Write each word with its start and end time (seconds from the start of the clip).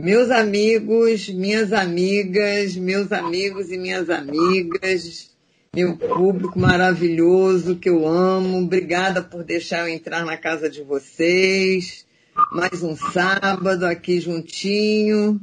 Meus 0.00 0.30
amigos, 0.30 1.28
minhas 1.28 1.72
amigas, 1.72 2.76
meus 2.76 3.10
amigos 3.10 3.72
e 3.72 3.76
minhas 3.76 4.08
amigas, 4.08 5.28
meu 5.74 5.96
público 5.96 6.56
maravilhoso 6.56 7.74
que 7.74 7.90
eu 7.90 8.06
amo, 8.06 8.58
obrigada 8.58 9.20
por 9.20 9.42
deixar 9.42 9.80
eu 9.80 9.88
entrar 9.92 10.24
na 10.24 10.36
casa 10.36 10.70
de 10.70 10.84
vocês. 10.84 12.06
Mais 12.52 12.80
um 12.80 12.94
sábado 12.94 13.84
aqui 13.84 14.20
juntinho, 14.20 15.40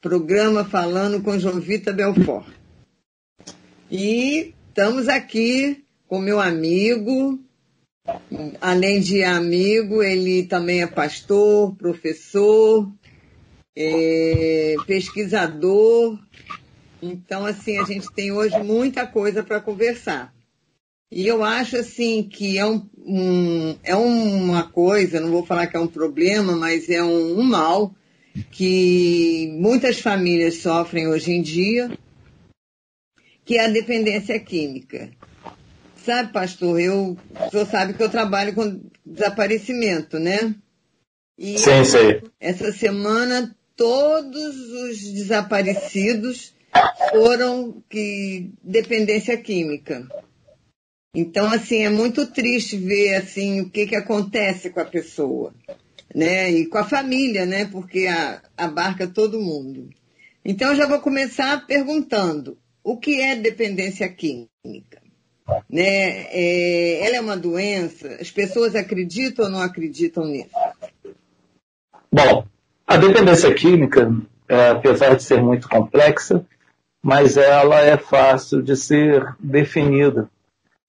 programa 0.00 0.64
falando 0.64 1.20
com 1.20 1.36
Jovita 1.36 1.92
Belfort. 1.92 2.46
E 3.90 4.54
estamos 4.68 5.08
aqui 5.08 5.84
com 6.06 6.20
meu 6.20 6.38
amigo, 6.38 7.36
além 8.60 9.00
de 9.00 9.24
amigo, 9.24 10.04
ele 10.04 10.44
também 10.44 10.82
é 10.82 10.86
pastor, 10.86 11.74
professor, 11.74 12.88
é 13.80 14.74
pesquisador. 14.86 16.18
Então, 17.00 17.46
assim, 17.46 17.78
a 17.78 17.84
gente 17.84 18.12
tem 18.12 18.32
hoje 18.32 18.58
muita 18.60 19.06
coisa 19.06 19.44
para 19.44 19.60
conversar. 19.60 20.34
E 21.10 21.26
eu 21.26 21.44
acho, 21.44 21.76
assim, 21.76 22.24
que 22.24 22.58
é, 22.58 22.66
um, 22.66 22.84
um, 22.98 23.76
é 23.84 23.94
uma 23.94 24.64
coisa, 24.64 25.20
não 25.20 25.30
vou 25.30 25.46
falar 25.46 25.68
que 25.68 25.76
é 25.76 25.80
um 25.80 25.86
problema, 25.86 26.56
mas 26.56 26.90
é 26.90 27.02
um, 27.02 27.38
um 27.38 27.42
mal 27.44 27.94
que 28.50 29.48
muitas 29.58 30.00
famílias 30.00 30.56
sofrem 30.56 31.06
hoje 31.06 31.30
em 31.30 31.40
dia, 31.40 31.90
que 33.44 33.56
é 33.56 33.64
a 33.64 33.70
dependência 33.70 34.38
química. 34.40 35.10
Sabe, 36.04 36.32
pastor, 36.32 36.80
eu, 36.80 37.16
o 37.46 37.50
senhor 37.50 37.66
sabe 37.66 37.94
que 37.94 38.02
eu 38.02 38.10
trabalho 38.10 38.54
com 38.54 38.80
desaparecimento, 39.06 40.18
né? 40.18 40.54
E 41.38 41.58
sim, 41.58 41.84
sim. 41.84 42.20
Essa 42.40 42.72
semana 42.72 43.56
todos 43.78 44.56
os 44.72 44.98
desaparecidos 45.12 46.52
foram 47.10 47.80
que 47.88 48.50
dependência 48.62 49.36
química. 49.38 50.06
Então, 51.14 51.46
assim, 51.46 51.84
é 51.84 51.88
muito 51.88 52.26
triste 52.26 52.76
ver 52.76 53.14
assim 53.14 53.60
o 53.60 53.70
que, 53.70 53.86
que 53.86 53.96
acontece 53.96 54.68
com 54.70 54.80
a 54.80 54.84
pessoa, 54.84 55.54
né? 56.14 56.50
E 56.50 56.66
com 56.66 56.76
a 56.76 56.84
família, 56.84 57.46
né? 57.46 57.66
Porque 57.66 58.06
a, 58.06 58.42
abarca 58.56 59.06
todo 59.06 59.40
mundo. 59.40 59.88
Então, 60.44 60.74
já 60.74 60.86
vou 60.86 61.00
começar 61.00 61.64
perguntando: 61.66 62.58
o 62.82 62.96
que 62.96 63.20
é 63.20 63.36
dependência 63.36 64.08
química? 64.08 65.00
Né? 65.70 66.26
É, 66.30 67.06
ela 67.06 67.16
é 67.16 67.20
uma 67.20 67.36
doença? 67.36 68.18
As 68.20 68.30
pessoas 68.30 68.74
acreditam 68.74 69.46
ou 69.46 69.50
não 69.50 69.62
acreditam 69.62 70.26
nisso? 70.26 70.50
Bom, 72.12 72.44
a 72.88 72.96
dependência 72.96 73.52
química, 73.52 74.10
é, 74.48 74.70
apesar 74.70 75.14
de 75.14 75.22
ser 75.22 75.42
muito 75.42 75.68
complexa, 75.68 76.42
mas 77.02 77.36
ela 77.36 77.80
é 77.80 77.98
fácil 77.98 78.62
de 78.62 78.74
ser 78.74 79.36
definida. 79.38 80.30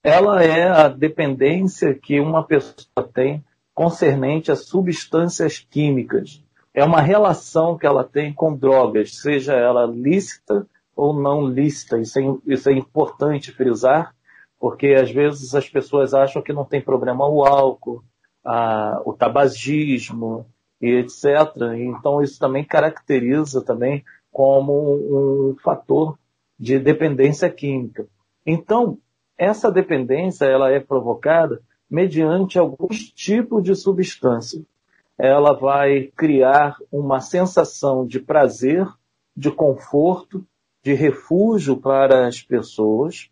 Ela 0.02 0.42
é 0.42 0.70
a 0.70 0.88
dependência 0.88 1.94
que 1.94 2.22
uma 2.22 2.42
pessoa 2.42 3.06
tem 3.14 3.44
concernente 3.74 4.50
a 4.50 4.56
substâncias 4.56 5.60
químicas. 5.60 6.42
É 6.74 6.86
uma 6.86 7.02
relação 7.02 7.78
que 7.78 7.86
ela 7.86 8.06
tem 8.06 8.32
com 8.32 8.56
drogas, 8.56 9.18
seja 9.18 9.54
ela 9.54 9.86
lícita 9.86 10.66
ou 10.96 11.14
não 11.14 11.46
lícita. 11.46 12.00
Isso 12.00 12.18
é, 12.18 12.24
isso 12.48 12.70
é 12.70 12.74
importante 12.74 13.52
frisar, 13.52 14.16
porque 14.58 14.94
às 14.94 15.12
vezes 15.12 15.54
as 15.54 15.68
pessoas 15.68 16.14
acham 16.14 16.42
que 16.42 16.54
não 16.54 16.64
tem 16.64 16.80
problema 16.80 17.28
o 17.28 17.44
álcool, 17.44 18.02
a, 18.46 19.02
o 19.04 19.12
tabagismo, 19.12 20.46
e 20.82 20.92
etc. 20.96 21.26
Então 21.78 22.22
isso 22.22 22.40
também 22.40 22.64
caracteriza 22.64 23.62
também 23.62 24.04
como 24.32 25.52
um 25.52 25.56
fator 25.64 26.18
de 26.58 26.78
dependência 26.80 27.50
química. 27.50 28.08
Então, 28.46 28.98
essa 29.38 29.72
dependência 29.72 30.46
ela 30.46 30.72
é 30.72 30.80
provocada 30.80 31.62
mediante 31.90 32.60
alguns 32.60 33.10
tipos 33.12 33.64
de 33.64 33.76
substância. 33.76 34.62
Ela 35.18 35.54
vai 35.54 36.12
criar 36.16 36.78
uma 36.92 37.20
sensação 37.20 38.06
de 38.06 38.20
prazer, 38.20 38.88
de 39.36 39.50
conforto, 39.50 40.46
de 40.84 40.94
refúgio 40.94 41.78
para 41.78 42.28
as 42.28 42.42
pessoas, 42.42 43.30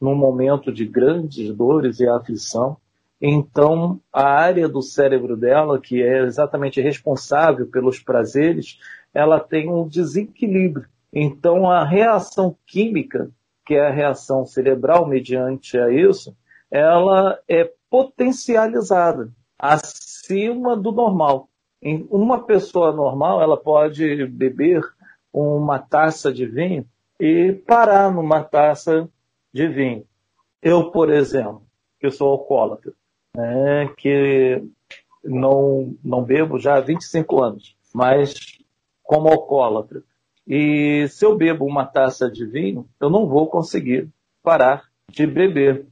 num 0.00 0.14
momento 0.14 0.72
de 0.72 0.84
grandes 0.84 1.54
dores 1.54 2.00
e 2.00 2.08
aflição. 2.08 2.76
Então, 3.20 4.00
a 4.12 4.28
área 4.28 4.68
do 4.68 4.80
cérebro 4.80 5.36
dela, 5.36 5.80
que 5.80 6.02
é 6.02 6.22
exatamente 6.22 6.80
responsável 6.80 7.66
pelos 7.66 7.98
prazeres, 7.98 8.78
ela 9.12 9.40
tem 9.40 9.68
um 9.68 9.88
desequilíbrio. 9.88 10.86
Então, 11.12 11.68
a 11.68 11.84
reação 11.84 12.56
química, 12.66 13.30
que 13.66 13.74
é 13.74 13.86
a 13.86 13.92
reação 13.92 14.46
cerebral 14.46 15.06
mediante 15.06 15.78
a 15.78 15.90
isso, 15.90 16.36
ela 16.70 17.38
é 17.48 17.70
potencializada 17.90 19.32
acima 19.58 20.76
do 20.76 20.92
normal. 20.92 21.48
Em 21.82 22.06
uma 22.10 22.44
pessoa 22.44 22.92
normal, 22.92 23.42
ela 23.42 23.56
pode 23.56 24.26
beber 24.26 24.82
uma 25.32 25.78
taça 25.78 26.32
de 26.32 26.46
vinho 26.46 26.86
e 27.18 27.52
parar 27.66 28.12
numa 28.12 28.44
taça 28.44 29.08
de 29.52 29.66
vinho. 29.66 30.04
Eu, 30.62 30.90
por 30.90 31.10
exemplo, 31.10 31.62
que 32.00 32.10
sou 32.10 32.30
alcoólatra, 32.30 32.92
né, 33.38 33.88
que 33.96 34.60
não, 35.22 35.94
não 36.02 36.24
bebo 36.24 36.58
já 36.58 36.76
há 36.76 36.80
25 36.80 37.40
anos, 37.40 37.76
mas 37.94 38.58
como 39.04 39.28
alcoólatra. 39.28 40.02
E 40.44 41.06
se 41.08 41.24
eu 41.24 41.36
bebo 41.36 41.64
uma 41.64 41.86
taça 41.86 42.28
de 42.28 42.44
vinho, 42.44 42.88
eu 43.00 43.08
não 43.08 43.28
vou 43.28 43.46
conseguir 43.46 44.08
parar 44.42 44.88
de 45.08 45.24
beber, 45.24 45.86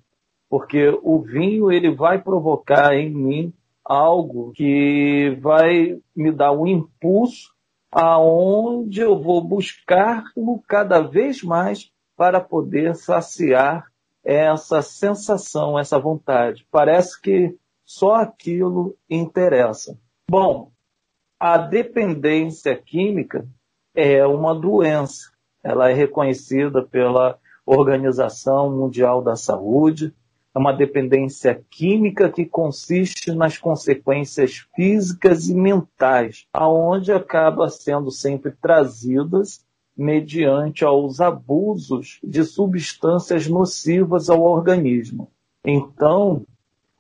porque 0.51 0.89
o 1.03 1.21
vinho 1.21 1.71
ele 1.71 1.95
vai 1.95 2.21
provocar 2.21 2.97
em 2.97 3.11
mim 3.11 3.53
algo 3.85 4.51
que 4.53 5.39
vai 5.41 6.01
me 6.17 6.33
dar 6.33 6.51
um 6.51 6.67
impulso 6.67 7.55
aonde 7.93 9.03
eu 9.03 9.23
vou 9.23 9.41
buscar 9.41 10.25
cada 10.67 11.01
vez 11.01 11.45
mais 11.45 11.93
para 12.17 12.41
poder 12.41 12.97
saciar 12.97 13.87
essa 14.27 14.83
sensação, 14.83 15.79
essa 15.79 16.01
vontade. 16.01 16.67
Parece 16.69 17.21
que 17.21 17.57
só 17.85 18.17
aquilo 18.17 18.97
interessa. 19.09 19.97
Bom, 20.29 20.73
a 21.39 21.57
dependência 21.57 22.75
química 22.75 23.47
é 23.95 24.27
uma 24.27 24.53
doença. 24.53 25.31
Ela 25.63 25.91
é 25.91 25.95
reconhecida 25.95 26.83
pela 26.83 27.39
Organização 27.65 28.69
Mundial 28.77 29.23
da 29.23 29.37
Saúde. 29.37 30.13
É 30.53 30.59
uma 30.59 30.73
dependência 30.73 31.65
química 31.71 32.29
que 32.29 32.45
consiste 32.45 33.31
nas 33.31 33.57
consequências 33.59 34.67
físicas 34.75 35.49
e 35.49 35.55
mentais, 35.55 36.47
aonde 36.53 37.13
acaba 37.13 37.69
sendo 37.69 38.11
sempre 38.11 38.51
trazidas 38.51 39.66
mediante 39.97 40.85
aos 40.85 41.21
abusos 41.21 42.19
de 42.23 42.45
substâncias 42.45 43.47
nocivas 43.49 44.29
ao 44.29 44.43
organismo. 44.43 45.31
Então, 45.65 46.45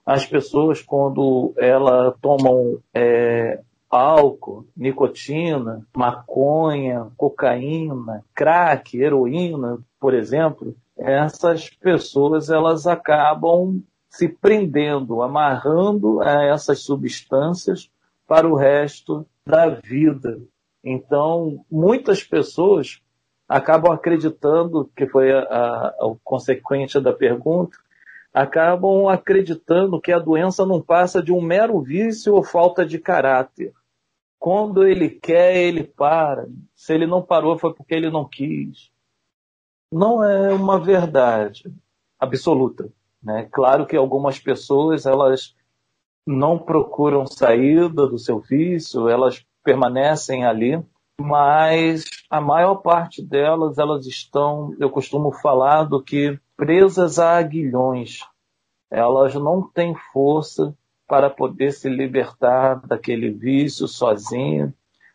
as 0.04 0.24
pessoas, 0.24 0.80
quando 0.80 1.52
elas 1.56 2.14
tomam 2.20 2.78
é, 2.94 3.60
álcool, 3.90 4.66
nicotina, 4.76 5.86
maconha, 5.94 7.08
cocaína, 7.16 8.24
crack, 8.34 8.96
heroína, 8.98 9.78
por 10.00 10.14
exemplo, 10.14 10.74
essas 10.96 11.68
pessoas 11.68 12.50
elas 12.50 12.86
acabam 12.86 13.82
se 14.08 14.28
prendendo, 14.28 15.22
amarrando 15.22 16.22
a 16.22 16.44
essas 16.44 16.80
substâncias 16.80 17.90
para 18.26 18.48
o 18.48 18.54
resto 18.54 19.26
da 19.46 19.68
vida. 19.68 20.40
Então, 20.88 21.64
muitas 21.68 22.22
pessoas 22.22 23.02
acabam 23.48 23.92
acreditando, 23.92 24.88
que 24.96 25.04
foi 25.04 25.32
a, 25.32 25.40
a, 25.40 26.14
consequente 26.22 27.00
da 27.00 27.12
pergunta, 27.12 27.76
acabam 28.32 29.08
acreditando 29.08 30.00
que 30.00 30.12
a 30.12 30.20
doença 30.20 30.64
não 30.64 30.80
passa 30.80 31.20
de 31.20 31.32
um 31.32 31.40
mero 31.40 31.80
vício 31.80 32.34
ou 32.34 32.44
falta 32.44 32.86
de 32.86 33.00
caráter. 33.00 33.72
Quando 34.38 34.86
ele 34.86 35.10
quer, 35.10 35.56
ele 35.56 35.82
para. 35.82 36.46
Se 36.76 36.94
ele 36.94 37.06
não 37.06 37.20
parou, 37.20 37.58
foi 37.58 37.74
porque 37.74 37.94
ele 37.94 38.08
não 38.08 38.24
quis. 38.24 38.92
Não 39.90 40.22
é 40.22 40.54
uma 40.54 40.78
verdade 40.78 41.64
absoluta. 42.16 42.88
Né? 43.20 43.48
Claro 43.50 43.86
que 43.86 43.96
algumas 43.96 44.38
pessoas 44.38 45.04
elas 45.04 45.56
não 46.24 46.58
procuram 46.58 47.26
saída 47.26 48.06
do 48.06 48.18
seu 48.18 48.38
vício, 48.38 49.08
elas 49.08 49.45
permanecem 49.66 50.46
ali, 50.46 50.80
mas 51.20 52.04
a 52.30 52.40
maior 52.40 52.76
parte 52.76 53.20
delas, 53.20 53.78
elas 53.78 54.06
estão, 54.06 54.72
eu 54.78 54.88
costumo 54.88 55.32
falar 55.32 55.82
do 55.82 56.00
que 56.00 56.38
presas 56.56 57.18
a 57.18 57.36
aguilhões. 57.36 58.20
Elas 58.88 59.34
não 59.34 59.60
têm 59.68 59.92
força 60.12 60.72
para 61.08 61.28
poder 61.28 61.72
se 61.72 61.88
libertar 61.88 62.76
daquele 62.86 63.30
vício 63.30 63.88
sozinho. 63.88 64.72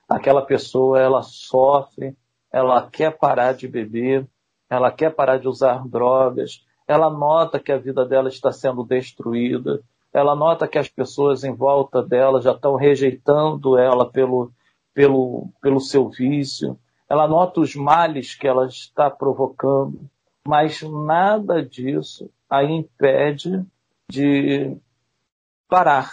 aquela 0.10 0.42
pessoa 0.42 1.00
ela 1.00 1.22
sofre, 1.22 2.18
ela 2.52 2.90
quer 2.90 3.18
parar 3.18 3.54
de 3.54 3.66
beber, 3.66 4.28
ela 4.70 4.92
quer 4.92 5.16
parar 5.16 5.38
de 5.38 5.48
usar 5.48 5.88
drogas, 5.88 6.66
ela 6.86 7.10
nota 7.10 7.58
que 7.58 7.72
a 7.72 7.78
vida 7.78 8.06
dela 8.06 8.28
está 8.28 8.52
sendo 8.52 8.84
destruída, 8.84 9.82
ela 10.14 10.36
nota 10.36 10.68
que 10.68 10.78
as 10.78 10.90
pessoas 10.90 11.44
em 11.44 11.54
volta 11.54 12.04
dela 12.04 12.42
já 12.42 12.52
estão 12.52 12.76
rejeitando 12.76 13.78
ela 13.78 14.10
pelo, 14.10 14.52
pelo, 14.94 15.50
pelo 15.62 15.80
seu 15.80 16.10
vício, 16.10 16.78
ela 17.10 17.28
nota 17.28 17.60
os 17.60 17.76
males 17.76 18.36
que 18.36 18.48
ela 18.48 18.66
está 18.68 19.10
provocando, 19.10 20.00
mas 20.48 20.82
nada 20.82 21.64
disso 21.64 22.30
a 22.50 22.64
impede 22.64 23.66
de 24.10 24.76
parar, 25.68 26.12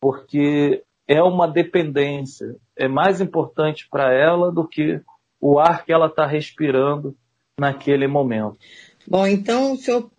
porque 0.00 0.82
é 1.06 1.22
uma 1.22 1.46
dependência, 1.46 2.56
é 2.74 2.88
mais 2.88 3.20
importante 3.20 3.86
para 3.90 4.12
ela 4.12 4.50
do 4.50 4.66
que 4.66 5.00
o 5.40 5.58
ar 5.58 5.84
que 5.84 5.92
ela 5.92 6.06
está 6.06 6.26
respirando 6.26 7.14
naquele 7.58 8.06
momento. 8.06 8.58
Bom, 9.06 9.26
então 9.26 9.74
o 9.74 9.76
senhor 9.76 10.10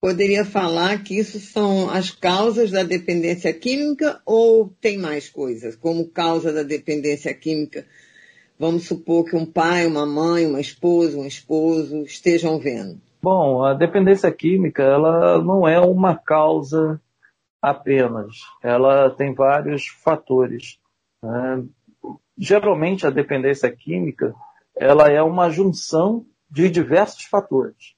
poderia 0.00 0.44
falar 0.44 1.02
que 1.02 1.18
isso 1.18 1.40
são 1.40 1.90
as 1.90 2.10
causas 2.10 2.70
da 2.70 2.82
dependência 2.82 3.52
química 3.52 4.20
ou 4.24 4.72
tem 4.80 4.98
mais 4.98 5.28
coisas? 5.28 5.76
Como 5.76 6.08
causa 6.08 6.52
da 6.52 6.62
dependência 6.62 7.34
química, 7.34 7.86
vamos 8.58 8.86
supor 8.86 9.24
que 9.24 9.36
um 9.36 9.46
pai, 9.46 9.86
uma 9.86 10.06
mãe, 10.06 10.46
uma 10.46 10.60
esposa, 10.60 11.18
um 11.18 11.26
esposo 11.26 12.02
estejam 12.02 12.58
vendo. 12.58 13.00
Bom, 13.20 13.64
a 13.64 13.74
dependência 13.74 14.30
química 14.30 14.82
ela 14.82 15.42
não 15.42 15.66
é 15.66 15.80
uma 15.80 16.16
causa 16.16 17.00
apenas, 17.60 18.36
ela 18.62 19.10
tem 19.10 19.34
vários 19.34 19.88
fatores. 19.88 20.78
Né? 21.22 21.64
Geralmente 22.36 23.04
a 23.04 23.10
dependência 23.10 23.70
química 23.70 24.32
ela 24.76 25.08
é 25.08 25.20
uma 25.20 25.50
junção 25.50 26.24
de 26.48 26.70
diversos 26.70 27.24
fatores. 27.24 27.96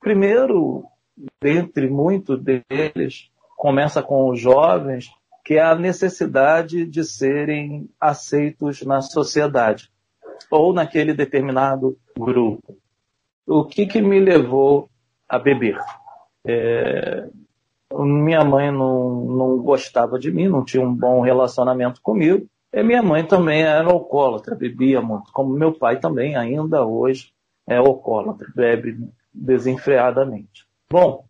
Primeiro, 0.00 0.84
dentre 1.40 1.88
muitos 1.88 2.40
deles, 2.42 3.30
começa 3.56 4.02
com 4.02 4.28
os 4.28 4.40
jovens, 4.40 5.10
que 5.44 5.54
é 5.54 5.62
a 5.62 5.74
necessidade 5.74 6.84
de 6.84 7.04
serem 7.04 7.88
aceitos 8.00 8.82
na 8.82 9.00
sociedade 9.00 9.90
ou 10.50 10.72
naquele 10.72 11.14
determinado 11.14 11.96
grupo. 12.18 12.76
O 13.46 13.64
que, 13.64 13.86
que 13.86 14.02
me 14.02 14.18
levou 14.18 14.90
a 15.28 15.38
beber? 15.38 15.78
É, 16.44 17.28
minha 17.92 18.44
mãe 18.44 18.70
não, 18.70 19.24
não 19.24 19.58
gostava 19.58 20.18
de 20.18 20.32
mim, 20.32 20.48
não 20.48 20.64
tinha 20.64 20.82
um 20.82 20.94
bom 20.94 21.20
relacionamento 21.20 22.00
comigo. 22.02 22.46
E 22.72 22.82
minha 22.82 23.02
mãe 23.02 23.24
também 23.24 23.62
era 23.62 23.88
alcoólatra, 23.88 24.54
bebia 24.54 25.00
muito, 25.00 25.32
como 25.32 25.54
meu 25.54 25.72
pai 25.72 25.98
também, 25.98 26.36
ainda 26.36 26.84
hoje, 26.84 27.32
é 27.66 27.76
alcoólatra, 27.76 28.48
bebe 28.54 28.98
desenfreadamente. 29.32 30.66
Bom, 30.90 31.26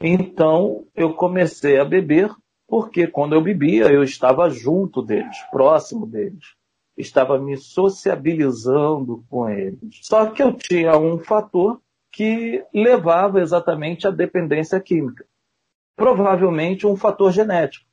então 0.00 0.86
eu 0.94 1.14
comecei 1.14 1.78
a 1.78 1.84
beber 1.84 2.30
porque 2.66 3.06
quando 3.06 3.34
eu 3.34 3.40
bebia 3.40 3.86
eu 3.90 4.02
estava 4.02 4.50
junto 4.50 5.02
deles, 5.02 5.38
próximo 5.50 6.06
deles. 6.06 6.54
Estava 6.96 7.38
me 7.38 7.56
sociabilizando 7.56 9.24
com 9.30 9.48
eles. 9.48 10.00
Só 10.02 10.26
que 10.26 10.42
eu 10.42 10.52
tinha 10.52 10.98
um 10.98 11.18
fator 11.18 11.80
que 12.12 12.64
levava 12.74 13.40
exatamente 13.40 14.06
à 14.06 14.10
dependência 14.10 14.78
química. 14.80 15.24
Provavelmente 15.96 16.86
um 16.86 16.96
fator 16.96 17.32
genético. 17.32 17.86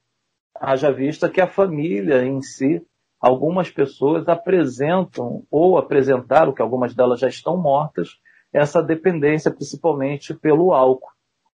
Haja 0.59 0.91
vista 0.91 1.29
que 1.29 1.39
a 1.39 1.47
família 1.47 2.25
em 2.25 2.41
si, 2.41 2.85
algumas 3.19 3.69
pessoas 3.69 4.27
apresentam 4.27 5.45
ou 5.49 5.77
apresentaram, 5.77 6.53
que 6.53 6.61
algumas 6.61 6.93
delas 6.93 7.19
já 7.19 7.27
estão 7.27 7.57
mortas, 7.57 8.19
essa 8.55 8.81
dependência 8.81 9.51
principalmente 9.51 10.33
pelo 10.33 10.73
álcool. 10.73 11.11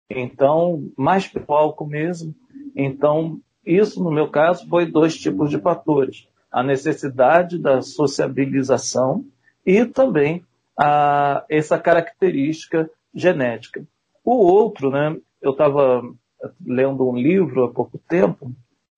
Então, 0.08 0.88
mais 0.96 1.28
pelo 1.28 1.52
álcool 1.52 1.88
mesmo. 1.88 2.36
Então, 2.76 3.40
isso 3.66 4.04
no 4.04 4.12
meu 4.12 4.30
caso 4.30 4.68
foi 4.70 4.86
dois 4.86 5.18
tipos 5.18 5.50
de 5.50 5.60
fatores. 5.60 6.28
A 6.52 6.62
necessidade 6.62 7.58
da 7.58 7.82
sociabilização 7.82 9.26
e 9.66 9.84
também 9.84 10.46
a, 10.78 11.44
essa 11.50 11.80
característica 11.80 12.88
genética. 13.14 13.84
O 14.24 14.36
outro, 14.36 14.92
né, 14.92 15.18
eu 15.42 15.52
estava 15.54 16.04
lendo 16.64 17.10
um 17.10 17.16
livro 17.16 17.64
há 17.64 17.72
pouco 17.72 17.98
tempo, 17.98 18.52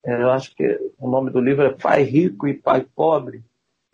é, 0.04 0.22
eu 0.22 0.30
acho 0.30 0.54
que 0.54 0.78
o 0.98 1.08
nome 1.08 1.30
do 1.30 1.40
livro 1.40 1.64
é 1.64 1.70
Pai 1.70 2.02
Rico 2.02 2.46
e 2.46 2.52
Pai 2.52 2.86
Pobre, 2.94 3.42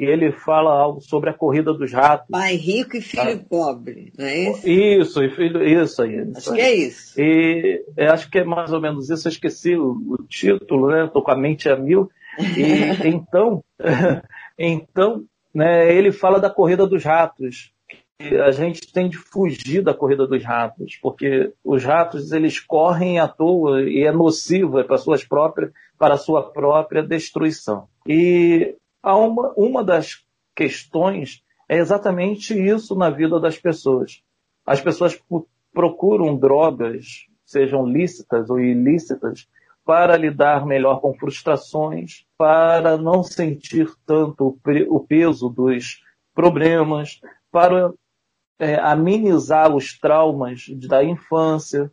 e 0.01 0.05
ele 0.07 0.33
fala 0.33 0.73
algo 0.73 0.99
sobre 1.03 1.29
a 1.29 1.35
corrida 1.35 1.75
dos 1.75 1.93
ratos. 1.93 2.29
Pai 2.31 2.57
rico 2.57 2.97
e 2.97 3.03
filho 3.03 3.39
ah. 3.39 3.47
pobre, 3.47 4.11
não 4.19 4.25
é 4.25 4.51
isso? 4.51 4.67
Isso, 4.67 5.23
e 5.23 5.29
filho, 5.29 5.63
isso 5.63 6.03
aí. 6.03 6.21
Acho 6.21 6.39
isso 6.39 6.55
que 6.55 6.61
é 6.63 6.75
isso. 6.75 7.21
E 7.21 7.85
acho 7.99 8.31
que 8.31 8.39
é 8.39 8.45
mais 8.45 8.73
ou 8.73 8.81
menos 8.81 9.11
isso, 9.11 9.29
eu 9.29 9.31
esqueci 9.31 9.77
o, 9.77 9.91
o 10.09 10.25
título, 10.27 10.89
né? 10.89 11.05
Estou 11.05 11.23
com 11.23 11.31
a 11.31 11.37
mente 11.37 11.69
a 11.69 11.77
mil. 11.77 12.09
E 12.39 12.73
então, 13.09 13.63
então 14.59 15.23
né, 15.55 15.95
ele 15.95 16.13
fala 16.13 16.41
da 16.41 16.49
corrida 16.49 16.87
dos 16.87 17.05
ratos. 17.05 17.71
A 18.47 18.53
gente 18.53 18.91
tem 18.91 19.07
de 19.07 19.19
fugir 19.19 19.83
da 19.83 19.93
corrida 19.93 20.27
dos 20.27 20.43
ratos, 20.43 20.99
porque 21.03 21.53
os 21.63 21.85
ratos 21.85 22.33
eles 22.33 22.59
correm 22.59 23.19
à 23.19 23.29
toa 23.29 23.83
e 23.83 24.03
é 24.03 24.13
nocivo 24.13 24.79
é 24.79 24.83
para 24.83 24.97
suas 24.97 25.25
próprias, 25.25 25.71
para 25.99 26.15
a 26.15 26.19
sua 26.19 26.43
própria 26.43 27.03
destruição. 27.03 27.87
E 28.07 28.77
uma, 29.05 29.53
uma 29.57 29.85
das 29.85 30.25
questões 30.55 31.43
é 31.69 31.79
exatamente 31.79 32.53
isso 32.53 32.95
na 32.95 33.11
vida 33.11 33.39
das 33.41 33.57
pessoas. 33.57 34.23
As 34.67 34.81
pessoas 34.81 35.19
procuram 35.73 36.37
drogas, 36.37 37.27
sejam 37.45 37.87
lícitas 37.87 38.51
ou 38.51 38.61
ilícitas, 38.61 39.49
para 39.85 40.17
lidar 40.17 40.67
melhor 40.67 41.01
com 41.01 41.15
frustrações, 41.15 42.25
para 42.37 42.97
não 42.97 43.23
sentir 43.23 43.91
tanto 44.05 44.59
o 44.89 45.01
peso 45.01 45.49
dos 45.49 46.03
problemas, 46.35 47.21
para 47.51 47.93
é, 48.59 48.75
amenizar 48.77 49.75
os 49.75 49.99
traumas 49.99 50.67
da 50.89 51.03
infância. 51.03 51.91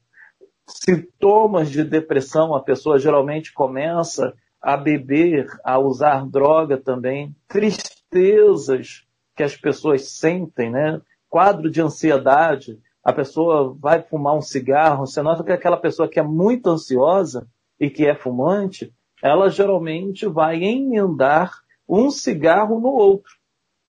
Sintomas 0.68 1.70
de 1.70 1.84
depressão, 1.84 2.54
a 2.54 2.62
pessoa 2.62 3.00
geralmente 3.00 3.54
começa 3.54 4.34
a 4.62 4.76
beber, 4.76 5.48
a 5.64 5.80
usar 5.80 6.26
droga 6.28 6.78
também, 6.78 7.36
tristezas 7.48 9.06
que 9.36 9.44
as 9.44 9.56
pessoas 9.56 10.10
sentem, 10.10 10.72
né? 10.72 11.00
Quadro 11.30 11.70
de 11.70 11.82
ansiedade, 11.82 12.80
a 13.04 13.14
pessoa 13.14 13.76
vai 13.80 14.02
fumar 14.02 14.36
um 14.36 14.42
cigarro, 14.42 15.06
você 15.06 15.22
nota 15.22 15.44
que 15.44 15.52
aquela 15.52 15.78
pessoa 15.78 16.10
que 16.10 16.20
é 16.20 16.24
muito 16.24 16.70
ansiosa 16.70 17.48
e 17.80 17.90
que 17.90 18.06
é 18.06 18.16
fumante, 18.16 18.94
ela 19.22 19.50
geralmente 19.50 20.26
vai 20.26 20.64
emendar 20.64 21.54
um 21.88 22.10
cigarro 22.10 22.80
no 22.80 22.90
outro. 22.90 23.32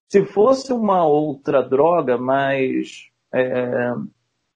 Se 0.09 0.25
fosse 0.25 0.73
uma 0.73 1.05
outra 1.05 1.63
droga 1.63 2.17
mais, 2.17 3.09
é, 3.33 3.93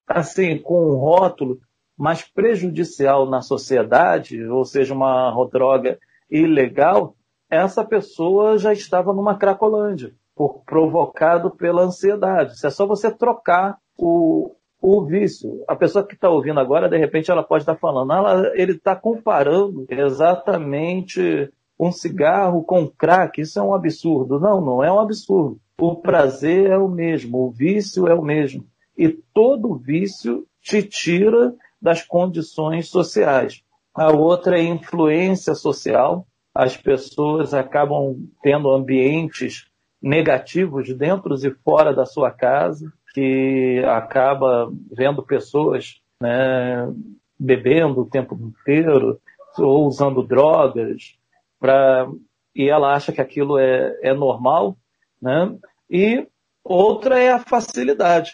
assim, 0.07 0.59
com 0.59 0.93
um 0.93 0.97
rótulo 0.97 1.61
mais 1.97 2.23
prejudicial 2.23 3.29
na 3.29 3.43
sociedade, 3.43 4.43
ou 4.45 4.65
seja, 4.65 4.95
uma 4.95 5.33
droga 5.51 5.99
ilegal, 6.33 7.15
essa 7.51 7.85
pessoa 7.85 8.57
já 8.57 8.73
estava 8.73 9.13
numa 9.13 9.37
cracolândia, 9.37 10.15
por, 10.35 10.63
provocado 10.65 11.51
pela 11.51 11.83
ansiedade. 11.83 12.55
Isso 12.55 12.67
é 12.67 12.71
só 12.71 12.87
você 12.87 13.11
trocar 13.11 13.77
o, 13.99 14.55
o 14.81 15.05
vício. 15.05 15.63
A 15.69 15.77
pessoa 15.77 16.07
que 16.07 16.15
está 16.15 16.31
ouvindo 16.31 16.59
agora, 16.59 16.89
de 16.89 16.97
repente, 16.97 17.31
ela 17.31 17.43
pode 17.43 17.63
estar 17.63 17.75
tá 17.75 17.79
falando, 17.79 18.13
ela, 18.13 18.51
ele 18.55 18.73
está 18.73 18.97
comparando 18.97 19.87
exatamente 19.91 21.51
um 21.79 21.93
cigarro 21.93 22.65
com 22.65 22.89
crack. 22.89 23.41
Isso 23.41 23.59
é 23.59 23.63
um 23.63 23.75
absurdo. 23.75 24.41
Não, 24.41 24.61
não 24.61 24.83
é 24.83 24.91
um 24.91 24.99
absurdo. 24.99 25.61
O 25.79 25.97
prazer 25.97 26.71
é 26.71 26.79
o 26.79 26.89
mesmo, 26.89 27.47
o 27.47 27.51
vício 27.51 28.07
é 28.07 28.15
o 28.15 28.23
mesmo. 28.23 28.65
E 28.97 29.09
todo 29.09 29.75
vício 29.75 30.47
te 30.61 30.83
tira 30.83 31.55
das 31.81 32.03
condições 32.03 32.89
sociais. 32.89 33.63
A 33.95 34.11
outra 34.11 34.59
é 34.59 34.63
influência 34.63 35.55
social. 35.55 36.27
As 36.55 36.77
pessoas 36.77 37.53
acabam 37.53 38.29
tendo 38.43 38.71
ambientes 38.71 39.67
negativos 40.01 40.93
dentro 40.95 41.35
e 41.35 41.55
fora 41.63 41.95
da 41.95 42.05
sua 42.05 42.31
casa, 42.31 42.93
que 43.15 43.83
acaba 43.87 44.71
vendo 44.91 45.23
pessoas 45.23 46.01
né, 46.21 46.93
bebendo 47.39 48.01
o 48.01 48.09
tempo 48.09 48.35
inteiro 48.35 49.21
ou 49.59 49.87
usando 49.87 50.23
drogas, 50.23 51.19
pra, 51.61 52.09
e 52.55 52.69
ela 52.69 52.95
acha 52.95 53.13
que 53.13 53.21
aquilo 53.21 53.59
é, 53.59 53.99
é 54.03 54.15
normal. 54.15 54.77
Né? 55.21 55.57
E 55.91 56.27
outra 56.65 57.19
é 57.19 57.31
a 57.31 57.39
facilidade. 57.39 58.33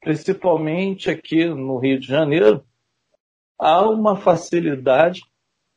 Principalmente 0.00 1.10
aqui 1.10 1.46
no 1.46 1.78
Rio 1.78 1.98
de 1.98 2.06
Janeiro, 2.06 2.64
há 3.58 3.88
uma 3.88 4.16
facilidade 4.16 5.22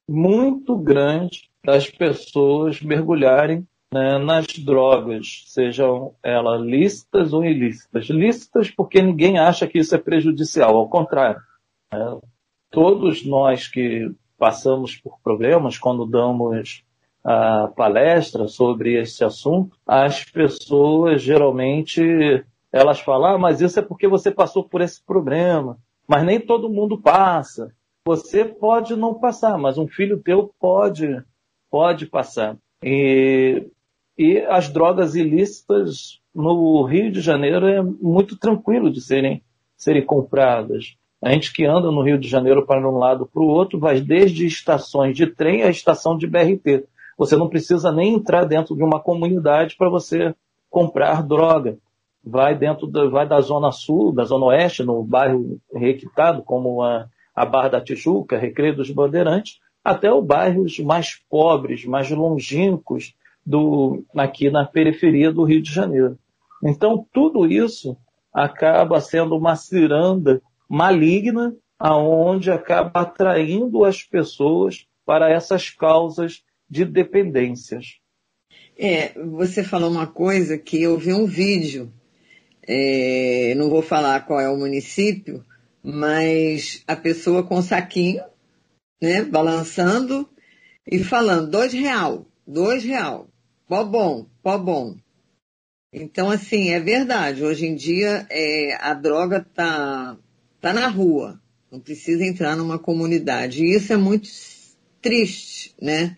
muito 0.07 0.75
grande 0.77 1.49
das 1.63 1.89
pessoas 1.89 2.81
mergulharem 2.81 3.67
né, 3.93 4.17
nas 4.17 4.47
drogas, 4.47 5.43
sejam 5.47 6.13
elas 6.23 6.61
lícitas 6.61 7.33
ou 7.33 7.43
ilícitas. 7.43 8.05
Lícitas 8.07 8.69
porque 8.69 9.01
ninguém 9.01 9.39
acha 9.39 9.67
que 9.67 9.79
isso 9.79 9.95
é 9.95 9.97
prejudicial, 9.97 10.75
ao 10.75 10.89
contrário. 10.89 11.41
Né? 11.91 12.19
Todos 12.71 13.25
nós 13.25 13.67
que 13.67 14.11
passamos 14.37 14.95
por 14.95 15.19
problemas 15.21 15.77
quando 15.77 16.05
damos 16.05 16.83
a 17.23 17.67
palestra 17.75 18.47
sobre 18.47 18.99
esse 18.99 19.23
assunto, 19.23 19.75
as 19.85 20.23
pessoas 20.23 21.21
geralmente 21.21 22.01
elas 22.71 22.99
falam, 22.99 23.35
ah, 23.35 23.37
mas 23.37 23.61
isso 23.61 23.79
é 23.79 23.81
porque 23.81 24.07
você 24.07 24.31
passou 24.31 24.63
por 24.63 24.81
esse 24.81 25.03
problema. 25.03 25.77
Mas 26.09 26.23
nem 26.23 26.39
todo 26.39 26.71
mundo 26.71 26.99
passa. 26.99 27.71
Você 28.03 28.43
pode 28.43 28.95
não 28.95 29.13
passar, 29.13 29.59
mas 29.59 29.77
um 29.77 29.87
filho 29.87 30.19
teu 30.19 30.51
pode, 30.59 31.23
pode 31.69 32.07
passar. 32.07 32.57
E, 32.83 33.67
e 34.17 34.39
as 34.39 34.69
drogas 34.69 35.13
ilícitas 35.13 36.19
no 36.33 36.83
Rio 36.83 37.11
de 37.11 37.21
Janeiro 37.21 37.67
é 37.67 37.83
muito 37.83 38.35
tranquilo 38.35 38.91
de 38.91 39.01
serem, 39.01 39.43
serem 39.77 40.03
compradas. 40.03 40.95
A 41.21 41.31
gente 41.31 41.53
que 41.53 41.63
anda 41.63 41.91
no 41.91 42.01
Rio 42.01 42.17
de 42.17 42.27
Janeiro 42.27 42.65
para 42.65 42.89
um 42.89 42.97
lado 42.97 43.27
para 43.27 43.43
o 43.43 43.47
outro 43.47 43.77
vai 43.77 44.01
desde 44.01 44.47
estações 44.47 45.15
de 45.15 45.27
trem 45.27 45.61
à 45.61 45.69
estação 45.69 46.17
de 46.17 46.25
BRT. 46.25 46.85
Você 47.19 47.35
não 47.35 47.49
precisa 47.49 47.91
nem 47.91 48.15
entrar 48.15 48.45
dentro 48.45 48.75
de 48.75 48.81
uma 48.81 48.99
comunidade 48.99 49.75
para 49.77 49.89
você 49.89 50.33
comprar 50.71 51.21
droga. 51.21 51.77
Vai 52.23 52.55
dentro 52.55 52.87
da, 52.87 53.07
vai 53.07 53.27
da 53.27 53.39
zona 53.41 53.71
sul, 53.71 54.11
da 54.11 54.23
zona 54.23 54.45
oeste, 54.47 54.83
no 54.83 55.03
bairro 55.03 55.59
requitado, 55.73 56.43
como 56.43 56.81
a, 56.81 57.07
a 57.33 57.45
Barra 57.45 57.69
da 57.69 57.81
Tijuca, 57.81 58.37
Recreio 58.37 58.75
dos 58.75 58.91
Bandeirantes, 58.91 59.59
até 59.83 60.11
os 60.13 60.23
bairros 60.25 60.79
mais 60.79 61.15
pobres, 61.29 61.85
mais 61.85 62.09
longínquos 62.11 63.15
do, 63.45 64.03
aqui 64.15 64.49
na 64.49 64.65
periferia 64.65 65.31
do 65.31 65.43
Rio 65.43 65.61
de 65.61 65.71
Janeiro. 65.71 66.19
Então, 66.63 67.05
tudo 67.13 67.47
isso 67.47 67.97
acaba 68.33 68.99
sendo 68.99 69.35
uma 69.35 69.55
ciranda 69.55 70.41
maligna, 70.67 71.55
aonde 71.79 72.51
acaba 72.51 73.01
atraindo 73.01 73.85
as 73.85 74.03
pessoas 74.03 74.85
para 75.05 75.31
essas 75.31 75.69
causas 75.69 76.43
de 76.69 76.85
dependências. 76.85 77.99
É, 78.77 79.13
você 79.13 79.63
falou 79.63 79.89
uma 79.89 80.05
coisa 80.05 80.57
que 80.57 80.81
eu 80.81 80.97
vi 80.97 81.13
um 81.13 81.25
vídeo, 81.25 81.91
é, 82.71 83.55
não 83.55 83.67
vou 83.67 83.81
falar 83.81 84.27
qual 84.27 84.39
é 84.39 84.47
o 84.47 84.55
município, 84.55 85.43
mas 85.83 86.83
a 86.85 86.95
pessoa 86.95 87.41
com 87.41 87.63
saquinho, 87.63 88.21
né, 89.01 89.23
balançando 89.23 90.29
e 90.85 91.03
falando, 91.03 91.49
dois 91.49 91.73
real, 91.73 92.27
dois 92.45 92.83
real, 92.83 93.27
pó 93.67 93.83
bom, 93.83 94.27
pó 94.43 94.55
bom. 94.59 94.95
Então, 95.91 96.29
assim, 96.29 96.69
é 96.69 96.79
verdade, 96.79 97.43
hoje 97.43 97.65
em 97.65 97.73
dia 97.73 98.27
é, 98.29 98.77
a 98.79 98.93
droga 98.93 99.43
tá, 99.55 100.15
tá 100.61 100.71
na 100.71 100.87
rua, 100.87 101.41
não 101.71 101.79
precisa 101.79 102.23
entrar 102.23 102.55
numa 102.55 102.77
comunidade. 102.77 103.63
E 103.63 103.75
isso 103.75 103.91
é 103.91 103.97
muito 103.97 104.29
triste, 105.01 105.73
né? 105.81 106.15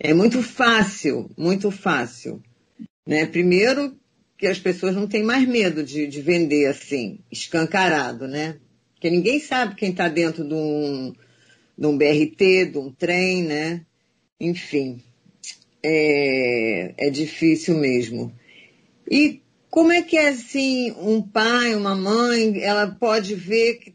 É 0.00 0.14
muito 0.14 0.42
fácil, 0.42 1.30
muito 1.36 1.70
fácil. 1.70 2.42
Né? 3.06 3.26
Primeiro, 3.26 3.94
que 4.38 4.46
as 4.46 4.58
pessoas 4.58 4.94
não 4.94 5.06
têm 5.06 5.22
mais 5.22 5.46
medo 5.48 5.82
de, 5.82 6.06
de 6.06 6.20
vender 6.20 6.66
assim, 6.66 7.18
escancarado, 7.30 8.28
né? 8.28 8.56
Porque 8.94 9.10
ninguém 9.10 9.38
sabe 9.40 9.74
quem 9.74 9.90
está 9.90 10.08
dentro 10.08 10.46
de 10.46 10.54
um, 10.54 11.12
de 11.76 11.86
um 11.86 11.96
BRT, 11.96 12.66
de 12.72 12.78
um 12.78 12.90
trem, 12.90 13.42
né? 13.42 13.82
Enfim, 14.38 15.02
é, 15.82 16.94
é 16.98 17.10
difícil 17.10 17.78
mesmo. 17.78 18.32
E 19.10 19.40
como 19.70 19.92
é 19.92 20.02
que 20.02 20.16
é 20.16 20.28
assim, 20.28 20.92
um 20.92 21.22
pai, 21.22 21.74
uma 21.74 21.94
mãe, 21.94 22.62
ela 22.62 22.86
pode 22.86 23.34
ver 23.34 23.74
que 23.74 23.94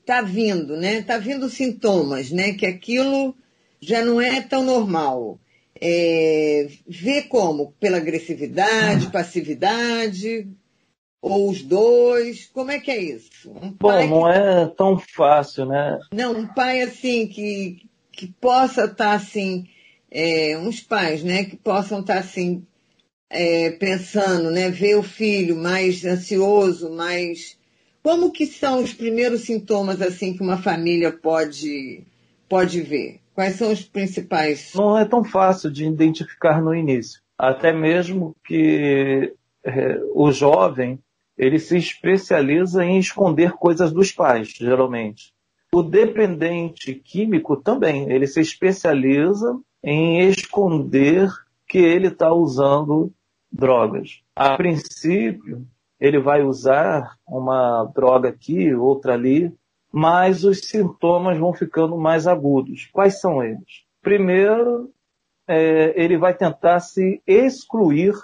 está 0.00 0.22
vindo, 0.22 0.76
né? 0.76 0.98
Está 0.98 1.18
vindo 1.18 1.48
sintomas, 1.48 2.30
né? 2.30 2.52
Que 2.52 2.66
aquilo 2.66 3.34
já 3.80 4.04
não 4.04 4.20
é 4.20 4.40
tão 4.40 4.64
normal. 4.64 5.38
É, 5.84 6.68
vê 6.86 7.22
como? 7.22 7.72
Pela 7.80 7.96
agressividade, 7.96 9.10
passividade, 9.10 10.46
ou 11.20 11.50
os 11.50 11.60
dois? 11.60 12.46
Como 12.54 12.70
é 12.70 12.78
que 12.78 12.92
é 12.92 13.00
isso? 13.00 13.50
Um 13.50 13.72
Bom, 13.72 14.06
não 14.06 14.32
que... 14.32 14.38
é 14.38 14.66
tão 14.76 14.96
fácil, 14.96 15.66
né? 15.66 15.98
Não, 16.12 16.38
um 16.38 16.46
pai 16.46 16.82
assim 16.82 17.26
que, 17.26 17.88
que 18.12 18.28
possa 18.28 18.84
estar 18.84 18.94
tá, 18.94 19.12
assim, 19.14 19.66
é, 20.08 20.56
uns 20.56 20.78
pais, 20.78 21.24
né, 21.24 21.44
que 21.44 21.56
possam 21.56 21.98
estar 21.98 22.14
tá, 22.14 22.20
assim, 22.20 22.64
é, 23.28 23.70
pensando, 23.70 24.52
né, 24.52 24.70
ver 24.70 24.96
o 24.96 25.02
filho 25.02 25.56
mais 25.56 26.04
ansioso, 26.04 26.90
mais 26.90 27.58
como 28.04 28.30
que 28.30 28.46
são 28.46 28.84
os 28.84 28.94
primeiros 28.94 29.42
sintomas 29.42 30.00
assim 30.00 30.36
que 30.36 30.42
uma 30.42 30.58
família 30.58 31.10
pode 31.10 32.04
pode 32.48 32.82
ver? 32.82 33.21
Quais 33.34 33.56
são 33.56 33.72
os 33.72 33.82
principais? 33.82 34.72
Não 34.74 34.98
é 34.98 35.04
tão 35.04 35.24
fácil 35.24 35.70
de 35.70 35.84
identificar 35.84 36.60
no 36.60 36.74
início. 36.74 37.20
Até 37.38 37.72
mesmo 37.72 38.36
que 38.44 39.34
é, 39.64 40.00
o 40.14 40.30
jovem 40.30 40.98
ele 41.36 41.58
se 41.58 41.76
especializa 41.76 42.84
em 42.84 42.98
esconder 42.98 43.52
coisas 43.52 43.92
dos 43.92 44.12
pais, 44.12 44.48
geralmente. 44.48 45.32
O 45.74 45.82
dependente 45.82 46.94
químico 46.94 47.56
também, 47.56 48.12
ele 48.12 48.26
se 48.26 48.40
especializa 48.40 49.58
em 49.82 50.28
esconder 50.28 51.30
que 51.66 51.78
ele 51.78 52.08
está 52.08 52.32
usando 52.32 53.10
drogas. 53.50 54.20
A 54.36 54.56
princípio, 54.56 55.66
ele 55.98 56.20
vai 56.20 56.42
usar 56.42 57.16
uma 57.26 57.84
droga 57.84 58.28
aqui, 58.28 58.74
outra 58.74 59.14
ali, 59.14 59.52
mas 59.92 60.44
os 60.44 60.60
sintomas 60.60 61.38
vão 61.38 61.52
ficando 61.52 61.96
mais 61.98 62.26
agudos. 62.26 62.88
Quais 62.92 63.20
são 63.20 63.42
eles? 63.42 63.84
Primeiro, 64.00 64.90
é, 65.46 65.92
ele 66.02 66.16
vai 66.16 66.34
tentar 66.34 66.80
se 66.80 67.22
excluir 67.26 68.14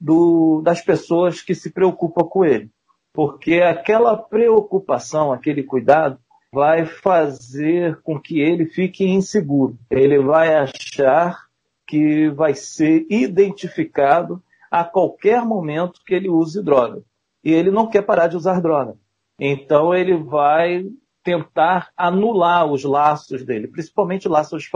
do, 0.00 0.60
das 0.62 0.82
pessoas 0.82 1.40
que 1.40 1.54
se 1.54 1.70
preocupam 1.70 2.24
com 2.24 2.44
ele. 2.44 2.70
Porque 3.12 3.60
aquela 3.60 4.16
preocupação, 4.16 5.32
aquele 5.32 5.62
cuidado, 5.62 6.18
vai 6.52 6.84
fazer 6.84 8.00
com 8.02 8.20
que 8.20 8.40
ele 8.40 8.66
fique 8.66 9.04
inseguro. 9.04 9.78
Ele 9.90 10.18
vai 10.18 10.54
achar 10.54 11.46
que 11.86 12.28
vai 12.30 12.54
ser 12.54 13.06
identificado 13.08 14.42
a 14.70 14.82
qualquer 14.84 15.44
momento 15.44 16.00
que 16.04 16.14
ele 16.14 16.28
use 16.28 16.62
droga. 16.62 17.02
E 17.44 17.52
ele 17.52 17.70
não 17.70 17.86
quer 17.86 18.02
parar 18.02 18.28
de 18.28 18.36
usar 18.36 18.60
droga. 18.60 18.96
Então 19.38 19.94
ele 19.94 20.16
vai 20.16 20.86
tentar 21.22 21.90
anular 21.96 22.66
os 22.66 22.84
laços 22.84 23.44
dele, 23.44 23.68
principalmente 23.68 24.28
laços 24.28 24.68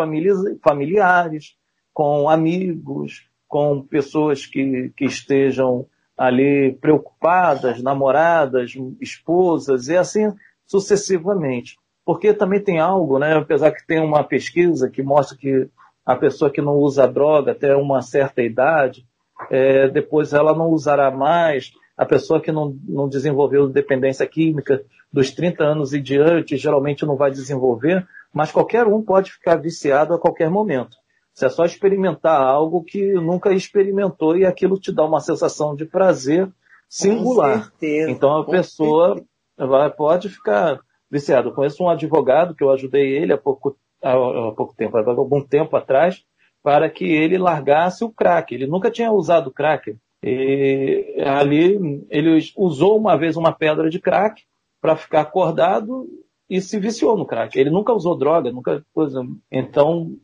familiares, 0.62 1.56
com 1.92 2.28
amigos, 2.28 3.28
com 3.48 3.82
pessoas 3.82 4.46
que, 4.46 4.92
que 4.96 5.04
estejam 5.04 5.86
ali 6.16 6.72
preocupadas, 6.80 7.82
namoradas, 7.82 8.72
esposas, 9.00 9.88
e 9.88 9.96
assim 9.96 10.32
sucessivamente. 10.66 11.76
Porque 12.04 12.32
também 12.32 12.62
tem 12.62 12.78
algo, 12.78 13.18
né, 13.18 13.34
apesar 13.34 13.72
que 13.72 13.86
tem 13.86 14.00
uma 14.00 14.22
pesquisa 14.22 14.88
que 14.88 15.02
mostra 15.02 15.36
que 15.36 15.68
a 16.04 16.14
pessoa 16.14 16.50
que 16.50 16.62
não 16.62 16.76
usa 16.76 17.06
droga 17.06 17.52
até 17.52 17.74
uma 17.74 18.00
certa 18.00 18.42
idade, 18.42 19.04
é, 19.50 19.88
depois 19.88 20.32
ela 20.32 20.54
não 20.54 20.70
usará 20.70 21.10
mais, 21.10 21.72
a 21.96 22.04
pessoa 22.04 22.40
que 22.40 22.52
não, 22.52 22.76
não 22.86 23.08
desenvolveu 23.08 23.68
dependência 23.68 24.26
química 24.26 24.84
dos 25.12 25.30
30 25.30 25.64
anos 25.64 25.94
e 25.94 26.00
diante 26.00 26.56
geralmente 26.56 27.06
não 27.06 27.16
vai 27.16 27.30
desenvolver, 27.30 28.06
mas 28.32 28.52
qualquer 28.52 28.86
um 28.86 29.02
pode 29.02 29.32
ficar 29.32 29.56
viciado 29.56 30.12
a 30.12 30.18
qualquer 30.18 30.50
momento. 30.50 30.96
Você 31.32 31.46
é 31.46 31.48
só 31.48 31.64
experimentar 31.64 32.40
algo 32.40 32.82
que 32.82 33.12
nunca 33.14 33.52
experimentou 33.52 34.36
e 34.36 34.44
aquilo 34.44 34.78
te 34.78 34.92
dá 34.92 35.04
uma 35.04 35.20
sensação 35.20 35.74
de 35.74 35.84
prazer 35.84 36.50
singular. 36.88 37.72
Então 38.10 38.36
a 38.36 38.44
pessoa 38.44 39.22
vai, 39.56 39.90
pode 39.90 40.28
ficar 40.28 40.80
viciada. 41.10 41.48
Eu 41.48 41.52
conheço 41.54 41.82
um 41.82 41.88
advogado 41.88 42.54
que 42.54 42.64
eu 42.64 42.70
ajudei 42.70 43.16
ele 43.16 43.32
há 43.32 43.38
pouco, 43.38 43.76
há, 44.02 44.12
há 44.12 44.52
pouco 44.52 44.74
tempo, 44.74 44.96
há 44.96 45.10
algum 45.10 45.42
tempo 45.42 45.76
atrás, 45.76 46.24
para 46.62 46.88
que 46.90 47.04
ele 47.04 47.38
largasse 47.38 48.04
o 48.04 48.10
crack. 48.10 48.54
Ele 48.54 48.66
nunca 48.66 48.90
tinha 48.90 49.12
usado 49.12 49.52
crack. 49.52 49.96
E 50.22 51.14
ali 51.24 52.04
ele 52.10 52.38
usou 52.56 52.98
uma 52.98 53.16
vez 53.16 53.36
uma 53.36 53.52
pedra 53.52 53.88
de 53.88 54.00
crack 54.00 54.42
para 54.80 54.96
ficar 54.96 55.22
acordado 55.22 56.08
e 56.48 56.60
se 56.60 56.78
viciou 56.78 57.16
no 57.16 57.26
crack. 57.26 57.58
Ele 57.58 57.70
nunca 57.70 57.92
usou 57.92 58.16
droga, 58.16 58.50
nunca 58.50 58.84
coisa. 58.92 59.22
Então 59.50 60.16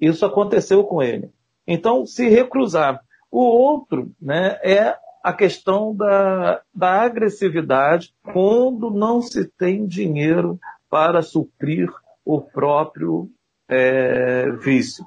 isso 0.00 0.24
aconteceu 0.24 0.84
com 0.84 1.02
ele. 1.02 1.30
Então 1.66 2.06
se 2.06 2.28
recruzar. 2.28 3.00
O 3.30 3.40
outro, 3.40 4.12
né, 4.20 4.58
é 4.62 4.96
a 5.22 5.32
questão 5.32 5.94
da, 5.94 6.60
da 6.74 7.02
agressividade 7.02 8.12
quando 8.32 8.90
não 8.90 9.22
se 9.22 9.46
tem 9.46 9.86
dinheiro 9.86 10.58
para 10.90 11.22
suprir 11.22 11.88
o 12.24 12.40
próprio 12.40 13.30
é, 13.68 14.50
vício. 14.50 15.04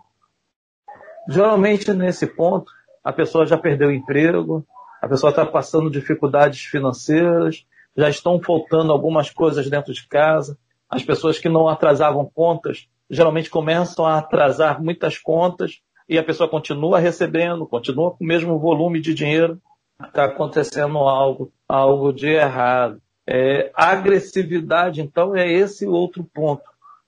Geralmente, 1.28 1.92
nesse 1.94 2.26
ponto, 2.26 2.72
a 3.06 3.14
pessoa 3.14 3.46
já 3.46 3.56
perdeu 3.56 3.90
o 3.90 3.94
emprego, 3.94 4.66
a 5.00 5.08
pessoa 5.08 5.30
está 5.30 5.46
passando 5.46 5.92
dificuldades 5.92 6.62
financeiras, 6.62 7.64
já 7.96 8.10
estão 8.10 8.42
faltando 8.42 8.92
algumas 8.92 9.30
coisas 9.30 9.70
dentro 9.70 9.94
de 9.94 10.08
casa. 10.08 10.58
As 10.90 11.04
pessoas 11.04 11.38
que 11.38 11.48
não 11.48 11.68
atrasavam 11.68 12.26
contas 12.26 12.88
geralmente 13.08 13.52
começam 13.52 14.04
a 14.08 14.18
atrasar 14.18 14.82
muitas 14.82 15.20
contas 15.20 15.82
e 16.10 16.18
a 16.18 16.24
pessoa 16.24 16.50
continua 16.50 16.98
recebendo, 16.98 17.68
continua 17.68 18.10
com 18.10 18.24
o 18.24 18.28
mesmo 18.28 18.58
volume 18.58 19.00
de 19.00 19.14
dinheiro. 19.14 19.62
Está 20.04 20.26
acontecendo 20.26 20.98
algo, 20.98 21.54
algo 21.70 22.12
de 22.12 22.30
errado. 22.30 23.00
É, 23.28 23.72
agressividade, 23.76 25.02
então, 25.02 25.36
é 25.36 25.52
esse 25.52 25.86
outro 25.86 26.24
ponto. 26.24 26.64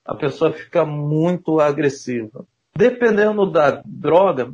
A 0.05 0.13
pessoa 0.13 0.51
fica 0.51 0.85
muito 0.85 1.59
agressiva. 1.59 2.45
Dependendo 2.75 3.49
da 3.49 3.81
droga, 3.83 4.53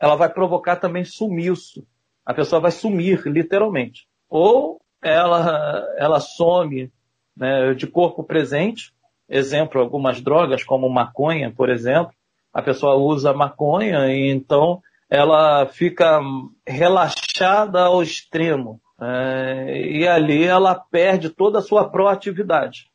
ela 0.00 0.16
vai 0.16 0.28
provocar 0.28 0.76
também 0.76 1.04
sumiço. 1.04 1.86
A 2.24 2.32
pessoa 2.32 2.60
vai 2.60 2.70
sumir, 2.70 3.22
literalmente. 3.26 4.06
Ou 4.28 4.80
ela, 5.02 5.84
ela 5.98 6.20
some 6.20 6.90
né, 7.36 7.74
de 7.74 7.86
corpo 7.86 8.24
presente, 8.24 8.92
exemplo, 9.28 9.80
algumas 9.80 10.20
drogas, 10.20 10.64
como 10.64 10.88
maconha, 10.88 11.52
por 11.52 11.68
exemplo, 11.68 12.12
a 12.52 12.62
pessoa 12.62 12.94
usa 12.94 13.32
maconha 13.32 14.06
e 14.08 14.30
então 14.30 14.80
ela 15.10 15.66
fica 15.66 16.20
relaxada 16.66 17.82
ao 17.82 18.02
extremo. 18.02 18.80
É, 19.00 19.86
e 19.88 20.06
ali 20.06 20.44
ela 20.44 20.74
perde 20.74 21.28
toda 21.28 21.58
a 21.58 21.62
sua 21.62 21.88
proatividade. 21.88 22.90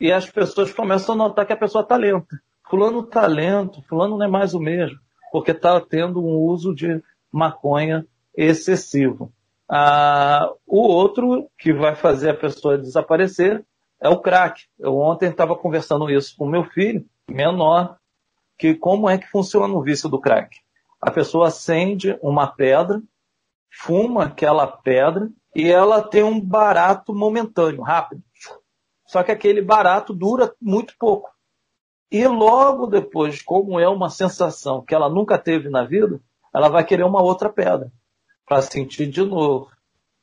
E 0.00 0.10
as 0.10 0.28
pessoas 0.28 0.72
começam 0.72 1.14
a 1.14 1.18
notar 1.18 1.46
que 1.46 1.52
a 1.52 1.56
pessoa 1.56 1.82
está 1.82 1.96
lenta. 1.96 2.40
Fulano 2.68 3.00
está 3.00 3.26
lento, 3.26 3.82
fulano 3.82 4.16
não 4.16 4.26
é 4.26 4.28
mais 4.28 4.54
o 4.54 4.58
mesmo, 4.58 4.98
porque 5.32 5.52
está 5.52 5.80
tendo 5.80 6.22
um 6.22 6.36
uso 6.36 6.74
de 6.74 7.02
maconha 7.32 8.06
excessivo. 8.36 9.32
Ah, 9.68 10.52
o 10.66 10.80
outro 10.80 11.50
que 11.58 11.72
vai 11.72 11.94
fazer 11.94 12.30
a 12.30 12.36
pessoa 12.36 12.76
desaparecer 12.76 13.64
é 13.98 14.08
o 14.10 14.20
crack. 14.20 14.64
Eu 14.78 14.98
ontem 14.98 15.30
estava 15.30 15.56
conversando 15.56 16.10
isso 16.10 16.36
com 16.36 16.46
meu 16.46 16.64
filho, 16.64 17.06
menor, 17.26 17.96
que 18.58 18.74
como 18.74 19.08
é 19.08 19.16
que 19.16 19.26
funciona 19.28 19.72
o 19.72 19.82
vício 19.82 20.08
do 20.08 20.20
crack. 20.20 20.54
A 21.00 21.10
pessoa 21.10 21.48
acende 21.48 22.18
uma 22.20 22.46
pedra, 22.46 23.02
fuma 23.70 24.24
aquela 24.24 24.66
pedra 24.66 25.30
e 25.56 25.70
ela 25.70 26.02
tem 26.02 26.22
um 26.22 26.38
barato 26.38 27.14
momentâneo, 27.14 27.82
rápido. 27.82 28.22
Só 29.06 29.22
que 29.22 29.32
aquele 29.32 29.62
barato 29.62 30.12
dura 30.12 30.54
muito 30.60 30.94
pouco. 30.98 31.30
E 32.12 32.26
logo 32.26 32.86
depois, 32.86 33.40
como 33.40 33.80
é 33.80 33.88
uma 33.88 34.10
sensação 34.10 34.84
que 34.84 34.94
ela 34.94 35.08
nunca 35.08 35.38
teve 35.38 35.70
na 35.70 35.82
vida, 35.82 36.20
ela 36.54 36.68
vai 36.68 36.84
querer 36.84 37.04
uma 37.04 37.22
outra 37.22 37.48
pedra 37.48 37.90
para 38.46 38.60
sentir 38.60 39.06
de 39.06 39.24
novo. 39.24 39.70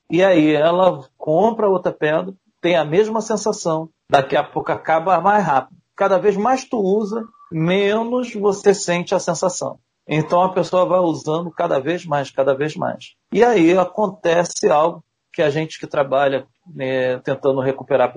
E 0.07 0.23
aí 0.23 0.53
ela 0.53 1.03
compra 1.17 1.67
outra 1.67 1.91
pedra, 1.91 2.31
tem 2.61 2.75
a 2.75 2.85
mesma 2.85 3.21
sensação, 3.21 3.89
daqui 4.07 4.37
a 4.37 4.43
pouco 4.43 4.71
acaba 4.71 5.19
mais 5.19 5.43
rápido. 5.43 5.79
Cada 5.95 6.19
vez 6.19 6.37
mais 6.37 6.63
tu 6.63 6.77
usa, 6.77 7.25
menos 7.51 8.35
você 8.35 8.71
sente 8.71 9.15
a 9.15 9.19
sensação. 9.19 9.79
Então 10.07 10.43
a 10.43 10.53
pessoa 10.53 10.85
vai 10.85 10.99
usando 10.99 11.49
cada 11.49 11.79
vez 11.79 12.05
mais, 12.05 12.29
cada 12.29 12.53
vez 12.53 12.75
mais. 12.75 13.15
E 13.33 13.43
aí 13.43 13.75
acontece 13.75 14.69
algo 14.69 15.03
que 15.33 15.41
a 15.41 15.49
gente 15.49 15.79
que 15.79 15.87
trabalha 15.87 16.45
né, 16.67 17.17
tentando 17.19 17.61
recuperar 17.61 18.13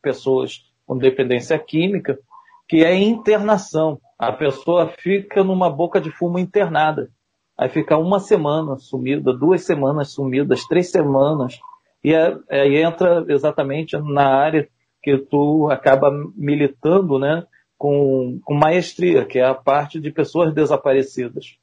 pessoas 0.00 0.64
com 0.86 0.96
dependência 0.96 1.58
química, 1.58 2.16
que 2.68 2.84
é 2.84 2.94
internação. 2.94 4.00
A 4.18 4.32
pessoa 4.32 4.88
fica 4.98 5.44
numa 5.44 5.70
boca 5.70 6.00
de 6.00 6.10
fumo 6.10 6.38
internada. 6.38 7.10
Aí 7.56 7.68
fica 7.68 7.96
uma 7.96 8.20
semana 8.20 8.76
sumida, 8.76 9.32
duas 9.32 9.64
semanas 9.64 10.12
sumidas, 10.12 10.66
três 10.66 10.90
semanas, 10.90 11.58
e 12.04 12.12
é, 12.12 12.36
aí 12.50 12.76
entra 12.76 13.24
exatamente 13.28 13.96
na 13.96 14.26
área 14.26 14.68
que 15.02 15.16
tu 15.16 15.68
acaba 15.70 16.10
militando, 16.36 17.18
né, 17.18 17.46
com, 17.78 18.40
com 18.44 18.54
maestria, 18.54 19.24
que 19.24 19.38
é 19.38 19.44
a 19.44 19.54
parte 19.54 19.98
de 19.98 20.10
pessoas 20.10 20.52
desaparecidas. 20.52 21.56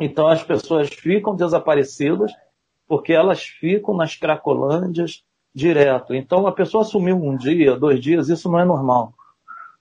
Então 0.00 0.26
as 0.26 0.42
pessoas 0.42 0.88
ficam 0.88 1.34
desaparecidas 1.34 2.32
porque 2.88 3.12
elas 3.12 3.42
ficam 3.42 3.96
nas 3.96 4.16
cracolândias 4.16 5.22
direto. 5.54 6.14
Então 6.14 6.46
a 6.46 6.52
pessoa 6.52 6.84
sumiu 6.84 7.16
um 7.16 7.36
dia, 7.36 7.76
dois 7.76 8.00
dias, 8.00 8.28
isso 8.28 8.50
não 8.50 8.60
é 8.60 8.64
normal. 8.64 9.14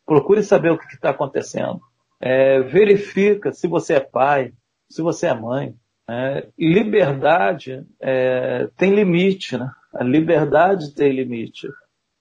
Procure 0.05 0.43
saber 0.43 0.71
o 0.71 0.77
que 0.77 0.85
está 0.93 1.09
acontecendo. 1.09 1.81
É, 2.19 2.59
verifica 2.61 3.51
se 3.51 3.67
você 3.67 3.95
é 3.95 3.99
pai, 3.99 4.53
se 4.89 5.01
você 5.01 5.27
é 5.27 5.33
mãe. 5.33 5.75
É, 6.07 6.47
liberdade 6.57 7.83
é, 7.99 8.69
tem 8.77 8.93
limite, 8.93 9.57
né? 9.57 9.71
A 9.93 10.03
liberdade 10.03 10.93
tem 10.93 11.11
limite. 11.11 11.67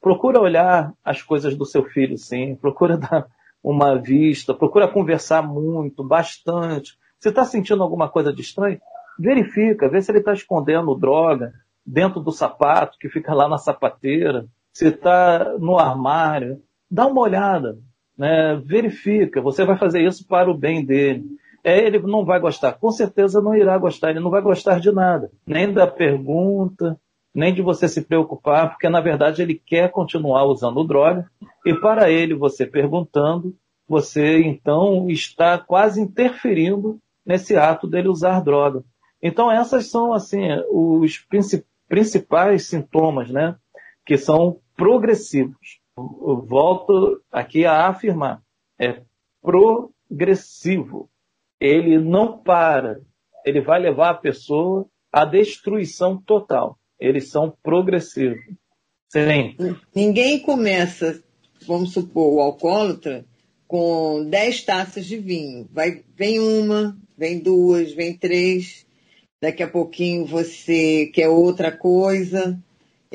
Procura 0.00 0.40
olhar 0.40 0.92
as 1.04 1.22
coisas 1.22 1.56
do 1.56 1.66
seu 1.66 1.84
filho, 1.84 2.16
sim. 2.16 2.56
Procura 2.56 2.96
dar 2.98 3.26
uma 3.62 3.96
vista. 3.96 4.54
Procura 4.54 4.88
conversar 4.88 5.42
muito, 5.42 6.02
bastante. 6.02 6.98
Se 7.18 7.28
está 7.28 7.44
sentindo 7.44 7.82
alguma 7.82 8.08
coisa 8.08 8.32
de 8.32 8.42
estranho, 8.42 8.80
verifica, 9.18 9.88
vê 9.88 10.00
se 10.00 10.10
ele 10.10 10.18
está 10.18 10.32
escondendo 10.32 10.94
droga 10.94 11.52
dentro 11.84 12.20
do 12.20 12.32
sapato 12.32 12.98
que 12.98 13.08
fica 13.08 13.34
lá 13.34 13.48
na 13.48 13.58
sapateira, 13.58 14.46
se 14.72 14.88
está 14.88 15.56
no 15.58 15.78
armário. 15.78 16.62
Dá 16.94 17.08
uma 17.08 17.22
olhada, 17.22 17.76
né? 18.16 18.54
verifica. 18.64 19.42
Você 19.42 19.64
vai 19.64 19.76
fazer 19.76 20.00
isso 20.00 20.24
para 20.28 20.48
o 20.48 20.56
bem 20.56 20.84
dele. 20.84 21.24
É, 21.64 21.84
ele 21.84 21.98
não 21.98 22.24
vai 22.24 22.38
gostar. 22.38 22.74
Com 22.74 22.92
certeza 22.92 23.42
não 23.42 23.52
irá 23.52 23.76
gostar. 23.76 24.10
Ele 24.10 24.20
não 24.20 24.30
vai 24.30 24.40
gostar 24.40 24.78
de 24.78 24.92
nada. 24.92 25.28
Nem 25.44 25.72
da 25.72 25.88
pergunta, 25.88 26.96
nem 27.34 27.52
de 27.52 27.62
você 27.62 27.88
se 27.88 28.00
preocupar, 28.00 28.70
porque 28.70 28.88
na 28.88 29.00
verdade 29.00 29.42
ele 29.42 29.54
quer 29.54 29.90
continuar 29.90 30.44
usando 30.44 30.84
droga, 30.84 31.28
e 31.66 31.74
para 31.74 32.08
ele, 32.08 32.32
você 32.32 32.64
perguntando, 32.64 33.56
você 33.88 34.40
então 34.42 35.10
está 35.10 35.58
quase 35.58 36.00
interferindo 36.00 37.00
nesse 37.26 37.56
ato 37.56 37.88
dele 37.88 38.06
usar 38.06 38.40
droga. 38.40 38.84
Então 39.20 39.50
essas 39.50 39.90
são 39.90 40.12
assim 40.12 40.46
os 40.70 41.26
principais 41.88 42.68
sintomas, 42.68 43.30
né, 43.30 43.56
que 44.06 44.16
são 44.16 44.58
progressivos. 44.76 45.82
Volto 45.96 47.22
aqui 47.30 47.64
a 47.64 47.88
afirmar, 47.88 48.42
é 48.78 49.02
progressivo. 49.40 51.08
Ele 51.60 51.98
não 51.98 52.38
para, 52.38 53.00
ele 53.44 53.60
vai 53.60 53.80
levar 53.80 54.10
a 54.10 54.14
pessoa 54.14 54.86
à 55.12 55.24
destruição 55.24 56.20
total 56.20 56.78
eles 56.98 57.28
são 57.28 57.54
progressivos. 57.62 58.42
Sim. 59.08 59.56
Ninguém 59.94 60.40
começa, 60.40 61.22
vamos 61.66 61.92
supor, 61.92 62.32
o 62.32 62.40
alcoólatra 62.40 63.24
com 63.68 64.24
10 64.28 64.62
taças 64.62 65.06
de 65.06 65.18
vinho. 65.18 65.68
Vai, 65.72 66.02
vem 66.16 66.40
uma, 66.40 66.96
vem 67.16 67.38
duas, 67.38 67.92
vem 67.92 68.16
três. 68.16 68.86
Daqui 69.40 69.62
a 69.62 69.68
pouquinho 69.68 70.24
você 70.24 71.10
quer 71.12 71.28
outra 71.28 71.70
coisa, 71.70 72.58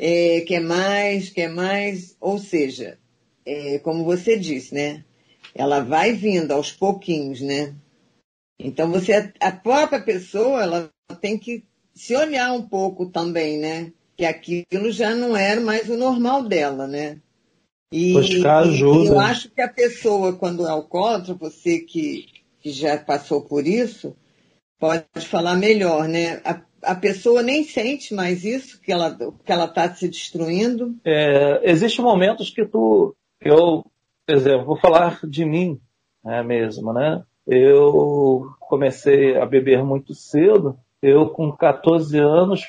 é, 0.02 0.40
quer 0.40 0.60
mais, 0.60 1.28
quer 1.28 1.50
mais. 1.50 2.16
Ou 2.18 2.38
seja, 2.38 2.98
é, 3.44 3.78
como 3.80 4.02
você 4.02 4.38
disse, 4.38 4.74
né? 4.74 5.04
Ela 5.54 5.80
vai 5.80 6.14
vindo 6.14 6.52
aos 6.52 6.72
pouquinhos, 6.72 7.42
né? 7.42 7.74
Então 8.58 8.90
você, 8.90 9.30
a 9.38 9.52
própria 9.52 10.00
pessoa, 10.00 10.62
ela 10.62 10.90
tem 11.20 11.36
que 11.38 11.64
se 11.94 12.16
olhar 12.16 12.52
um 12.52 12.62
pouco 12.62 13.06
também, 13.06 13.58
né? 13.58 13.92
Que 14.16 14.24
aquilo 14.24 14.90
já 14.90 15.14
não 15.14 15.36
era 15.36 15.60
mais 15.60 15.88
o 15.90 15.96
normal 15.98 16.44
dela, 16.44 16.86
né? 16.86 17.20
E, 17.92 18.14
Buscar 18.14 18.60
ajuda. 18.60 19.04
E 19.04 19.06
eu 19.08 19.20
acho 19.20 19.50
que 19.50 19.60
a 19.60 19.68
pessoa, 19.68 20.32
quando 20.32 20.66
é 20.66 20.70
alcoólatra, 20.70 21.34
você 21.34 21.80
que, 21.80 22.26
que 22.60 22.70
já 22.70 22.96
passou 22.96 23.42
por 23.42 23.66
isso, 23.66 24.16
pode 24.78 25.04
falar 25.26 25.56
melhor, 25.56 26.08
né? 26.08 26.40
A, 26.44 26.62
a 26.82 26.94
pessoa 26.94 27.42
nem 27.42 27.64
sente 27.64 28.14
mais 28.14 28.44
isso, 28.44 28.80
que 28.80 28.92
ela 28.92 29.16
que 29.44 29.52
ela 29.52 29.66
está 29.66 29.92
se 29.94 30.08
destruindo. 30.08 30.96
É, 31.04 31.60
Existem 31.70 32.04
momentos 32.04 32.50
que 32.50 32.64
tu, 32.64 33.14
eu, 33.40 33.84
por 34.26 34.36
exemplo, 34.36 34.66
vou 34.66 34.76
falar 34.76 35.20
de 35.24 35.44
mim 35.44 35.80
né, 36.24 36.42
mesmo, 36.42 36.92
né? 36.92 37.22
Eu 37.46 38.50
comecei 38.60 39.36
a 39.36 39.46
beber 39.46 39.82
muito 39.82 40.14
cedo 40.14 40.78
eu, 41.02 41.30
com 41.30 41.50
14 41.50 42.18
anos, 42.18 42.62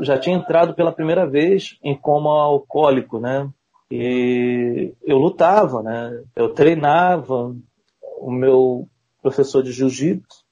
já 0.00 0.18
tinha 0.18 0.36
entrado 0.36 0.74
pela 0.74 0.92
primeira 0.92 1.26
vez 1.26 1.78
em 1.82 1.96
coma 1.96 2.30
alcoólico, 2.30 3.20
né? 3.20 3.48
E 3.90 4.92
eu 5.04 5.16
lutava, 5.16 5.82
né? 5.82 6.24
Eu 6.34 6.52
treinava. 6.52 7.54
O 8.20 8.32
meu 8.32 8.88
professor 9.22 9.62
de 9.62 9.70
jiu-jitsu, 9.70 10.44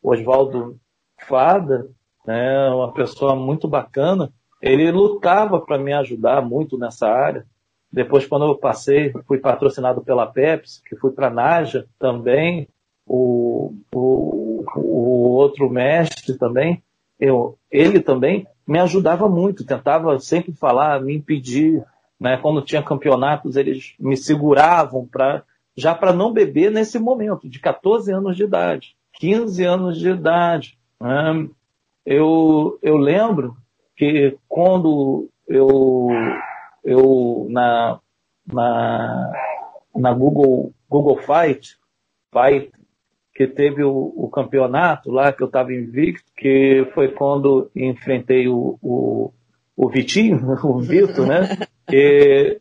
Oswaldo 0.00 0.78
Fada, 1.26 1.88
né? 2.26 2.68
Uma 2.70 2.92
pessoa 2.92 3.34
muito 3.34 3.68
bacana. 3.68 4.32
Ele 4.60 4.90
lutava 4.90 5.60
para 5.60 5.78
me 5.78 5.92
ajudar 5.92 6.42
muito 6.42 6.78
nessa 6.78 7.08
área. 7.08 7.46
Depois, 7.92 8.26
quando 8.26 8.44
eu 8.44 8.56
passei, 8.56 9.12
fui 9.26 9.38
patrocinado 9.38 10.02
pela 10.02 10.26
Pepsi, 10.26 10.82
que 10.84 10.96
fui 10.96 11.10
para 11.10 11.26
a 11.26 11.30
Naja 11.30 11.86
também, 11.98 12.68
o, 13.06 13.74
o, 13.92 14.64
o 14.76 15.30
outro 15.30 15.68
mestre 15.68 16.38
também, 16.38 16.82
eu, 17.18 17.58
ele 17.70 18.00
também 18.00 18.46
me 18.66 18.78
ajudava 18.78 19.28
muito, 19.28 19.66
tentava 19.66 20.18
sempre 20.20 20.52
falar, 20.52 21.02
me 21.02 21.16
impedir, 21.16 21.84
né? 22.20 22.36
Quando 22.36 22.62
tinha 22.62 22.82
campeonatos, 22.82 23.56
eles 23.56 23.94
me 23.98 24.16
seguravam 24.16 25.06
para 25.06 25.42
já 25.76 25.94
para 25.94 26.12
não 26.12 26.32
beber 26.32 26.70
nesse 26.70 26.98
momento, 26.98 27.48
de 27.48 27.58
14 27.58 28.12
anos 28.12 28.36
de 28.36 28.44
idade, 28.44 28.94
15 29.14 29.64
anos 29.64 29.98
de 29.98 30.10
idade. 30.10 30.78
Né? 31.00 31.48
Eu, 32.04 32.78
eu 32.82 32.96
lembro 32.96 33.56
que 33.96 34.36
quando 34.48 35.28
eu, 35.46 36.08
eu 36.84 37.46
na, 37.50 38.00
na, 38.46 39.32
na 39.94 40.12
Google, 40.14 40.72
Google 40.88 41.18
Fight, 41.18 41.76
Fight 42.32 42.72
que 43.34 43.46
teve 43.46 43.82
o, 43.82 44.12
o, 44.16 44.28
campeonato 44.28 45.10
lá, 45.10 45.32
que 45.32 45.42
eu 45.42 45.46
estava 45.46 45.72
invicto, 45.72 46.30
que 46.36 46.86
foi 46.94 47.08
quando 47.08 47.70
enfrentei 47.74 48.48
o, 48.48 48.78
o, 48.82 49.32
o 49.76 49.88
Vitinho, 49.88 50.40
o 50.64 50.80
Vitor, 50.80 51.26
né? 51.26 51.48
E 51.92 52.60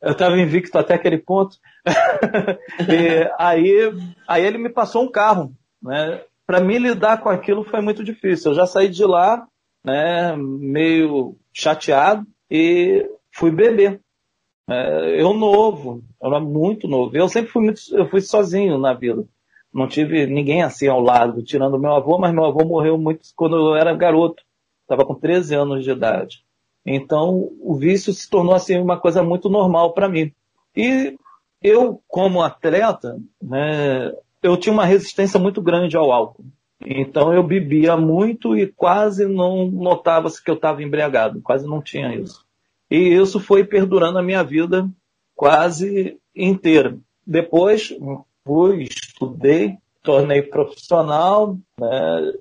eu 0.00 0.12
estava 0.12 0.40
invicto 0.40 0.78
até 0.78 0.94
aquele 0.94 1.18
ponto. 1.18 1.58
aí, 3.36 3.92
aí 4.26 4.42
ele 4.42 4.56
me 4.56 4.70
passou 4.70 5.04
um 5.04 5.10
carro, 5.10 5.52
né? 5.82 6.22
Para 6.50 6.58
mim 6.58 6.78
lidar 6.78 7.22
com 7.22 7.28
aquilo 7.28 7.62
foi 7.62 7.80
muito 7.80 8.02
difícil. 8.02 8.50
Eu 8.50 8.56
já 8.56 8.66
saí 8.66 8.88
de 8.88 9.04
lá, 9.04 9.46
né? 9.84 10.34
Meio 10.36 11.36
chateado 11.52 12.26
e 12.50 13.08
fui 13.32 13.52
beber. 13.52 14.00
É, 14.68 15.22
eu 15.22 15.32
novo, 15.32 16.02
eu 16.20 16.28
era 16.28 16.40
muito 16.40 16.88
novo. 16.88 17.16
Eu 17.16 17.28
sempre 17.28 17.52
fui 17.52 17.62
muito, 17.62 17.80
eu 17.92 18.08
fui 18.08 18.20
sozinho 18.20 18.78
na 18.78 18.92
vida. 18.92 19.24
Não 19.72 19.86
tive 19.86 20.26
ninguém 20.26 20.64
assim 20.64 20.88
ao 20.88 21.00
lado, 21.00 21.40
tirando 21.44 21.78
meu 21.78 21.92
avô, 21.92 22.18
mas 22.18 22.34
meu 22.34 22.44
avô 22.44 22.64
morreu 22.64 22.98
muito 22.98 23.20
quando 23.36 23.54
eu 23.54 23.76
era 23.76 23.94
garoto. 23.94 24.42
Estava 24.82 25.06
com 25.06 25.14
13 25.14 25.54
anos 25.54 25.84
de 25.84 25.92
idade. 25.92 26.44
Então, 26.84 27.48
o 27.60 27.76
vício 27.76 28.12
se 28.12 28.28
tornou 28.28 28.56
assim 28.56 28.76
uma 28.76 28.98
coisa 28.98 29.22
muito 29.22 29.48
normal 29.48 29.92
para 29.94 30.08
mim. 30.08 30.34
E 30.74 31.16
eu, 31.62 32.02
como 32.08 32.42
atleta, 32.42 33.16
né, 33.40 34.12
eu 34.42 34.56
tinha 34.56 34.72
uma 34.72 34.84
resistência 34.84 35.38
muito 35.38 35.60
grande 35.60 35.96
ao 35.96 36.12
álcool. 36.12 36.44
Então, 36.84 37.32
eu 37.32 37.42
bebia 37.42 37.96
muito 37.96 38.56
e 38.56 38.66
quase 38.66 39.26
não 39.26 39.66
notava-se 39.66 40.42
que 40.42 40.50
eu 40.50 40.54
estava 40.54 40.82
embriagado. 40.82 41.42
Quase 41.42 41.66
não 41.66 41.82
tinha 41.82 42.14
isso. 42.14 42.44
E 42.90 42.96
isso 42.96 43.38
foi 43.38 43.64
perdurando 43.64 44.18
a 44.18 44.22
minha 44.22 44.42
vida 44.42 44.88
quase 45.36 46.18
inteira. 46.34 46.98
Depois, 47.26 47.94
fui, 48.44 48.84
estudei, 48.84 49.76
tornei 50.02 50.42
profissional, 50.42 51.56
né, 51.78 52.32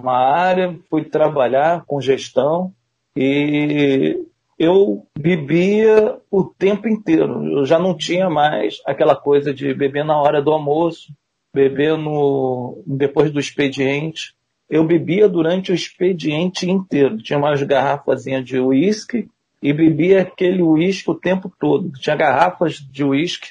uma 0.00 0.16
área, 0.16 0.78
fui 0.88 1.04
trabalhar 1.04 1.84
com 1.84 2.00
gestão 2.00 2.72
e 3.16 4.24
eu 4.58 5.06
bebia 5.16 6.18
o 6.30 6.44
tempo 6.44 6.88
inteiro. 6.88 7.58
Eu 7.58 7.66
já 7.66 7.78
não 7.78 7.96
tinha 7.96 8.30
mais 8.30 8.80
aquela 8.86 9.14
coisa 9.14 9.52
de 9.52 9.74
beber 9.74 10.04
na 10.04 10.20
hora 10.20 10.40
do 10.40 10.52
almoço, 10.52 11.12
beber 11.52 11.96
no, 11.96 12.82
depois 12.86 13.30
do 13.30 13.40
expediente. 13.40 14.34
Eu 14.68 14.84
bebia 14.84 15.28
durante 15.28 15.72
o 15.72 15.74
expediente 15.74 16.70
inteiro. 16.70 17.18
Tinha 17.18 17.38
umas 17.38 17.62
garrafazinhas 17.62 18.44
de 18.44 18.58
uísque 18.58 19.28
e 19.62 19.72
bebia 19.72 20.22
aquele 20.22 20.62
uísque 20.62 21.10
o 21.10 21.14
tempo 21.14 21.52
todo. 21.58 21.90
Tinha 21.92 22.16
garrafas 22.16 22.74
de 22.74 23.02
uísque 23.02 23.48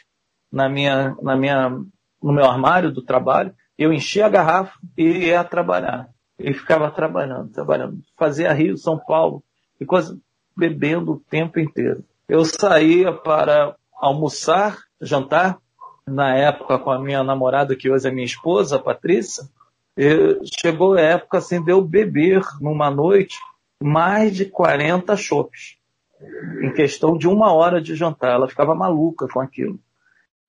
na 0.51 0.69
minha, 0.69 1.15
na 1.21 1.35
minha, 1.35 1.69
no 1.69 2.33
meu 2.33 2.45
armário 2.45 2.91
do 2.91 3.01
trabalho. 3.01 3.53
Eu 3.77 3.91
enchia 3.91 4.25
a 4.25 4.29
garrafa 4.29 4.77
e 4.97 5.03
ia 5.03 5.43
trabalhar. 5.43 6.09
E 6.39 6.53
ficava 6.53 6.89
trabalhando, 6.91 7.51
trabalhando. 7.51 7.99
Fazia 8.15 8.53
Rio, 8.53 8.77
São 8.77 8.97
Paulo, 8.97 9.43
e 9.79 9.85
quase 9.85 10.19
bebendo 10.55 11.13
o 11.13 11.19
tempo 11.19 11.59
inteiro. 11.59 12.03
Eu 12.27 12.45
saía 12.45 13.11
para 13.11 13.75
almoçar, 13.93 14.77
jantar, 15.01 15.59
na 16.07 16.35
época 16.35 16.79
com 16.79 16.89
a 16.89 16.99
minha 16.99 17.23
namorada, 17.23 17.75
que 17.75 17.89
hoje 17.89 18.07
é 18.07 18.11
minha 18.11 18.25
esposa, 18.25 18.77
a 18.77 18.79
Patrícia, 18.79 19.43
chegou 20.59 20.93
a 20.93 21.01
época 21.01 21.39
assim 21.39 21.61
de 21.61 21.71
eu 21.71 21.81
beber 21.81 22.41
numa 22.61 22.89
noite 22.89 23.37
mais 23.81 24.35
de 24.35 24.45
40 24.45 25.15
chopes. 25.17 25.77
Em 26.63 26.73
questão 26.73 27.17
de 27.17 27.27
uma 27.27 27.53
hora 27.53 27.79
de 27.79 27.93
jantar. 27.93 28.31
Ela 28.31 28.47
ficava 28.47 28.73
maluca 28.73 29.27
com 29.27 29.39
aquilo. 29.39 29.79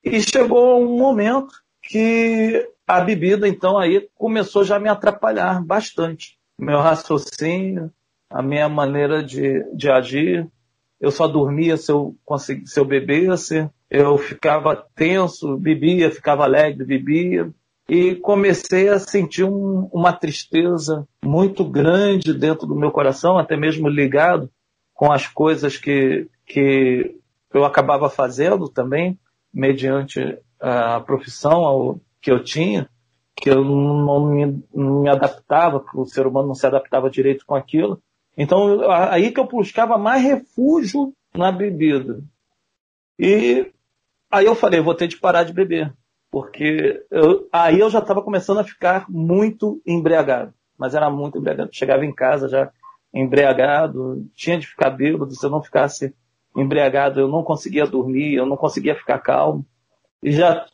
E 0.03 0.21
chegou 0.23 0.81
um 0.81 0.97
momento 0.97 1.53
que 1.83 2.71
a 2.87 3.01
bebida, 3.01 3.47
então, 3.47 3.77
aí 3.77 4.09
começou 4.15 4.65
já 4.65 4.77
a 4.77 4.81
me 4.81 4.89
atrapalhar 4.89 5.63
bastante. 5.63 6.39
Meu 6.59 6.79
raciocínio, 6.79 7.93
a 8.31 8.43
minha 8.43 8.69
maneira 8.69 9.23
de, 9.23 9.63
de 9.75 9.91
agir. 9.91 10.49
Eu 10.99 11.11
só 11.11 11.29
dormia 11.29 11.77
se 11.77 11.93
eu, 11.93 12.17
consegui, 12.25 12.67
se 12.67 12.81
eu 12.81 12.85
bebesse, 12.85 13.69
eu 13.91 14.19
ficava 14.19 14.77
tenso, 14.95 15.57
bebia, 15.57 16.11
ficava 16.11 16.45
alegre, 16.45 16.85
bebia. 16.85 17.51
E 17.89 18.15
comecei 18.17 18.89
a 18.89 18.99
sentir 18.99 19.45
um, 19.45 19.89
uma 19.91 20.13
tristeza 20.13 21.09
muito 21.25 21.65
grande 21.65 22.35
dentro 22.35 22.67
do 22.67 22.77
meu 22.77 22.91
coração, 22.91 23.39
até 23.39 23.57
mesmo 23.57 23.89
ligado 23.89 24.51
com 24.93 25.11
as 25.11 25.27
coisas 25.27 25.79
que, 25.79 26.29
que 26.45 27.17
eu 27.55 27.65
acabava 27.65 28.11
fazendo 28.11 28.69
também, 28.69 29.19
mediante 29.53 30.39
a 30.61 31.01
profissão 31.01 31.99
que 32.21 32.31
eu 32.31 32.43
tinha, 32.43 32.91
que 33.35 33.49
eu 33.49 33.65
não 33.65 34.27
me, 34.27 34.63
não 34.75 35.03
me 35.03 35.09
adaptava, 35.09 35.83
o 35.95 36.05
ser 36.05 36.27
humano 36.27 36.49
não 36.49 36.55
se 36.55 36.67
adaptava 36.67 37.09
direito 37.09 37.47
com 37.47 37.55
aquilo. 37.55 38.03
Então, 38.37 38.91
aí 38.91 39.31
que 39.31 39.41
eu 39.41 39.47
buscava 39.47 39.97
mais 39.97 40.23
refúgio 40.23 41.13
na 41.35 41.51
bebida. 41.51 42.21
E 43.19 43.73
aí 44.31 44.47
eu 44.47 44.55
falei, 44.55 44.81
vou 44.81 44.95
ter 44.95 45.09
de 45.09 45.17
parar 45.17 45.45
de 45.45 45.53
beber. 45.53 45.93
Porque 46.31 47.05
eu, 47.11 47.49
aí 47.53 47.79
eu 47.79 47.89
já 47.89 48.01
estava 48.01 48.23
começando 48.23 48.59
a 48.59 48.65
ficar 48.65 49.07
muito 49.09 49.81
embriagado. 49.87 50.53
Mas 50.79 50.95
era 50.95 51.11
muito 51.11 51.39
embriagado. 51.39 51.71
Chegava 51.73 52.05
em 52.05 52.15
casa 52.15 52.49
já 52.49 52.71
embriagado, 53.13 54.27
tinha 54.35 54.59
de 54.59 54.67
ficar 54.67 54.91
bêbado. 54.91 55.35
Se 55.35 55.45
eu 55.45 55.51
não 55.51 55.63
ficasse 55.63 56.15
embriagado, 56.57 57.21
eu 57.21 57.29
não 57.29 57.43
conseguia 57.43 57.87
dormir, 57.87 58.35
eu 58.35 58.47
não 58.47 58.57
conseguia 58.57 58.95
ficar 58.95 59.19
calmo. 59.19 59.65
E 60.23 60.33
já 60.33 60.67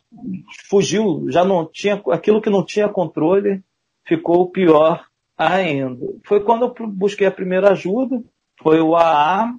fugiu, 0.69 1.25
já 1.29 1.45
não 1.45 1.65
tinha, 1.65 2.01
aquilo 2.11 2.41
que 2.41 2.49
não 2.49 2.65
tinha 2.65 2.89
controle 2.89 3.63
ficou 4.05 4.49
pior 4.49 5.05
ainda. 5.37 6.05
Foi 6.25 6.43
quando 6.43 6.65
eu 6.65 6.87
busquei 6.87 7.27
a 7.27 7.31
primeira 7.31 7.71
ajuda, 7.71 8.21
foi 8.61 8.81
o 8.81 8.95
AA, 8.95 9.53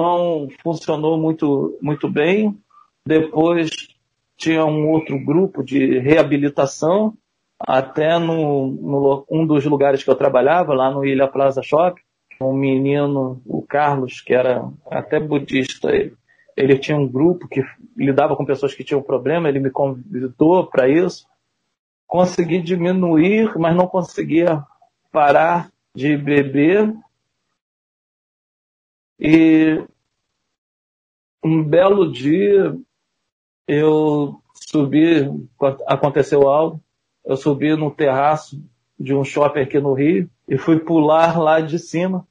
não 0.00 0.48
funcionou 0.62 1.18
muito, 1.18 1.78
muito 1.80 2.08
bem. 2.08 2.58
Depois 3.06 3.70
tinha 4.36 4.64
um 4.64 4.90
outro 4.90 5.18
grupo 5.24 5.62
de 5.62 5.98
reabilitação, 5.98 7.14
até 7.60 8.18
no, 8.18 8.66
no, 8.66 9.26
um 9.30 9.46
dos 9.46 9.64
lugares 9.64 10.02
que 10.02 10.10
eu 10.10 10.16
trabalhava, 10.16 10.74
lá 10.74 10.90
no 10.90 11.04
Ilha 11.04 11.28
Plaza 11.28 11.62
Shop, 11.62 12.00
um 12.40 12.52
menino, 12.52 13.40
o 13.46 13.62
Carlos, 13.62 14.20
que 14.20 14.34
era 14.34 14.68
até 14.90 15.20
budista, 15.20 15.94
ele, 15.94 16.14
ele 16.56 16.78
tinha 16.78 16.96
um 16.96 17.06
grupo 17.06 17.46
que 17.46 17.62
lidava 17.96 18.34
com 18.34 18.44
pessoas 18.44 18.74
que 18.74 18.82
tinham 18.82 19.00
problema, 19.00 19.48
ele 19.48 19.60
me 19.60 19.70
convidou 19.70 20.66
para 20.66 20.88
isso 20.88 21.24
consegui 22.12 22.60
diminuir, 22.60 23.56
mas 23.56 23.74
não 23.74 23.86
conseguia 23.86 24.62
parar 25.10 25.70
de 25.96 26.14
beber. 26.14 26.92
E 29.24 29.80
um 31.44 31.62
belo 31.62 32.10
dia 32.10 32.76
eu 33.68 34.42
subi, 34.52 35.30
aconteceu 35.86 36.48
algo, 36.48 36.82
eu 37.24 37.36
subi 37.36 37.76
no 37.76 37.88
terraço 37.88 38.60
de 38.98 39.14
um 39.14 39.22
shopping 39.22 39.60
aqui 39.60 39.78
no 39.78 39.92
Rio 39.94 40.28
e 40.48 40.58
fui 40.58 40.80
pular 40.80 41.38
lá 41.38 41.60
de 41.60 41.78
cima. 41.78 42.26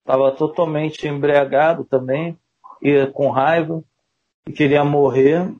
Estava 0.00 0.32
totalmente 0.32 1.06
embriagado 1.06 1.84
também 1.84 2.38
e 2.80 3.06
com 3.08 3.28
raiva 3.28 3.84
e 4.48 4.52
queria 4.52 4.82
morrer. 4.86 5.54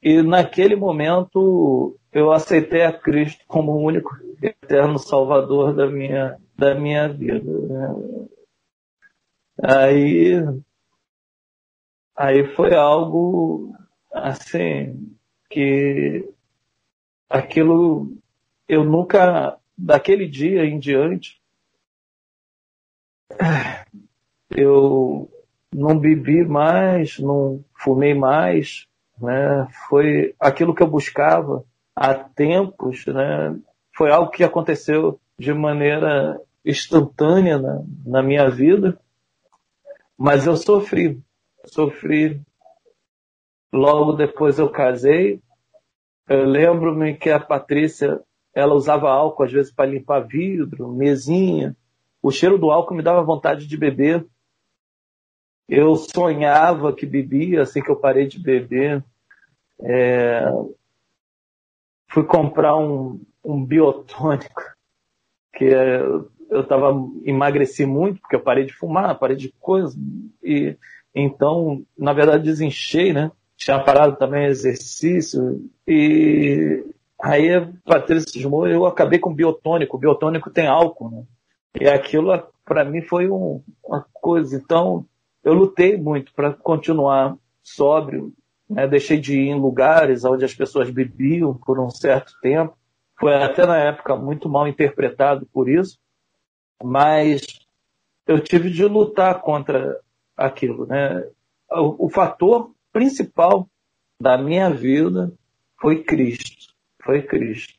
E 0.00 0.22
naquele 0.22 0.76
momento 0.76 1.98
eu 2.12 2.30
aceitei 2.30 2.82
a 2.82 2.92
Cristo 2.92 3.44
como 3.48 3.72
o 3.72 3.82
único 3.82 4.10
eterno 4.40 5.00
Salvador 5.00 5.74
da 5.74 5.88
minha, 5.88 6.38
da 6.56 6.76
minha 6.76 7.08
vida. 7.08 7.42
Aí, 9.62 10.34
aí 12.16 12.46
foi 12.54 12.74
algo 12.74 13.74
assim 14.12 15.16
que 15.50 16.28
aquilo 17.28 18.16
eu 18.68 18.84
nunca 18.84 19.58
daquele 19.76 20.26
dia 20.28 20.64
em 20.64 20.78
diante 20.78 21.40
eu 24.50 25.30
não 25.74 25.98
bebi 25.98 26.44
mais, 26.44 27.18
não 27.18 27.64
fumei 27.74 28.14
mais, 28.14 28.86
né? 29.20 29.68
Foi 29.88 30.34
aquilo 30.40 30.74
que 30.74 30.82
eu 30.82 30.86
buscava 30.86 31.64
há 31.94 32.14
tempos, 32.14 33.04
né, 33.06 33.58
foi 33.96 34.10
algo 34.12 34.30
que 34.30 34.44
aconteceu 34.44 35.20
de 35.36 35.52
maneira 35.52 36.40
instantânea 36.64 37.58
na, 37.58 37.82
na 38.06 38.22
minha 38.22 38.48
vida, 38.48 38.96
mas 40.18 40.46
eu 40.46 40.56
sofri, 40.56 41.22
sofri. 41.66 42.42
Logo 43.72 44.14
depois 44.14 44.58
eu 44.58 44.68
casei. 44.68 45.40
Eu 46.28 46.44
lembro-me 46.44 47.14
que 47.14 47.30
a 47.30 47.38
Patrícia, 47.38 48.20
ela 48.52 48.74
usava 48.74 49.08
álcool 49.10 49.44
às 49.44 49.52
vezes 49.52 49.72
para 49.72 49.90
limpar 49.90 50.26
vidro, 50.26 50.92
mesinha. 50.92 51.76
O 52.20 52.32
cheiro 52.32 52.58
do 52.58 52.70
álcool 52.70 52.94
me 52.94 53.02
dava 53.02 53.22
vontade 53.22 53.66
de 53.66 53.76
beber. 53.76 54.26
Eu 55.68 55.94
sonhava 55.94 56.92
que 56.92 57.06
bebia 57.06 57.62
assim 57.62 57.80
que 57.80 57.90
eu 57.90 57.96
parei 57.96 58.26
de 58.26 58.40
beber. 58.40 59.04
É... 59.80 60.44
Fui 62.10 62.24
comprar 62.24 62.76
um, 62.76 63.20
um 63.44 63.64
biotônico, 63.64 64.62
que 65.54 65.66
é, 65.66 66.00
eu 66.50 66.64
tava, 66.66 66.94
emagreci 67.24 67.84
muito, 67.84 68.20
porque 68.20 68.36
eu 68.36 68.40
parei 68.40 68.64
de 68.64 68.72
fumar, 68.72 69.18
parei 69.18 69.36
de 69.36 69.52
coisas, 69.60 69.96
e 70.42 70.76
então, 71.14 71.82
na 71.98 72.12
verdade, 72.12 72.44
desenchei, 72.44 73.12
né? 73.12 73.30
Tinha 73.56 73.82
parado 73.82 74.16
também 74.16 74.46
exercício, 74.46 75.60
e 75.86 76.84
aí 77.20 77.52
a 77.54 77.68
Patrícia 77.84 78.30
cismou, 78.30 78.68
eu 78.68 78.86
acabei 78.86 79.18
com 79.18 79.34
biotônico, 79.34 79.96
o 79.96 80.00
biotônico 80.00 80.50
tem 80.50 80.66
álcool, 80.66 81.10
né? 81.10 81.24
E 81.80 81.88
aquilo, 81.88 82.30
para 82.64 82.84
mim, 82.84 83.02
foi 83.02 83.28
um, 83.28 83.62
uma 83.84 84.04
coisa, 84.12 84.56
então, 84.56 85.04
eu 85.42 85.54
lutei 85.54 85.96
muito 85.96 86.32
para 86.34 86.52
continuar 86.52 87.36
sóbrio, 87.62 88.32
né? 88.68 88.86
deixei 88.86 89.18
de 89.18 89.40
ir 89.40 89.48
em 89.48 89.60
lugares 89.60 90.24
onde 90.24 90.44
as 90.44 90.54
pessoas 90.54 90.90
bebiam 90.90 91.54
por 91.54 91.78
um 91.78 91.90
certo 91.90 92.32
tempo, 92.40 92.76
foi 93.18 93.34
até 93.34 93.66
na 93.66 93.76
época 93.76 94.16
muito 94.16 94.48
mal 94.48 94.68
interpretado 94.68 95.46
por 95.52 95.68
isso, 95.68 95.98
mas 96.82 97.46
eu 98.26 98.40
tive 98.40 98.70
de 98.70 98.84
lutar 98.84 99.40
contra 99.40 100.00
aquilo, 100.36 100.86
né? 100.86 101.26
O, 101.70 102.06
o 102.06 102.08
fator 102.08 102.72
principal 102.92 103.68
da 104.20 104.36
minha 104.38 104.70
vida 104.70 105.32
foi 105.80 106.02
Cristo, 106.02 106.74
foi 107.02 107.22
Cristo. 107.22 107.74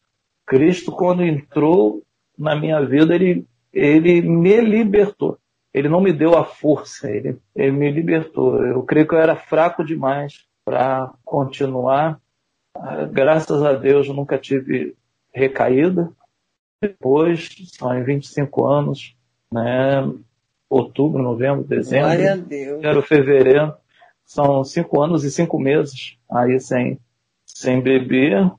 Cristo 0.46 0.92
quando 0.92 1.24
entrou 1.24 2.04
na 2.38 2.56
minha 2.56 2.84
vida, 2.86 3.14
ele 3.16 3.46
ele 3.74 4.22
me 4.22 4.60
libertou. 4.62 5.38
Ele 5.74 5.88
não 5.88 6.02
me 6.02 6.12
deu 6.12 6.36
a 6.36 6.44
força, 6.44 7.10
ele, 7.10 7.38
ele 7.56 7.72
me 7.72 7.92
libertou. 7.92 8.66
Eu 8.66 8.82
creio 8.84 9.08
que 9.08 9.14
eu 9.14 9.20
era 9.20 9.36
fraco 9.36 9.84
demais 9.84 10.46
para 10.66 11.14
continuar. 11.24 12.20
Ah, 12.76 13.06
graças 13.06 13.62
a 13.64 13.74
Deus, 13.74 14.08
eu 14.08 14.14
nunca 14.14 14.38
tive 14.38 14.96
recaída. 15.32 16.12
Depois, 16.82 17.50
são 17.74 17.98
em 17.98 18.04
25 18.04 18.66
anos, 18.66 19.16
né? 19.52 20.10
Outubro, 20.70 21.22
novembro, 21.22 21.64
dezembro. 21.64 22.08
Glória 22.08 22.34
a 22.34 22.36
Deus. 22.36 22.84
Era 22.84 23.02
fevereiro. 23.02 23.74
São 24.24 24.64
cinco 24.64 25.02
anos 25.02 25.24
e 25.24 25.32
cinco 25.32 25.60
meses 25.60 26.18
aí 26.32 26.60
sem, 26.60 27.00
sem 27.46 27.82
beber. 27.82 28.52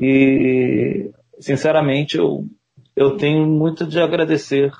E, 0.00 1.10
sinceramente, 1.38 2.16
eu, 2.16 2.46
eu 2.96 3.16
tenho 3.16 3.46
muito 3.46 3.86
de 3.86 4.00
agradecer 4.00 4.72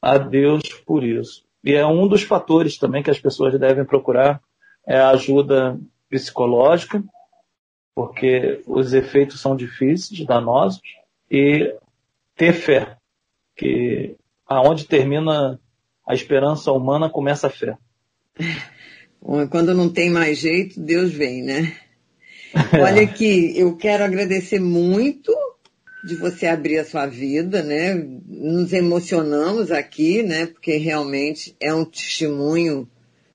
a 0.00 0.18
Deus 0.18 0.62
por 0.86 1.02
isso. 1.02 1.44
E 1.64 1.74
é 1.74 1.86
um 1.86 2.06
dos 2.06 2.22
fatores 2.22 2.76
também 2.76 3.02
que 3.02 3.10
as 3.10 3.18
pessoas 3.18 3.58
devem 3.58 3.84
procurar 3.84 4.40
é 4.86 4.98
a 4.98 5.10
ajuda 5.10 5.78
psicológica, 6.10 7.02
porque 7.94 8.62
os 8.66 8.92
efeitos 8.92 9.40
são 9.40 9.54
difíceis, 9.54 10.26
danosos, 10.26 10.80
e 11.30 11.74
ter 12.36 12.52
fé, 12.52 12.96
que 13.56 14.16
aonde 14.46 14.86
termina 14.86 15.58
a 16.06 16.14
esperança 16.14 16.72
humana 16.72 17.10
começa 17.10 17.46
a 17.46 17.50
fé. 17.50 17.76
Quando 19.50 19.74
não 19.74 19.88
tem 19.88 20.10
mais 20.10 20.38
jeito, 20.38 20.80
Deus 20.80 21.12
vem, 21.12 21.42
né? 21.42 21.76
Olha 22.74 23.02
aqui, 23.02 23.56
eu 23.56 23.76
quero 23.76 24.04
agradecer 24.04 24.58
muito 24.58 25.32
de 26.04 26.16
você 26.16 26.46
abrir 26.46 26.78
a 26.78 26.84
sua 26.84 27.06
vida, 27.06 27.62
né? 27.62 27.94
Nos 27.94 28.72
emocionamos 28.72 29.70
aqui, 29.70 30.22
né? 30.22 30.46
Porque 30.46 30.76
realmente 30.76 31.56
é 31.60 31.72
um 31.72 31.84
testemunho 31.84 32.88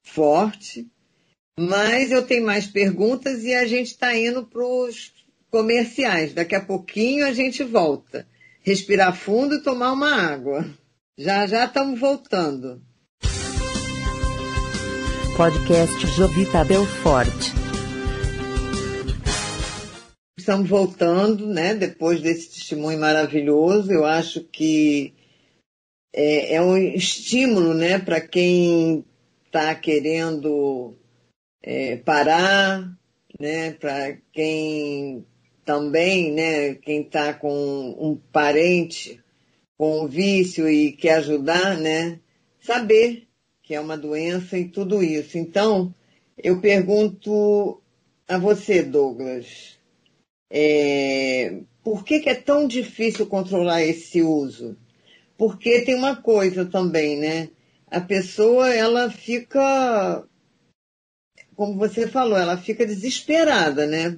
forte. 0.03 0.85
Mas 1.57 2.11
eu 2.11 2.21
tenho 2.23 2.45
mais 2.45 2.67
perguntas 2.67 3.43
e 3.43 3.53
a 3.55 3.65
gente 3.65 3.87
está 3.87 4.15
indo 4.15 4.45
para 4.45 4.63
os 4.63 5.13
comerciais. 5.49 6.33
Daqui 6.33 6.53
a 6.53 6.63
pouquinho 6.63 7.25
a 7.25 7.31
gente 7.31 7.63
volta. 7.63 8.27
Respirar 8.67 9.15
fundo 9.15 9.55
e 9.55 9.63
tomar 9.63 9.93
uma 9.93 10.13
água. 10.13 10.69
Já 11.17 11.47
já 11.47 11.63
estamos 11.63 11.97
voltando. 12.01 12.81
Podcast 15.37 16.05
Jovita 16.07 16.65
Belfort. 16.65 17.33
Estamos 20.37 20.67
voltando, 20.67 21.47
né? 21.47 21.75
Depois 21.75 22.19
desse 22.19 22.55
testemunho 22.55 22.99
maravilhoso, 22.99 23.89
eu 23.89 24.03
acho 24.03 24.43
que 24.43 25.13
é, 26.13 26.55
é 26.55 26.61
um 26.61 26.75
estímulo, 26.75 27.73
né, 27.73 27.97
para 27.97 28.19
quem 28.19 29.05
está 29.45 29.73
querendo 29.75 30.93
é, 31.63 31.95
parar, 31.95 32.81
né, 33.39 33.71
para 33.71 34.17
quem 34.33 35.25
também, 35.67 36.31
né, 36.31 36.75
quem 36.75 37.01
está 37.01 37.33
com 37.33 37.93
um 37.99 38.15
parente 38.31 39.21
com 39.77 40.07
vício 40.07 40.67
e 40.69 40.93
quer 40.93 41.15
ajudar, 41.15 41.77
né, 41.77 42.21
saber 42.61 43.27
que 43.61 43.75
é 43.75 43.81
uma 43.81 43.97
doença 43.97 44.57
e 44.57 44.69
tudo 44.69 45.03
isso. 45.03 45.37
Então, 45.37 45.93
eu 46.41 46.61
pergunto 46.61 47.81
a 48.29 48.37
você, 48.37 48.81
Douglas, 48.81 49.77
é, 50.49 51.59
por 51.83 52.05
que, 52.05 52.21
que 52.21 52.29
é 52.29 52.35
tão 52.35 52.65
difícil 52.65 53.27
controlar 53.27 53.83
esse 53.83 54.21
uso? 54.21 54.77
Porque 55.37 55.81
tem 55.81 55.95
uma 55.95 56.15
coisa 56.15 56.65
também, 56.65 57.19
né? 57.19 57.49
A 57.91 57.99
pessoa, 57.99 58.73
ela 58.73 59.11
fica 59.11 60.25
como 61.57 61.75
você 61.75 62.07
falou, 62.07 62.37
ela 62.37 62.55
fica 62.55 62.85
desesperada, 62.85 63.87
né? 63.87 64.15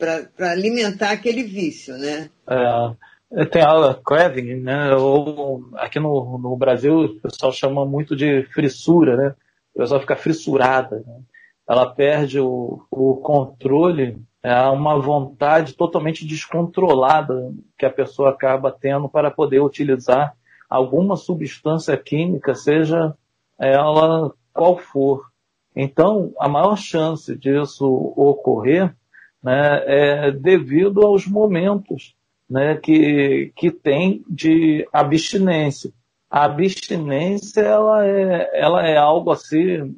Para 0.00 0.50
alimentar 0.52 1.10
aquele 1.10 1.42
vício, 1.42 1.96
né? 1.98 2.30
É, 2.48 3.44
tem 3.44 3.62
a 3.62 3.94
craving, 3.94 4.56
né? 4.56 4.94
Ou 4.96 5.68
aqui 5.74 6.00
no, 6.00 6.38
no 6.38 6.56
Brasil 6.56 7.00
o 7.00 7.20
pessoal 7.20 7.52
chama 7.52 7.84
muito 7.84 8.16
de 8.16 8.42
frissura, 8.52 9.16
né? 9.16 9.34
O 9.74 9.78
pessoal 9.78 10.00
fica 10.00 10.16
frissurada. 10.16 11.04
Né? 11.06 11.20
Ela 11.68 11.86
perde 11.86 12.40
o, 12.40 12.82
o 12.90 13.16
controle, 13.16 14.18
é 14.42 14.60
uma 14.68 14.98
vontade 14.98 15.74
totalmente 15.74 16.26
descontrolada 16.26 17.52
que 17.78 17.86
a 17.86 17.90
pessoa 17.90 18.30
acaba 18.30 18.72
tendo 18.72 19.08
para 19.08 19.30
poder 19.30 19.60
utilizar 19.60 20.34
alguma 20.68 21.14
substância 21.14 21.96
química, 21.96 22.54
seja 22.54 23.14
ela 23.58 24.32
qual 24.52 24.78
for. 24.78 25.30
Então, 25.76 26.32
a 26.40 26.48
maior 26.48 26.76
chance 26.76 27.36
disso 27.36 27.86
ocorrer 28.16 28.94
né, 29.42 29.82
é 29.86 30.30
devido 30.30 31.06
aos 31.06 31.26
momentos 31.26 32.14
né, 32.48 32.76
que, 32.76 33.52
que 33.56 33.70
tem 33.70 34.24
de 34.28 34.86
abstinência. 34.92 35.92
A 36.30 36.44
abstinência 36.44 37.60
ela 37.60 38.06
é, 38.06 38.50
ela 38.54 38.86
é 38.86 38.96
algo 38.96 39.30
assim 39.30 39.96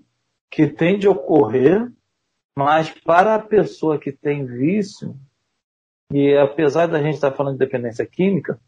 que 0.50 0.66
tem 0.66 0.98
de 0.98 1.08
ocorrer, 1.08 1.90
mas 2.56 2.90
para 2.90 3.34
a 3.34 3.38
pessoa 3.38 3.98
que 3.98 4.12
tem 4.12 4.44
vício, 4.44 5.16
e 6.12 6.36
apesar 6.36 6.86
da 6.86 7.02
gente 7.02 7.14
estar 7.14 7.32
falando 7.32 7.54
de 7.54 7.64
dependência 7.64 8.04
química, 8.04 8.58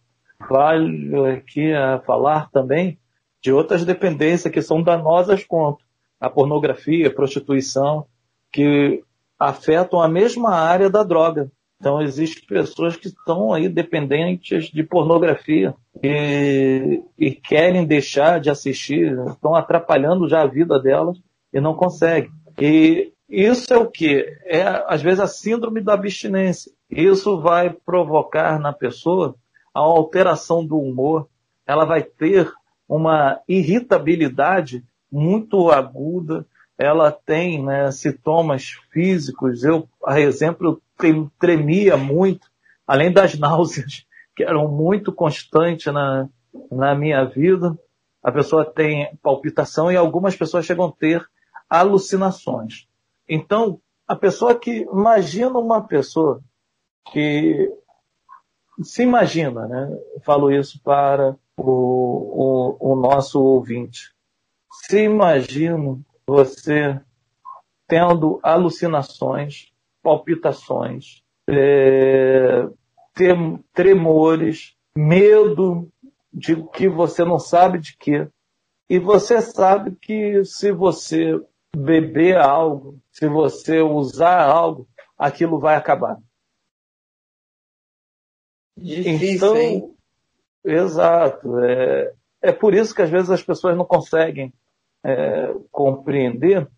vale 0.49 1.15
aqui 1.31 1.73
a 1.73 2.01
falar 2.01 2.51
também 2.51 2.99
de 3.43 3.53
outras 3.53 3.85
dependências 3.85 4.53
que 4.53 4.63
são 4.63 4.83
danosas 4.83 5.45
quanto 5.45 5.85
a 6.19 6.31
pornografia, 6.31 7.09
a 7.09 7.15
prostituição, 7.15 8.07
que 8.51 9.05
afetam 9.39 10.01
a 10.01 10.09
mesma 10.09 10.55
área 10.55 10.89
da 10.89 11.03
droga. 11.03 11.51
Então, 11.81 12.01
existem 12.01 12.47
pessoas 12.47 12.97
que 12.97 13.09
estão 13.09 13.53
aí 13.53 13.69
dependentes 13.69 14.67
de 14.67 14.83
pornografia 14.83 15.75
e, 16.03 17.03
e, 17.19 17.31
querem 17.33 17.85
deixar 17.85 18.41
de 18.41 18.49
assistir, 18.49 19.13
estão 19.29 19.55
atrapalhando 19.55 20.29
já 20.29 20.43
a 20.43 20.47
vida 20.47 20.81
delas 20.81 21.19
e 21.53 21.61
não 21.61 21.75
conseguem. 21.75 22.31
E 22.59 23.13
isso 23.29 23.73
é 23.75 23.77
o 23.77 23.91
que? 23.91 24.25
É, 24.45 24.63
às 24.87 25.03
vezes, 25.03 25.21
a 25.21 25.27
síndrome 25.27 25.81
da 25.83 25.95
abstinência. 25.95 26.73
Isso 26.91 27.41
vai 27.41 27.71
provocar 27.71 28.59
na 28.59 28.73
pessoa 28.73 29.35
a 29.75 29.81
alteração 29.81 30.65
do 30.65 30.79
humor, 30.79 31.29
ela 31.67 31.85
vai 31.85 32.03
ter 32.03 32.51
uma 32.89 33.41
irritabilidade 33.49 34.85
muito 35.11 35.71
aguda, 35.71 36.47
ela 36.79 37.13
tem 37.13 37.63
né, 37.63 37.91
sintomas 37.91 38.71
físicos. 38.93 39.65
Eu, 39.65 39.89
a 40.05 40.21
exemplo, 40.21 40.83
tremia 41.39 41.97
muito, 41.97 42.49
além 42.87 43.13
das 43.13 43.35
náuseas, 43.39 44.07
que 44.35 44.43
eram 44.43 44.69
muito 44.69 45.13
constantes 45.13 45.93
na, 45.93 46.29
na 46.71 46.95
minha 46.95 47.25
vida, 47.25 47.79
a 48.23 48.33
pessoa 48.33 48.65
tem 48.65 49.17
palpitação 49.23 49.93
e 49.93 49.97
algumas 49.97 50.35
pessoas 50.35 50.65
chegam 50.65 50.87
a 50.87 50.93
ter 50.93 51.25
alucinações. 51.69 52.89
Então, 53.29 53.81
a 54.07 54.17
pessoa 54.17 54.55
que 54.55 54.83
imagina 54.83 55.59
uma 55.59 55.87
pessoa 55.87 56.43
que 57.13 57.71
se 58.83 59.03
imagina, 59.03 59.67
né? 59.69 59.99
Falo 60.23 60.51
isso 60.51 60.81
para 60.83 61.37
o, 61.57 62.77
o, 62.81 62.93
o 62.93 62.97
nosso 62.97 63.41
ouvinte. 63.41 64.13
Se 64.87 65.05
imagina 65.05 65.99
você 66.27 67.01
tendo 67.87 68.41
alucinações, 68.43 69.73
palpitações, 70.03 71.23
é, 71.49 72.69
tremores, 73.73 74.75
medo 74.97 75.91
de 76.33 76.57
que 76.71 76.89
você 76.89 77.25
não 77.25 77.39
sabe 77.39 77.79
de 77.79 77.97
quê. 77.97 78.29
E 78.89 78.99
você 78.99 79.41
sabe 79.41 79.97
que 79.97 80.45
se 80.45 80.73
você 80.73 81.41
beber 81.75 82.37
algo, 82.37 83.01
se 83.11 83.27
você 83.29 83.81
usar 83.81 84.45
algo, 84.45 84.87
aquilo 85.17 85.59
vai 85.59 85.77
acabar. 85.77 86.19
Difícil, 88.77 89.37
então, 89.37 89.57
hein? 89.57 89.97
exato. 90.65 91.59
É, 91.61 92.13
é 92.43 92.53
por 92.53 92.75
isso 92.75 92.95
que 92.95 93.03
às 93.03 93.11
vezes 93.11 93.31
as 93.31 93.43
pessoas 93.43 93.77
não 93.77 93.85
conseguem 93.85 94.53
é, 95.05 95.55
compreender. 95.71 96.69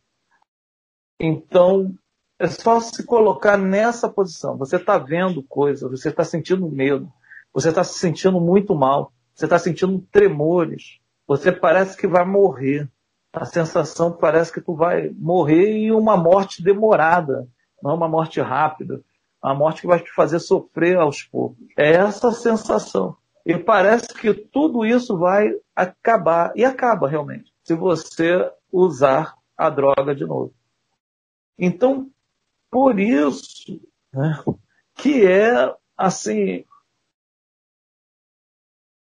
Então, 1.18 1.94
é 2.38 2.48
só 2.48 2.80
se 2.80 3.04
colocar 3.04 3.56
nessa 3.56 4.08
posição. 4.08 4.56
Você 4.58 4.76
está 4.76 4.98
vendo 4.98 5.42
coisas, 5.42 5.90
você 5.90 6.10
está 6.10 6.24
sentindo 6.24 6.68
medo, 6.68 7.10
você 7.52 7.70
está 7.70 7.82
se 7.82 7.98
sentindo 7.98 8.40
muito 8.40 8.74
mal, 8.74 9.12
você 9.34 9.46
está 9.46 9.58
sentindo 9.58 10.04
tremores, 10.12 10.98
você 11.26 11.50
parece 11.50 11.96
que 11.96 12.06
vai 12.06 12.24
morrer. 12.24 12.90
A 13.32 13.44
sensação 13.44 14.12
parece 14.12 14.52
que 14.52 14.60
tu 14.60 14.74
vai 14.74 15.10
morrer 15.10 15.78
e 15.78 15.92
uma 15.92 16.16
morte 16.16 16.62
demorada, 16.62 17.46
não 17.82 17.94
uma 17.94 18.08
morte 18.08 18.40
rápida, 18.40 19.02
uma 19.42 19.54
morte 19.54 19.82
que 19.82 19.86
vai 19.86 20.00
te 20.00 20.10
fazer 20.12 20.38
sofrer 20.38 20.96
aos 20.96 21.22
poucos. 21.22 21.58
É 21.76 21.92
essa 21.92 22.32
sensação. 22.32 23.16
E 23.44 23.56
parece 23.56 24.08
que 24.08 24.32
tudo 24.34 24.84
isso 24.84 25.16
vai 25.18 25.54
acabar, 25.74 26.52
e 26.56 26.64
acaba 26.64 27.08
realmente, 27.08 27.52
se 27.66 27.74
você 27.74 28.48
usar 28.70 29.36
a 29.56 29.68
droga 29.68 30.14
de 30.14 30.24
novo. 30.24 30.54
Então, 31.58 32.08
por 32.70 33.00
isso 33.00 33.80
né, 34.12 34.40
que 34.94 35.26
é 35.26 35.74
assim 35.96 36.64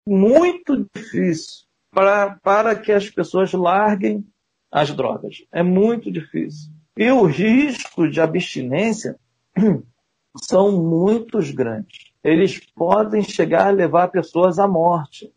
muito 0.06 0.88
difícil 0.94 1.66
para, 1.90 2.36
para 2.36 2.76
que 2.76 2.92
as 2.92 3.10
pessoas 3.10 3.52
larguem 3.52 4.24
as 4.70 4.94
drogas. 4.94 5.44
É 5.50 5.64
muito 5.64 6.12
difícil. 6.12 6.70
E 6.96 7.10
o 7.10 7.24
risco 7.24 8.08
de 8.08 8.20
abstinência 8.20 9.18
são 10.40 10.70
muito 10.80 11.38
grandes. 11.52 12.12
Eles 12.22 12.60
podem 12.60 13.24
chegar 13.24 13.66
a 13.66 13.70
levar 13.70 14.08
pessoas 14.08 14.60
à 14.60 14.68
morte. 14.68 15.34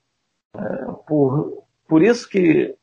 É, 0.56 0.62
por, 1.08 1.66
por 1.88 2.04
isso 2.04 2.30
que 2.30 2.78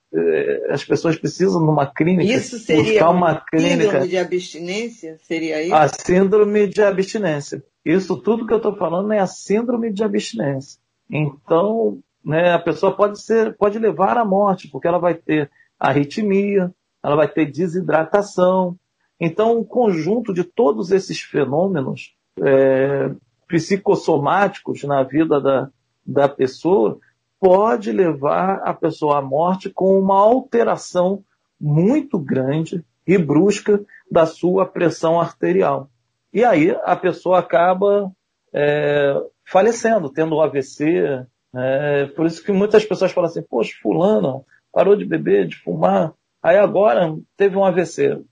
as 0.69 0.85
pessoas 0.85 1.17
precisam 1.17 1.61
numa 1.61 1.87
clínica 1.87 2.31
isso 2.31 2.59
seria 2.59 2.83
buscar 2.85 3.11
uma 3.11 3.41
clínica. 3.41 3.85
Síndrome 3.85 4.09
de 4.09 4.19
abstinência? 4.19 5.19
Seria 5.23 5.63
isso? 5.63 5.75
A 5.75 5.89
síndrome 5.89 6.67
de 6.67 6.83
abstinência. 6.83 7.65
Isso 7.85 8.17
tudo 8.17 8.47
que 8.47 8.53
eu 8.53 8.59
estou 8.59 8.77
falando 8.77 9.13
é 9.13 9.19
a 9.19 9.27
síndrome 9.27 9.93
de 9.93 10.05
abstinência. 10.05 10.79
Então, 11.11 11.99
né, 12.25 12.53
a 12.53 12.59
pessoa 12.59 12.95
pode 12.95 13.21
ser, 13.23 13.57
pode 13.57 13.79
levar 13.79 14.19
à 14.19 14.25
morte, 14.25 14.69
porque 14.69 14.87
ela 14.87 14.99
vai 14.99 15.15
ter 15.15 15.51
arritmia, 15.79 16.73
ela 17.03 17.17
vai 17.17 17.29
ter 17.29 17.51
desidratação. 17.51 18.77
Então, 19.19 19.59
o 19.59 19.65
conjunto 19.65 20.33
de 20.33 20.45
todos 20.45 20.91
esses 20.91 21.21
fenômenos 21.21 22.15
é, 22.41 23.11
psicossomáticos 23.49 24.83
na 24.85 25.03
vida 25.03 25.41
da, 25.41 25.71
da 26.07 26.29
pessoa 26.29 26.99
pode 27.43 27.91
levar 27.91 28.61
a 28.63 28.73
pessoa 28.73 29.19
à 29.19 29.21
morte 29.21 29.69
com 29.69 29.99
uma 29.99 30.17
alteração 30.17 31.25
muito 31.61 32.17
grande 32.17 32.85
e 33.05 33.19
brusca 33.19 33.85
da 34.09 34.27
sua 34.27 34.65
pressão 34.65 35.21
arterial. 35.21 35.91
E 36.33 36.45
aí 36.45 36.71
a 36.85 36.95
pessoa 36.95 37.41
acaba 37.41 38.13
é, 38.55 39.21
falecendo, 39.45 40.09
tendo 40.09 40.41
AVC. 40.41 41.27
É, 41.53 42.07
por 42.15 42.27
isso 42.27 42.45
que 42.45 42.53
muitas 42.53 42.85
pessoas 42.85 43.11
falam 43.11 43.29
assim, 43.29 43.43
poxa, 43.43 43.73
fulano 43.83 44.45
parou 44.73 44.95
de 44.95 45.05
beber, 45.05 45.49
de 45.49 45.57
fumar, 45.57 46.15
aí 46.41 46.57
agora 46.57 47.13
teve 47.37 47.57
um 47.57 47.65
AVC. 47.65 48.23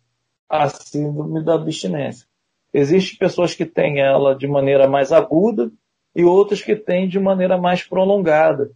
A 0.48 0.68
síndrome 0.68 1.44
da 1.44 1.54
abstinência. 1.54 2.28
Existem 2.72 3.18
pessoas 3.18 3.54
que 3.56 3.66
têm 3.66 4.00
ela 4.00 4.36
de 4.36 4.46
maneira 4.46 4.88
mais 4.88 5.10
aguda 5.10 5.68
e 6.14 6.22
outras 6.22 6.62
que 6.62 6.76
têm 6.76 7.08
de 7.08 7.18
maneira 7.18 7.58
mais 7.58 7.82
prolongada. 7.82 8.70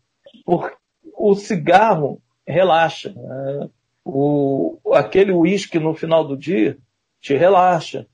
Porque 0.44 0.76
o 1.16 1.34
cigarro 1.34 2.20
relaxa. 2.46 3.12
Né? 3.14 3.70
O, 4.04 4.78
aquele 4.92 5.32
uísque 5.32 5.78
no 5.78 5.94
final 5.94 6.26
do 6.26 6.36
dia 6.36 6.78
te 7.20 7.34
relaxa. 7.34 8.06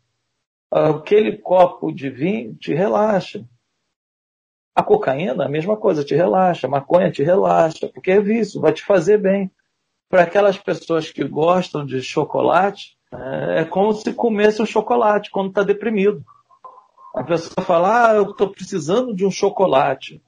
Aquele 0.71 1.37
copo 1.37 1.93
de 1.93 2.09
vinho 2.09 2.55
te 2.55 2.73
relaxa. 2.73 3.45
A 4.75 4.83
cocaína, 4.83 5.45
a 5.45 5.49
mesma 5.49 5.77
coisa, 5.77 6.05
te 6.05 6.15
relaxa. 6.15 6.67
A 6.67 6.71
maconha 6.71 7.11
te 7.11 7.23
relaxa, 7.23 7.89
porque 7.89 8.13
é 8.13 8.21
vício, 8.21 8.61
vai 8.61 8.73
te 8.73 8.85
fazer 8.85 9.19
bem. 9.19 9.51
Para 10.09 10.23
aquelas 10.23 10.57
pessoas 10.57 11.11
que 11.11 11.25
gostam 11.25 11.85
de 11.85 12.01
chocolate, 12.03 12.97
é, 13.13 13.61
é 13.61 13.65
como 13.65 13.93
se 13.93 14.13
comesse 14.15 14.63
um 14.63 14.67
chocolate 14.67 15.31
quando 15.31 15.49
está 15.49 15.63
deprimido. 15.63 16.25
A 17.15 17.25
pessoa 17.25 17.67
fala, 17.67 18.11
ah, 18.11 18.15
eu 18.15 18.31
estou 18.31 18.49
precisando 18.49 19.15
de 19.15 19.27
um 19.27 19.31
chocolate. 19.31 20.23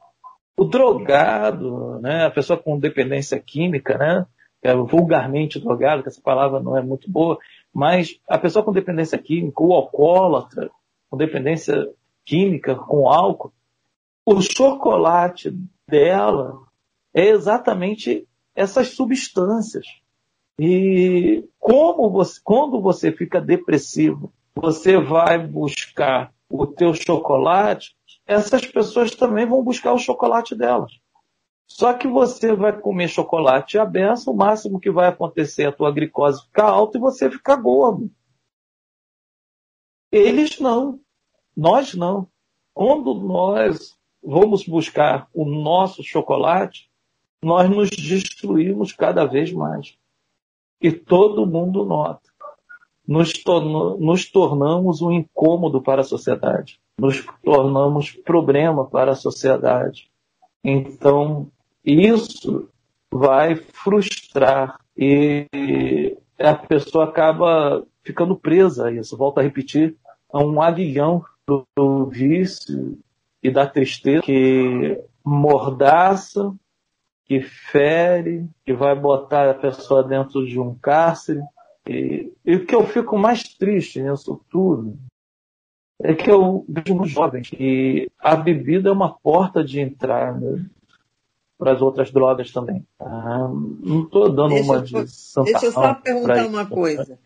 O 0.56 0.64
drogado, 0.64 1.98
né, 2.00 2.26
a 2.26 2.30
pessoa 2.30 2.58
com 2.58 2.78
dependência 2.78 3.38
química, 3.40 3.96
né, 3.96 4.26
é 4.62 4.74
vulgarmente 4.74 5.58
drogado, 5.58 6.02
que 6.02 6.08
essa 6.08 6.20
palavra 6.20 6.60
não 6.60 6.76
é 6.76 6.82
muito 6.82 7.10
boa, 7.10 7.38
mas 7.72 8.20
a 8.28 8.38
pessoa 8.38 8.64
com 8.64 8.72
dependência 8.72 9.18
química, 9.18 9.62
o 9.62 9.72
alcoólatra, 9.72 10.70
com 11.10 11.16
dependência 11.16 11.88
química, 12.24 12.74
com 12.74 13.08
álcool, 13.08 13.52
o 14.24 14.40
chocolate 14.40 15.52
dela 15.88 16.58
é 17.12 17.28
exatamente 17.28 18.26
essas 18.54 18.88
substâncias. 18.88 19.86
E 20.58 21.44
como 21.58 22.10
você, 22.10 22.40
quando 22.44 22.80
você 22.80 23.10
fica 23.10 23.40
depressivo, 23.40 24.32
você 24.54 24.98
vai 24.98 25.38
buscar 25.38 26.32
o 26.48 26.66
teu 26.66 26.94
chocolate, 26.94 27.96
essas 28.32 28.66
pessoas 28.66 29.14
também 29.14 29.46
vão 29.46 29.62
buscar 29.62 29.92
o 29.92 29.98
chocolate 29.98 30.54
delas. 30.54 30.92
Só 31.66 31.94
que 31.94 32.06
você 32.06 32.54
vai 32.54 32.78
comer 32.78 33.08
chocolate 33.08 33.78
a 33.78 33.84
benção, 33.84 34.34
o 34.34 34.36
máximo 34.36 34.78
que 34.78 34.90
vai 34.90 35.08
acontecer 35.08 35.62
é 35.62 35.66
a 35.66 35.72
tua 35.72 35.90
glicose 35.90 36.44
ficar 36.44 36.68
alta 36.68 36.98
e 36.98 37.00
você 37.00 37.30
ficar 37.30 37.56
gordo. 37.56 38.10
Eles 40.10 40.60
não. 40.60 41.00
Nós 41.56 41.94
não. 41.94 42.28
Quando 42.74 43.14
nós 43.14 43.96
vamos 44.22 44.66
buscar 44.66 45.28
o 45.32 45.46
nosso 45.46 46.02
chocolate, 46.02 46.90
nós 47.42 47.70
nos 47.70 47.88
destruímos 47.88 48.92
cada 48.92 49.24
vez 49.24 49.50
mais. 49.50 49.96
E 50.80 50.92
todo 50.92 51.46
mundo 51.46 51.84
nota. 51.84 52.30
Nos, 53.06 53.32
torno, 53.32 53.96
nos 53.96 54.30
tornamos 54.30 55.00
um 55.00 55.10
incômodo 55.10 55.80
para 55.80 56.02
a 56.02 56.04
sociedade. 56.04 56.81
Nos 57.02 57.26
tornamos 57.42 58.12
problema 58.12 58.88
para 58.88 59.10
a 59.10 59.16
sociedade. 59.16 60.08
Então, 60.62 61.50
isso 61.84 62.68
vai 63.12 63.56
frustrar 63.56 64.78
e 64.96 65.48
a 66.38 66.54
pessoa 66.54 67.06
acaba 67.06 67.84
ficando 68.04 68.36
presa 68.36 68.86
a 68.86 68.92
isso. 68.92 69.16
Volto 69.16 69.38
a 69.38 69.42
repetir, 69.42 69.96
a 70.32 70.38
um 70.44 70.62
avião 70.62 71.24
do 71.44 72.06
vício 72.06 72.96
e 73.42 73.50
da 73.50 73.66
tristeza 73.66 74.22
que 74.22 74.96
mordaça, 75.24 76.54
que 77.24 77.40
fere, 77.40 78.48
que 78.64 78.72
vai 78.72 78.94
botar 78.94 79.50
a 79.50 79.54
pessoa 79.54 80.04
dentro 80.04 80.46
de 80.46 80.60
um 80.60 80.72
cárcere. 80.76 81.40
E, 81.84 82.32
e 82.46 82.54
o 82.54 82.64
que 82.64 82.76
eu 82.76 82.86
fico 82.86 83.18
mais 83.18 83.42
triste 83.42 84.00
nisso 84.00 84.40
tudo 84.48 84.96
é 86.00 86.14
que 86.14 86.30
eu 86.30 86.64
vejo 86.68 86.94
nos 86.94 87.10
jovens 87.10 87.48
que 87.48 88.10
a 88.18 88.36
bebida 88.36 88.88
é 88.88 88.92
uma 88.92 89.12
porta 89.12 89.64
de 89.64 89.80
entrada 89.80 90.38
né, 90.38 90.66
para 91.58 91.72
as 91.72 91.82
outras 91.82 92.10
drogas 92.10 92.50
também. 92.50 92.84
Ah, 92.98 93.48
não 93.80 94.02
estou 94.02 94.28
dando 94.28 94.50
deixa 94.50 94.72
uma 94.72 94.82
de 94.82 95.08
Santa 95.08 95.50
Deixa 95.50 95.66
eu 95.66 95.72
só 95.72 95.94
perguntar 95.94 96.46
uma 96.46 96.66
coisa. 96.66 97.18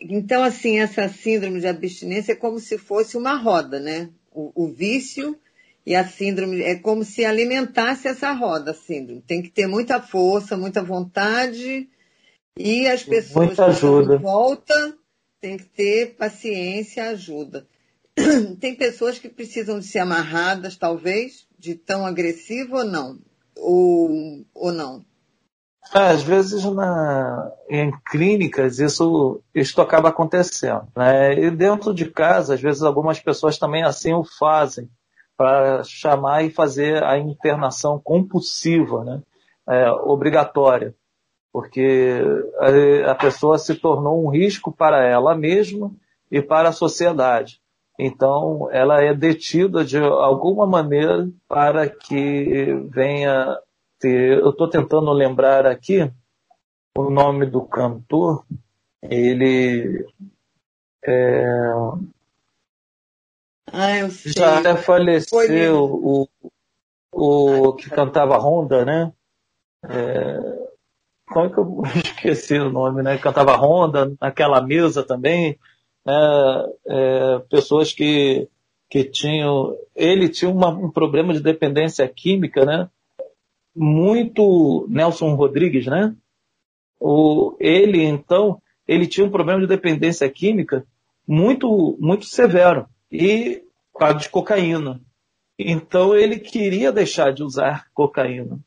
Então, 0.00 0.42
assim, 0.42 0.78
essa 0.78 1.08
síndrome 1.08 1.60
de 1.60 1.66
abstinência 1.66 2.32
é 2.32 2.36
como 2.36 2.58
se 2.58 2.78
fosse 2.78 3.16
uma 3.16 3.36
roda, 3.36 3.78
né? 3.78 4.10
O, 4.32 4.64
o 4.64 4.68
vício 4.68 5.38
e 5.84 5.94
a 5.94 6.04
síndrome 6.04 6.62
é 6.62 6.74
como 6.74 7.04
se 7.04 7.24
alimentasse 7.24 8.08
essa 8.08 8.32
roda, 8.32 8.72
a 8.72 8.74
síndrome. 8.74 9.20
Tem 9.20 9.40
que 9.40 9.50
ter 9.50 9.66
muita 9.66 10.00
força, 10.00 10.56
muita 10.56 10.82
vontade 10.82 11.88
e 12.58 12.88
as 12.88 13.04
pessoas 13.04 13.46
muita 13.46 13.66
ajuda. 13.66 14.18
volta 14.18 14.96
tem 15.40 15.56
que 15.56 15.64
ter 15.64 16.16
paciência, 16.16 17.10
ajuda. 17.10 17.66
Tem 18.60 18.74
pessoas 18.74 19.18
que 19.18 19.28
precisam 19.28 19.78
de 19.78 19.86
ser 19.86 19.98
amarradas, 20.00 20.76
talvez, 20.76 21.46
de 21.58 21.74
tão 21.74 22.06
agressivo 22.06 22.76
ou 22.76 22.84
não? 22.84 23.18
Ou, 23.56 24.44
ou 24.54 24.72
não? 24.72 25.04
É, 25.94 26.10
às 26.10 26.22
vezes 26.22 26.64
na, 26.64 27.52
em 27.70 27.92
clínicas 28.10 28.78
isso, 28.78 29.40
isso 29.54 29.80
acaba 29.80 30.08
acontecendo. 30.08 30.88
Né? 30.96 31.38
E 31.38 31.50
dentro 31.50 31.94
de 31.94 32.10
casa, 32.10 32.54
às 32.54 32.60
vezes 32.60 32.82
algumas 32.82 33.20
pessoas 33.20 33.58
também 33.58 33.84
assim 33.84 34.12
o 34.12 34.24
fazem 34.24 34.90
para 35.36 35.84
chamar 35.84 36.44
e 36.44 36.50
fazer 36.50 37.04
a 37.04 37.18
internação 37.18 38.00
compulsiva, 38.02 39.04
né? 39.04 39.22
É, 39.68 39.90
obrigatória, 39.90 40.94
porque 41.52 42.20
a, 42.58 43.10
a 43.10 43.14
pessoa 43.16 43.58
se 43.58 43.74
tornou 43.74 44.24
um 44.24 44.30
risco 44.30 44.72
para 44.72 45.04
ela 45.04 45.34
mesma 45.34 45.90
e 46.30 46.40
para 46.40 46.68
a 46.68 46.72
sociedade. 46.72 47.60
Então, 47.98 48.68
ela 48.70 49.02
é 49.02 49.14
detida 49.14 49.84
de 49.84 49.98
alguma 49.98 50.66
maneira 50.66 51.28
para 51.48 51.88
que 51.88 52.74
venha 52.90 53.58
ter. 53.98 54.38
Eu 54.38 54.50
estou 54.50 54.68
tentando 54.68 55.10
lembrar 55.12 55.66
aqui 55.66 56.10
o 56.96 57.10
nome 57.10 57.46
do 57.46 57.62
cantor. 57.62 58.44
Ele 59.02 60.04
é, 61.04 61.44
ah, 63.72 63.98
eu 63.98 64.10
sei. 64.10 64.32
Já 64.32 64.76
faleceu 64.76 65.84
o, 65.84 66.28
o 67.12 67.72
que 67.74 67.90
cantava 67.90 68.38
Honda, 68.38 68.84
né? 68.84 69.12
É, 69.88 70.68
como 71.28 71.46
é 71.46 71.50
que 71.50 71.58
eu 71.58 71.82
esqueci 72.04 72.58
o 72.58 72.70
nome, 72.70 73.02
né? 73.02 73.18
Cantava 73.18 73.56
Honda, 73.56 74.14
naquela 74.20 74.60
mesa 74.60 75.02
também. 75.02 75.58
Né? 76.06 76.72
É, 76.86 77.38
pessoas 77.50 77.92
que, 77.92 78.48
que 78.88 79.04
tinham. 79.04 79.76
Ele 79.94 80.28
tinha 80.28 80.50
uma, 80.50 80.68
um 80.68 80.90
problema 80.90 81.32
de 81.34 81.40
dependência 81.40 82.06
química, 82.08 82.64
né? 82.64 82.88
Muito. 83.74 84.86
Nelson 84.88 85.34
Rodrigues, 85.34 85.86
né? 85.86 86.14
O, 86.98 87.56
ele, 87.60 88.02
então, 88.04 88.60
ele 88.86 89.06
tinha 89.06 89.26
um 89.26 89.30
problema 89.30 89.60
de 89.60 89.66
dependência 89.66 90.28
química 90.30 90.86
muito, 91.26 91.96
muito 92.00 92.24
severo 92.24 92.86
e 93.10 93.62
quadro 93.92 94.22
de 94.22 94.28
cocaína. 94.28 95.00
Então 95.58 96.14
ele 96.14 96.38
queria 96.38 96.92
deixar 96.92 97.32
de 97.32 97.42
usar 97.42 97.86
cocaína. 97.92 98.60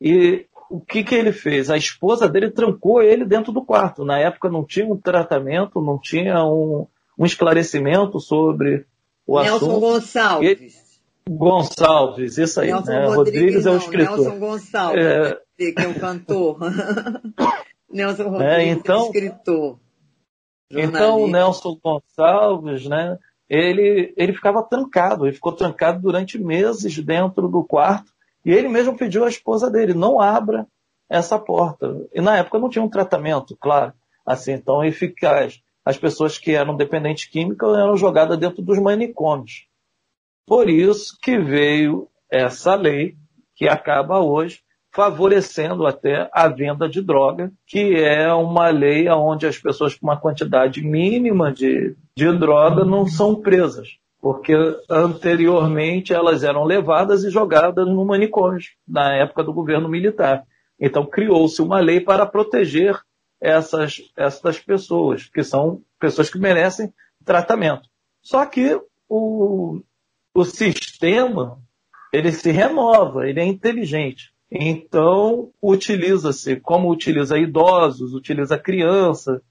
E 0.00 0.46
o 0.72 0.80
que, 0.80 1.04
que 1.04 1.14
ele 1.14 1.32
fez? 1.32 1.68
A 1.68 1.76
esposa 1.76 2.26
dele 2.26 2.50
trancou 2.50 3.02
ele 3.02 3.26
dentro 3.26 3.52
do 3.52 3.62
quarto. 3.64 4.04
Na 4.04 4.18
época 4.18 4.48
não 4.48 4.64
tinha 4.64 4.86
um 4.86 4.96
tratamento, 4.96 5.82
não 5.82 5.98
tinha 5.98 6.42
um, 6.44 6.86
um 7.18 7.26
esclarecimento 7.26 8.18
sobre 8.18 8.86
o 9.26 9.38
Nelson 9.40 9.54
assunto. 9.66 9.80
Gonçalves. 9.80 11.00
Gonçalves, 11.28 12.38
isso 12.38 12.60
aí. 12.60 12.68
Nelson 12.68 12.90
né? 12.90 13.06
Rodrigues, 13.06 13.16
Rodrigues 13.16 13.66
é 13.66 13.70
o 13.70 13.76
escritor. 13.76 14.18
Nelson 14.18 14.38
Gonçalves, 14.38 15.04
É. 15.04 15.38
que 15.56 15.74
é 15.76 15.88
o 15.88 16.00
cantor. 16.00 16.58
Nelson 17.92 18.22
Rodrigues 18.24 18.56
É, 18.56 18.62
é, 18.62 18.68
então- 18.68 19.02
o 19.02 19.06
escritor. 19.06 19.78
Então 20.70 21.22
o. 21.22 21.28
Nelson 21.28 21.78
Gonçalves, 21.84 22.86
né? 22.86 23.18
Ele, 23.48 24.14
ele 24.16 24.32
ficava 24.32 24.62
trancado, 24.62 25.26
ele 25.26 25.34
ficou 25.34 25.52
trancado 25.52 26.00
durante 26.00 26.38
meses 26.38 26.98
dentro 27.04 27.46
do 27.48 27.62
quarto 27.62 28.11
e 28.44 28.50
ele 28.52 28.68
mesmo 28.68 28.96
pediu 28.96 29.24
à 29.24 29.28
esposa 29.28 29.70
dele, 29.70 29.94
não 29.94 30.20
abra 30.20 30.66
essa 31.08 31.38
porta. 31.38 32.06
E 32.12 32.20
na 32.20 32.38
época 32.38 32.58
não 32.58 32.68
tinha 32.68 32.84
um 32.84 32.88
tratamento, 32.88 33.56
claro, 33.60 33.92
assim, 34.26 34.58
tão 34.58 34.84
eficaz. 34.84 35.60
As 35.84 35.98
pessoas 35.98 36.38
que 36.38 36.52
eram 36.52 36.76
dependentes 36.76 37.26
químicas 37.26 37.76
eram 37.76 37.96
jogadas 37.96 38.38
dentro 38.38 38.62
dos 38.62 38.78
manicômios. 38.78 39.66
Por 40.46 40.68
isso 40.68 41.16
que 41.20 41.38
veio 41.38 42.08
essa 42.30 42.74
lei 42.74 43.16
que 43.54 43.68
acaba 43.68 44.20
hoje 44.20 44.60
favorecendo 44.94 45.86
até 45.86 46.28
a 46.32 46.48
venda 46.48 46.88
de 46.88 47.00
droga, 47.00 47.50
que 47.66 47.94
é 47.96 48.32
uma 48.32 48.68
lei 48.68 49.08
onde 49.08 49.46
as 49.46 49.58
pessoas 49.58 49.94
com 49.94 50.06
uma 50.06 50.20
quantidade 50.20 50.82
mínima 50.82 51.50
de, 51.50 51.96
de 52.14 52.38
droga 52.38 52.84
não 52.84 53.06
são 53.06 53.40
presas, 53.40 53.88
porque 54.22 54.54
anteriormente 54.88 56.14
elas 56.14 56.44
eram 56.44 56.62
levadas 56.62 57.24
e 57.24 57.30
jogadas 57.30 57.88
no 57.88 58.04
manicômio, 58.04 58.60
na 58.86 59.12
época 59.16 59.42
do 59.42 59.52
governo 59.52 59.88
militar. 59.88 60.46
Então 60.78 61.04
criou-se 61.04 61.60
uma 61.60 61.80
lei 61.80 62.00
para 62.00 62.24
proteger 62.24 62.96
essas, 63.40 63.96
essas 64.16 64.60
pessoas, 64.60 65.28
que 65.28 65.42
são 65.42 65.82
pessoas 65.98 66.30
que 66.30 66.38
merecem 66.38 66.94
tratamento. 67.24 67.88
Só 68.22 68.46
que 68.46 68.80
o, 69.08 69.82
o 70.32 70.44
sistema 70.44 71.60
ele 72.12 72.30
se 72.30 72.52
renova, 72.52 73.28
ele 73.28 73.40
é 73.40 73.44
inteligente. 73.44 74.32
Então, 74.48 75.50
utiliza-se, 75.60 76.60
como 76.60 76.92
utiliza 76.92 77.36
idosos, 77.38 78.14
utiliza 78.14 78.56
criança, 78.56 79.42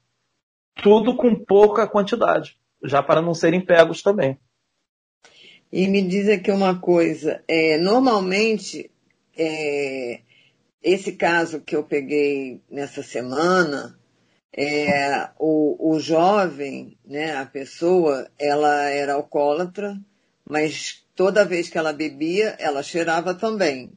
tudo 0.82 1.13
com 1.17 1.36
pouca 1.36 1.86
quantidade, 1.88 2.57
já 2.86 3.03
para 3.03 3.22
não 3.22 3.34
serem 3.34 3.59
pegos 3.59 4.01
também. 4.01 4.39
E 5.72 5.88
me 5.88 6.01
diz 6.01 6.28
aqui 6.28 6.51
uma 6.51 6.80
coisa, 6.80 7.41
é, 7.47 7.78
normalmente 7.78 8.91
é, 9.38 10.19
esse 10.84 11.13
caso 11.13 11.61
que 11.61 11.76
eu 11.76 11.84
peguei 11.84 12.61
nessa 12.69 13.01
semana, 13.01 13.97
é, 14.53 15.30
o, 15.39 15.93
o 15.93 15.99
jovem, 15.99 16.97
né, 17.05 17.38
a 17.38 17.45
pessoa, 17.45 18.30
ela 18.38 18.89
era 18.89 19.13
alcoólatra, 19.13 19.97
mas 20.47 21.05
toda 21.15 21.45
vez 21.45 21.69
que 21.69 21.78
ela 21.78 21.93
bebia, 21.93 22.49
ela 22.59 22.84
cheirava 22.84 23.34
também. 23.34 23.93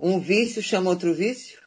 Um 0.00 0.18
vício 0.18 0.62
chama 0.62 0.90
outro 0.90 1.12
vício? 1.12 1.60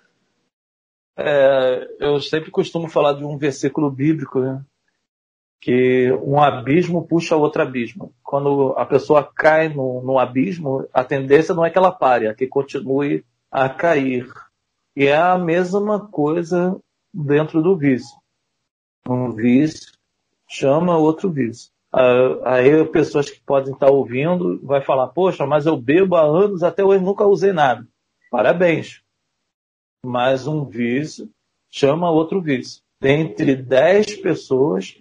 É, 1.16 1.88
eu 2.00 2.20
sempre 2.20 2.50
costumo 2.50 2.90
falar 2.90 3.14
de 3.14 3.24
um 3.24 3.38
versículo 3.38 3.92
bíblico, 3.92 4.40
né? 4.40 4.66
Que 5.62 6.12
um 6.24 6.42
abismo 6.42 7.08
puxa 7.08 7.36
outro 7.36 7.62
abismo. 7.62 8.12
Quando 8.24 8.74
a 8.76 8.86
pessoa 8.86 9.24
cai 9.24 9.70
no, 9.70 10.02
no 10.02 10.18
abismo, 10.18 10.88
a 10.92 11.04
tendência 11.04 11.54
não 11.54 11.64
é 11.64 11.70
que 11.70 11.78
ela 11.78 11.92
pare, 11.92 12.26
é 12.26 12.34
que 12.34 12.48
continue 12.48 13.24
a 13.52 13.70
cair. 13.70 14.28
E 14.96 15.06
é 15.06 15.16
a 15.16 15.38
mesma 15.38 16.08
coisa 16.08 16.76
dentro 17.14 17.62
do 17.62 17.78
vício. 17.78 18.18
Um 19.08 19.32
vício 19.32 19.92
chama 20.50 20.98
outro 20.98 21.30
vício. 21.30 21.72
Ah, 21.94 22.56
Aí 22.56 22.84
pessoas 22.86 23.30
que 23.30 23.40
podem 23.42 23.74
estar 23.74 23.92
ouvindo 23.92 24.60
vai 24.64 24.82
falar, 24.82 25.10
poxa, 25.10 25.46
mas 25.46 25.68
eu 25.68 25.78
bebo 25.78 26.16
há 26.16 26.24
anos, 26.24 26.64
até 26.64 26.84
hoje 26.84 27.04
nunca 27.04 27.28
usei 27.28 27.54
nada. 27.54 27.88
Parabéns. 28.32 29.04
Mas 30.04 30.48
um 30.48 30.66
vício 30.66 31.30
chama 31.70 32.10
outro 32.10 32.42
vício. 32.42 32.82
Dentre 33.00 33.56
10 33.56 34.18
pessoas, 34.18 34.98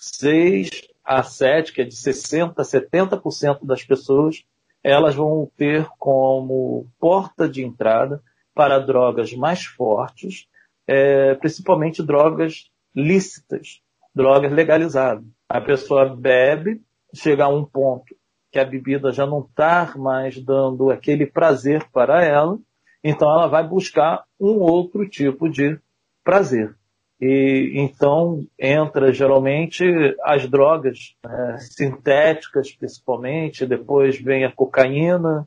6 0.00 0.70
a 1.04 1.22
7, 1.22 1.72
que 1.72 1.82
é 1.82 1.84
de 1.84 1.94
60% 1.94 2.54
a 2.56 2.62
70% 2.62 3.64
das 3.64 3.82
pessoas, 3.84 4.44
elas 4.82 5.14
vão 5.14 5.50
ter 5.56 5.86
como 5.98 6.86
porta 6.98 7.48
de 7.48 7.62
entrada 7.62 8.22
para 8.54 8.78
drogas 8.78 9.32
mais 9.32 9.64
fortes, 9.64 10.46
é, 10.86 11.34
principalmente 11.34 12.02
drogas 12.02 12.70
lícitas, 12.94 13.80
drogas 14.14 14.52
legalizadas. 14.52 15.24
A 15.48 15.60
pessoa 15.60 16.14
bebe, 16.16 16.80
chega 17.14 17.44
a 17.44 17.48
um 17.48 17.64
ponto 17.64 18.14
que 18.50 18.58
a 18.58 18.64
bebida 18.64 19.12
já 19.12 19.26
não 19.26 19.40
está 19.40 19.94
mais 19.96 20.42
dando 20.42 20.90
aquele 20.90 21.26
prazer 21.26 21.88
para 21.92 22.24
ela, 22.24 22.58
então 23.02 23.30
ela 23.30 23.46
vai 23.46 23.66
buscar 23.66 24.24
um 24.38 24.58
outro 24.58 25.08
tipo 25.08 25.48
de 25.48 25.78
prazer. 26.24 26.74
E 27.20 27.72
então 27.74 28.46
entra 28.58 29.12
geralmente 29.12 29.84
as 30.22 30.48
drogas 30.48 31.14
né, 31.22 31.58
sintéticas, 31.58 32.72
principalmente, 32.72 33.66
depois 33.66 34.18
vem 34.18 34.44
a 34.44 34.52
cocaína. 34.52 35.46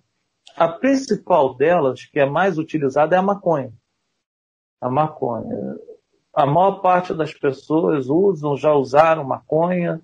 A 0.56 0.68
principal 0.68 1.56
delas, 1.56 2.06
que 2.06 2.20
é 2.20 2.26
mais 2.28 2.60
utilizada, 2.60 3.16
é 3.16 3.20
a 3.20 3.24
maconha. 3.24 3.74
A 4.80 4.88
maconha. 4.88 5.80
A 6.36 6.46
maior 6.46 6.82
parte 6.82 7.12
das 7.14 7.34
pessoas 7.34 8.08
usam, 8.08 8.56
já 8.56 8.74
usaram 8.74 9.24
maconha 9.24 10.00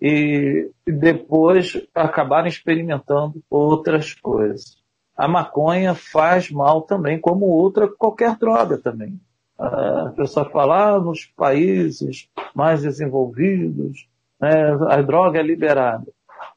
e 0.00 0.72
depois 0.84 1.80
acabaram 1.94 2.48
experimentando 2.48 3.40
outras 3.48 4.12
coisas. 4.14 4.76
A 5.16 5.28
maconha 5.28 5.94
faz 5.94 6.50
mal 6.50 6.82
também, 6.82 7.20
como 7.20 7.46
outra 7.46 7.86
qualquer 7.86 8.36
droga 8.36 8.76
também. 8.76 9.20
A 9.62 10.12
pessoa 10.16 10.50
fala, 10.50 10.96
ah, 10.96 11.00
nos 11.00 11.24
países 11.24 12.28
mais 12.52 12.82
desenvolvidos, 12.82 14.08
né, 14.40 14.72
a 14.88 15.00
droga 15.00 15.38
é 15.38 15.42
liberada. 15.42 16.06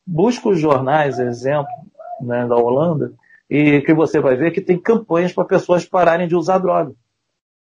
busca 0.06 0.50
os 0.50 0.60
jornais, 0.60 1.20
exemplo, 1.20 1.72
né, 2.22 2.48
da 2.48 2.56
Holanda, 2.56 3.14
e 3.48 3.82
que 3.82 3.94
você 3.94 4.20
vai 4.20 4.36
ver 4.36 4.52
que 4.52 4.62
tem 4.62 4.80
campanhas 4.80 5.32
para 5.32 5.46
pessoas 5.46 5.86
pararem 5.86 6.28
de 6.28 6.36
usar 6.36 6.58
droga, 6.58 6.94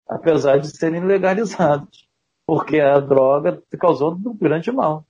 apesar 0.07 0.59
de 0.59 0.69
serem 0.77 1.05
legalizadas, 1.05 1.89
porque 2.47 2.79
a 2.79 3.01
droga 3.01 3.63
causou 3.79 4.13
um 4.13 4.37
grande 4.37 4.71
mal. 4.71 5.07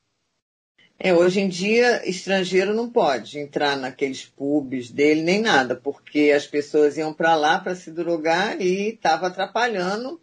É, 1.02 1.14
hoje 1.14 1.40
em 1.40 1.48
dia, 1.48 2.06
estrangeiro 2.06 2.74
não 2.74 2.90
pode 2.90 3.38
entrar 3.38 3.74
naqueles 3.74 4.26
pubs 4.26 4.90
dele 4.90 5.22
nem 5.22 5.40
nada, 5.40 5.74
porque 5.74 6.30
as 6.36 6.46
pessoas 6.46 6.98
iam 6.98 7.10
para 7.10 7.34
lá 7.34 7.58
para 7.58 7.74
se 7.74 7.90
drogar 7.90 8.60
e 8.60 8.90
estava 8.90 9.28
atrapalhando 9.28 10.20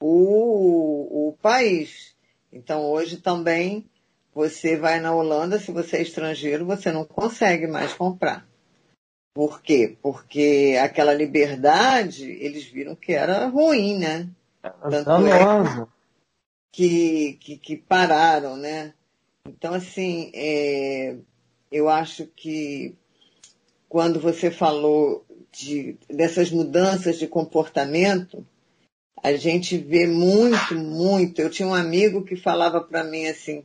o, 0.00 1.28
o 1.28 1.32
país. 1.42 2.16
Então, 2.50 2.86
hoje 2.86 3.18
também, 3.18 3.84
você 4.34 4.74
vai 4.74 5.00
na 5.00 5.14
Holanda, 5.14 5.58
se 5.58 5.70
você 5.70 5.98
é 5.98 6.02
estrangeiro, 6.02 6.64
você 6.64 6.90
não 6.90 7.04
consegue 7.04 7.66
mais 7.66 7.92
comprar. 7.92 8.48
Por 9.34 9.60
quê? 9.60 9.98
Porque 10.00 10.78
aquela 10.82 11.12
liberdade, 11.12 12.24
eles 12.40 12.64
viram 12.64 12.96
que 12.96 13.12
era 13.12 13.48
ruim, 13.48 13.98
né? 13.98 14.30
Tanto 14.62 15.10
é 15.26 15.86
que, 16.72 17.34
que, 17.34 17.58
que 17.58 17.76
pararam, 17.76 18.56
né? 18.56 18.94
Então, 19.48 19.74
assim, 19.74 20.30
é, 20.34 21.16
eu 21.70 21.88
acho 21.88 22.26
que 22.26 22.94
quando 23.88 24.20
você 24.20 24.50
falou 24.50 25.24
de, 25.52 25.96
dessas 26.08 26.50
mudanças 26.50 27.18
de 27.18 27.26
comportamento, 27.26 28.46
a 29.22 29.34
gente 29.34 29.76
vê 29.78 30.06
muito, 30.06 30.74
muito. 30.74 31.40
Eu 31.40 31.50
tinha 31.50 31.68
um 31.68 31.74
amigo 31.74 32.24
que 32.24 32.36
falava 32.36 32.80
para 32.80 33.04
mim 33.04 33.26
assim, 33.26 33.64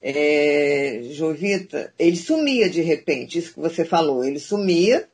é, 0.00 1.00
Jovita, 1.10 1.92
ele 1.98 2.16
sumia 2.16 2.68
de 2.68 2.82
repente, 2.82 3.38
isso 3.38 3.54
que 3.54 3.60
você 3.60 3.84
falou, 3.84 4.24
ele 4.24 4.38
sumia 4.38 5.08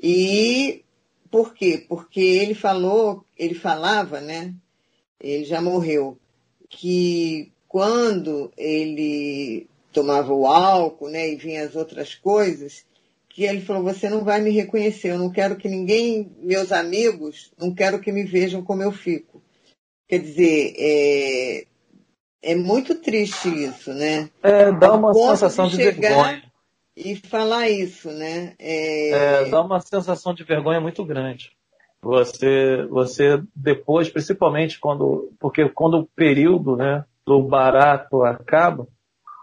e 0.00 0.84
por 1.30 1.54
quê? 1.54 1.84
Porque 1.88 2.20
ele 2.20 2.54
falou, 2.54 3.24
ele 3.36 3.54
falava, 3.54 4.20
né? 4.20 4.54
Ele 5.18 5.44
já 5.44 5.60
morreu, 5.60 6.18
que 6.68 7.51
quando 7.72 8.52
ele 8.54 9.66
tomava 9.94 10.30
o 10.30 10.46
álcool, 10.46 11.08
né, 11.08 11.30
e 11.30 11.36
vinha 11.36 11.64
as 11.64 11.74
outras 11.74 12.14
coisas, 12.14 12.84
que 13.30 13.44
ele 13.44 13.62
falou: 13.62 13.82
Você 13.84 14.10
não 14.10 14.22
vai 14.22 14.42
me 14.42 14.50
reconhecer, 14.50 15.08
eu 15.08 15.18
não 15.18 15.30
quero 15.30 15.56
que 15.56 15.70
ninguém, 15.70 16.30
meus 16.42 16.70
amigos, 16.70 17.50
não 17.58 17.74
quero 17.74 17.98
que 17.98 18.12
me 18.12 18.24
vejam 18.24 18.62
como 18.62 18.82
eu 18.82 18.92
fico. 18.92 19.42
Quer 20.06 20.18
dizer, 20.18 20.74
é, 20.76 21.64
é 22.42 22.54
muito 22.54 22.94
triste 22.96 23.48
isso, 23.48 23.94
né? 23.94 24.28
É, 24.42 24.70
dá 24.70 24.92
uma 24.92 25.14
sensação 25.14 25.66
de, 25.66 25.78
de 25.78 25.82
vergonha. 25.82 26.42
E 26.94 27.16
falar 27.16 27.70
isso, 27.70 28.10
né? 28.10 28.52
É... 28.58 29.10
é... 29.12 29.44
dá 29.46 29.62
uma 29.62 29.80
sensação 29.80 30.34
de 30.34 30.44
vergonha 30.44 30.78
muito 30.78 31.02
grande. 31.06 31.52
Você, 32.02 32.84
você 32.90 33.42
depois, 33.56 34.10
principalmente 34.10 34.78
quando, 34.78 35.32
porque 35.40 35.66
quando 35.70 36.00
o 36.00 36.06
período, 36.14 36.76
né, 36.76 37.06
do 37.26 37.42
barato 37.42 38.22
acaba, 38.22 38.86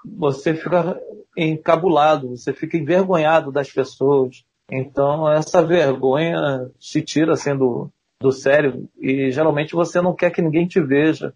você 0.05 0.53
fica 0.53 0.99
encabulado, 1.37 2.29
você 2.29 2.53
fica 2.53 2.77
envergonhado 2.77 3.51
das 3.51 3.71
pessoas. 3.71 4.43
Então, 4.71 5.31
essa 5.31 5.65
vergonha 5.65 6.69
se 6.79 7.01
tira 7.01 7.33
assim 7.33 7.55
do, 7.55 7.89
do 8.19 8.31
sério 8.31 8.87
e 8.99 9.31
geralmente 9.31 9.73
você 9.73 10.01
não 10.01 10.13
quer 10.13 10.31
que 10.31 10.41
ninguém 10.41 10.67
te 10.67 10.81
veja 10.81 11.33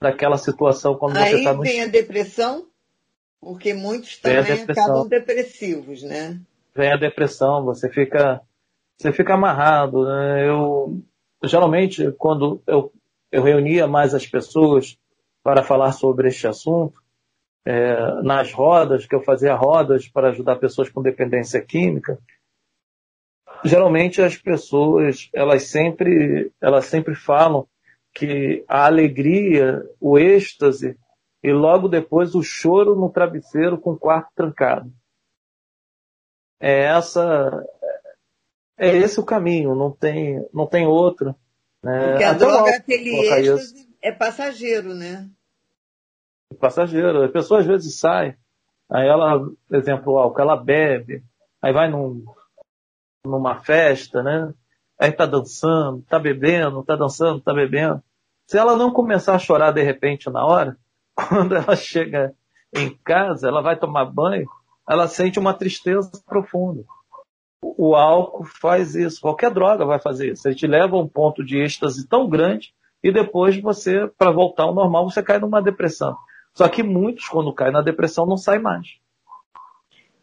naquela 0.00 0.36
situação 0.36 0.96
quando 0.96 1.16
Aí 1.16 1.30
você 1.30 1.38
está 1.38 1.54
no... 1.54 1.62
vem 1.62 1.82
a 1.82 1.86
depressão, 1.86 2.66
porque 3.40 3.72
muitos 3.72 4.18
também 4.18 4.62
acabam 4.62 5.08
depressivos, 5.08 6.02
né? 6.02 6.38
Vem 6.74 6.92
a 6.92 6.96
depressão, 6.96 7.64
você 7.64 7.88
fica, 7.88 8.42
você 8.98 9.12
fica 9.12 9.34
amarrado. 9.34 10.04
Né? 10.04 10.48
Eu, 10.48 11.00
geralmente, 11.44 12.12
quando 12.18 12.60
eu, 12.66 12.92
eu 13.32 13.42
reunia 13.42 13.86
mais 13.86 14.12
as 14.12 14.26
pessoas 14.26 14.98
para 15.46 15.62
falar 15.62 15.92
sobre 15.92 16.26
este 16.26 16.48
assunto, 16.48 17.00
é, 17.64 18.20
nas 18.24 18.52
rodas, 18.52 19.06
que 19.06 19.14
eu 19.14 19.22
fazia 19.22 19.54
rodas 19.54 20.08
para 20.08 20.30
ajudar 20.30 20.56
pessoas 20.56 20.88
com 20.88 21.00
dependência 21.00 21.60
química, 21.60 22.18
geralmente 23.64 24.20
as 24.20 24.36
pessoas, 24.36 25.30
elas 25.32 25.62
sempre, 25.68 26.50
elas 26.60 26.86
sempre 26.86 27.14
falam 27.14 27.64
que 28.12 28.64
a 28.66 28.86
alegria, 28.86 29.88
o 30.00 30.18
êxtase 30.18 30.98
e 31.40 31.52
logo 31.52 31.86
depois 31.86 32.34
o 32.34 32.42
choro 32.42 32.96
no 32.96 33.08
travesseiro 33.08 33.78
com 33.78 33.92
o 33.92 33.98
quarto 33.98 34.32
trancado. 34.34 34.92
É 36.58 36.86
essa 36.86 37.64
é 38.76 38.96
esse 38.96 39.20
o 39.20 39.24
caminho, 39.24 39.76
não 39.76 39.92
tem 39.92 40.44
não 40.52 40.66
tem 40.66 40.88
outro. 40.88 41.36
Né? 41.84 42.10
Porque 42.10 42.24
a 42.24 42.30
Até 42.32 42.38
droga, 42.38 42.76
aquele 42.78 43.10
êxtase 43.28 43.85
é 44.02 44.12
passageiro, 44.12 44.94
né? 44.94 45.28
passageiro. 46.54 47.24
A 47.24 47.28
pessoa 47.28 47.60
às 47.60 47.66
vezes 47.66 47.98
sai, 47.98 48.36
aí 48.90 49.06
ela, 49.06 49.38
por 49.38 49.76
exemplo, 49.76 50.12
o 50.12 50.18
álcool, 50.18 50.40
ela 50.40 50.56
bebe, 50.56 51.22
aí 51.60 51.72
vai 51.72 51.88
num, 51.90 52.24
numa 53.24 53.60
festa, 53.60 54.22
né? 54.22 54.52
Aí 54.98 55.12
tá 55.12 55.26
dançando, 55.26 56.02
tá 56.08 56.18
bebendo, 56.18 56.82
tá 56.82 56.96
dançando, 56.96 57.40
tá 57.40 57.52
bebendo. 57.52 58.02
Se 58.46 58.56
ela 58.56 58.76
não 58.76 58.92
começar 58.92 59.34
a 59.34 59.38
chorar 59.38 59.72
de 59.72 59.82
repente 59.82 60.30
na 60.30 60.44
hora, 60.44 60.76
quando 61.14 61.54
ela 61.56 61.76
chega 61.76 62.34
em 62.74 62.90
casa, 63.04 63.48
ela 63.48 63.60
vai 63.60 63.76
tomar 63.78 64.06
banho, 64.06 64.48
ela 64.88 65.08
sente 65.08 65.38
uma 65.38 65.54
tristeza 65.54 66.10
profunda. 66.24 66.84
O 67.62 67.96
álcool 67.96 68.44
faz 68.44 68.94
isso, 68.94 69.20
qualquer 69.20 69.50
droga 69.50 69.84
vai 69.84 69.98
fazer 69.98 70.32
isso. 70.32 70.46
Ele 70.46 70.54
te 70.54 70.66
leva 70.66 70.96
a 70.96 71.00
um 71.00 71.08
ponto 71.08 71.44
de 71.44 71.58
êxtase 71.58 72.06
tão 72.06 72.28
grande 72.28 72.72
e 73.02 73.12
depois 73.12 73.60
você, 73.60 74.06
para 74.18 74.30
voltar 74.30 74.64
ao 74.64 74.74
normal, 74.74 75.08
você 75.08 75.22
cai 75.22 75.38
numa 75.38 75.62
depressão. 75.62 76.16
Só 76.54 76.68
que 76.68 76.82
muitos, 76.82 77.28
quando 77.28 77.52
caem 77.52 77.72
na 77.72 77.82
depressão, 77.82 78.26
não 78.26 78.36
saem 78.36 78.60
mais. 78.60 78.98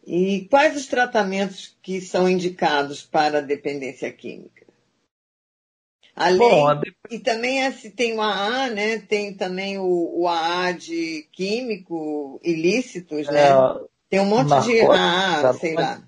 E 0.06 0.46
quais 0.50 0.76
os 0.76 0.86
tratamentos 0.86 1.76
que 1.82 2.00
são 2.00 2.28
indicados 2.28 3.02
para 3.02 3.38
a 3.38 3.42
dependência 3.42 4.12
química? 4.12 4.64
Além, 6.14 6.38
Bom, 6.38 6.74
dep... 6.78 6.94
E 7.10 7.18
também 7.18 7.70
se 7.72 7.90
tem 7.90 8.16
o 8.16 8.20
AA, 8.20 8.70
né? 8.70 8.98
Tem 8.98 9.34
também 9.34 9.78
o, 9.78 10.20
o 10.20 10.28
AA 10.28 10.72
de 10.72 11.28
químico 11.32 12.40
ilícitos, 12.42 13.26
né? 13.26 13.50
É, 13.50 13.80
tem 14.08 14.20
um 14.20 14.26
monte 14.26 14.60
de 14.64 14.80
AA, 14.80 15.52
sei 15.54 15.74
lá. 15.74 16.02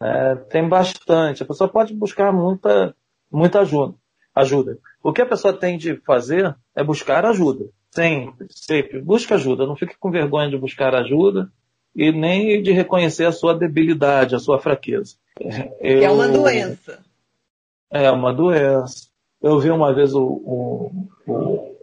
É, 0.00 0.34
tem 0.34 0.68
bastante. 0.68 1.42
A 1.42 1.46
pessoa 1.46 1.68
pode 1.68 1.94
buscar 1.94 2.32
muita, 2.32 2.94
muita 3.30 3.60
ajuda, 3.60 3.94
ajuda. 4.34 4.78
O 5.02 5.12
que 5.12 5.22
a 5.22 5.26
pessoa 5.26 5.52
tem 5.52 5.76
de 5.76 5.96
fazer 5.96 6.54
é 6.74 6.84
buscar 6.84 7.24
ajuda. 7.26 7.66
Sempre, 7.90 8.46
sempre. 8.50 9.00
Busque 9.00 9.34
ajuda. 9.34 9.66
Não 9.66 9.76
fique 9.76 9.96
com 9.98 10.10
vergonha 10.10 10.48
de 10.48 10.56
buscar 10.56 10.94
ajuda 10.94 11.50
e 11.94 12.10
nem 12.12 12.62
de 12.62 12.72
reconhecer 12.72 13.26
a 13.26 13.32
sua 13.32 13.54
debilidade, 13.54 14.34
a 14.34 14.38
sua 14.38 14.58
fraqueza. 14.58 15.16
Eu, 15.80 16.02
é 16.02 16.10
uma 16.10 16.28
doença. 16.28 17.00
É 17.90 18.10
uma 18.10 18.32
doença. 18.32 19.08
Eu 19.42 19.58
vi 19.58 19.70
uma 19.70 19.92
vez 19.92 20.14
o, 20.14 20.22
o, 20.22 21.08
o, 21.26 21.76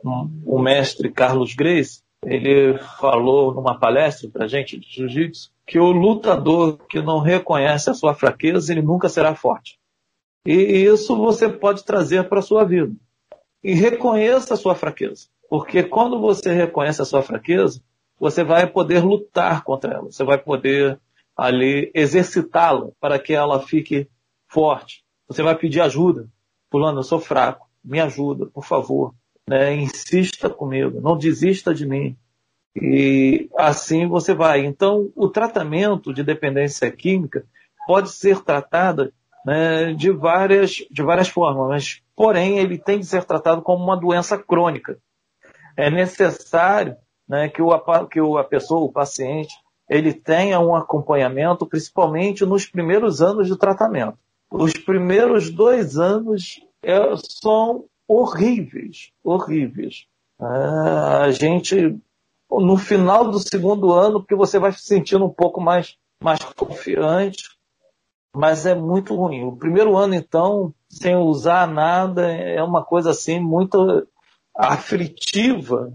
o 0.45 0.59
mestre 0.59 1.11
Carlos 1.11 1.53
Grace, 1.53 2.01
ele 2.25 2.77
falou 2.99 3.53
numa 3.53 3.77
palestra 3.77 4.29
para 4.29 4.47
gente 4.47 4.77
de 4.77 4.87
jiu-jitsu 4.87 5.51
que 5.67 5.77
o 5.77 5.91
lutador 5.91 6.77
que 6.89 7.01
não 7.01 7.19
reconhece 7.19 7.89
a 7.89 7.93
sua 7.93 8.13
fraqueza, 8.13 8.71
ele 8.71 8.81
nunca 8.81 9.07
será 9.07 9.35
forte. 9.35 9.77
E 10.45 10.53
isso 10.53 11.15
você 11.15 11.47
pode 11.47 11.83
trazer 11.83 12.27
para 12.27 12.39
a 12.39 12.43
sua 12.43 12.63
vida. 12.63 12.93
E 13.63 13.73
reconheça 13.73 14.53
a 14.53 14.57
sua 14.57 14.75
fraqueza. 14.75 15.27
Porque 15.49 15.83
quando 15.83 16.19
você 16.19 16.53
reconhece 16.53 17.01
a 17.01 17.05
sua 17.05 17.21
fraqueza, 17.21 17.81
você 18.19 18.43
vai 18.43 18.67
poder 18.67 19.03
lutar 19.03 19.63
contra 19.63 19.93
ela, 19.93 20.11
você 20.11 20.23
vai 20.23 20.37
poder 20.37 20.99
ali 21.35 21.89
exercitá-la 21.93 22.89
para 22.99 23.17
que 23.17 23.33
ela 23.33 23.61
fique 23.61 24.07
forte. 24.47 25.03
Você 25.27 25.41
vai 25.41 25.55
pedir 25.55 25.81
ajuda. 25.81 26.27
Fulano, 26.69 26.99
eu 26.99 27.03
sou 27.03 27.19
fraco, 27.19 27.67
me 27.83 27.99
ajuda, 27.99 28.45
por 28.47 28.65
favor. 28.65 29.13
Né? 29.47 29.75
Insista 29.75 30.49
comigo, 30.49 31.01
não 31.01 31.17
desista 31.17 31.73
de 31.73 31.85
mim. 31.85 32.15
E 32.75 33.49
assim 33.57 34.07
você 34.07 34.33
vai. 34.33 34.65
Então, 34.65 35.11
o 35.15 35.29
tratamento 35.29 36.13
de 36.13 36.23
dependência 36.23 36.91
química 36.91 37.45
pode 37.87 38.11
ser 38.11 38.41
tratado 38.41 39.11
né, 39.45 39.93
de, 39.93 40.11
várias, 40.11 40.85
de 40.91 41.01
várias 41.01 41.29
formas, 41.29 41.67
mas, 41.67 42.03
porém, 42.19 42.59
ele 42.59 42.77
tem 42.77 42.99
de 42.99 43.05
ser 43.05 43.23
tratado 43.23 43.61
como 43.61 43.81
uma 43.81 43.95
doença 43.95 44.37
crônica 44.37 44.99
é 45.79 45.89
necessário 45.89 46.97
né, 47.25 47.47
que, 47.47 47.61
o, 47.61 47.69
que 48.07 48.19
a 48.19 48.43
pessoa, 48.43 48.81
o 48.81 48.91
paciente, 48.91 49.53
ele 49.89 50.13
tenha 50.13 50.59
um 50.59 50.75
acompanhamento, 50.75 51.65
principalmente 51.65 52.45
nos 52.45 52.65
primeiros 52.65 53.21
anos 53.21 53.47
de 53.47 53.57
tratamento. 53.57 54.17
Os 54.51 54.73
primeiros 54.73 55.49
dois 55.49 55.97
anos 55.97 56.59
é, 56.83 56.99
são 57.41 57.85
horríveis, 58.05 59.13
horríveis. 59.23 60.05
Ah, 60.37 61.21
a 61.23 61.31
gente 61.31 61.97
no 62.51 62.75
final 62.75 63.31
do 63.31 63.39
segundo 63.39 63.93
ano, 63.93 64.19
porque 64.19 64.35
você 64.35 64.59
vai 64.59 64.73
se 64.73 64.81
sentindo 64.81 65.23
um 65.23 65.33
pouco 65.33 65.61
mais, 65.61 65.95
mais 66.21 66.43
confiante, 66.43 67.57
mas 68.35 68.65
é 68.65 68.75
muito 68.75 69.15
ruim. 69.15 69.45
O 69.45 69.55
primeiro 69.55 69.95
ano, 69.95 70.13
então, 70.13 70.73
sem 70.89 71.15
usar 71.15 71.67
nada, 71.67 72.31
é 72.31 72.61
uma 72.63 72.83
coisa 72.83 73.11
assim 73.11 73.39
muito 73.39 74.07
aflitiva. 74.55 75.93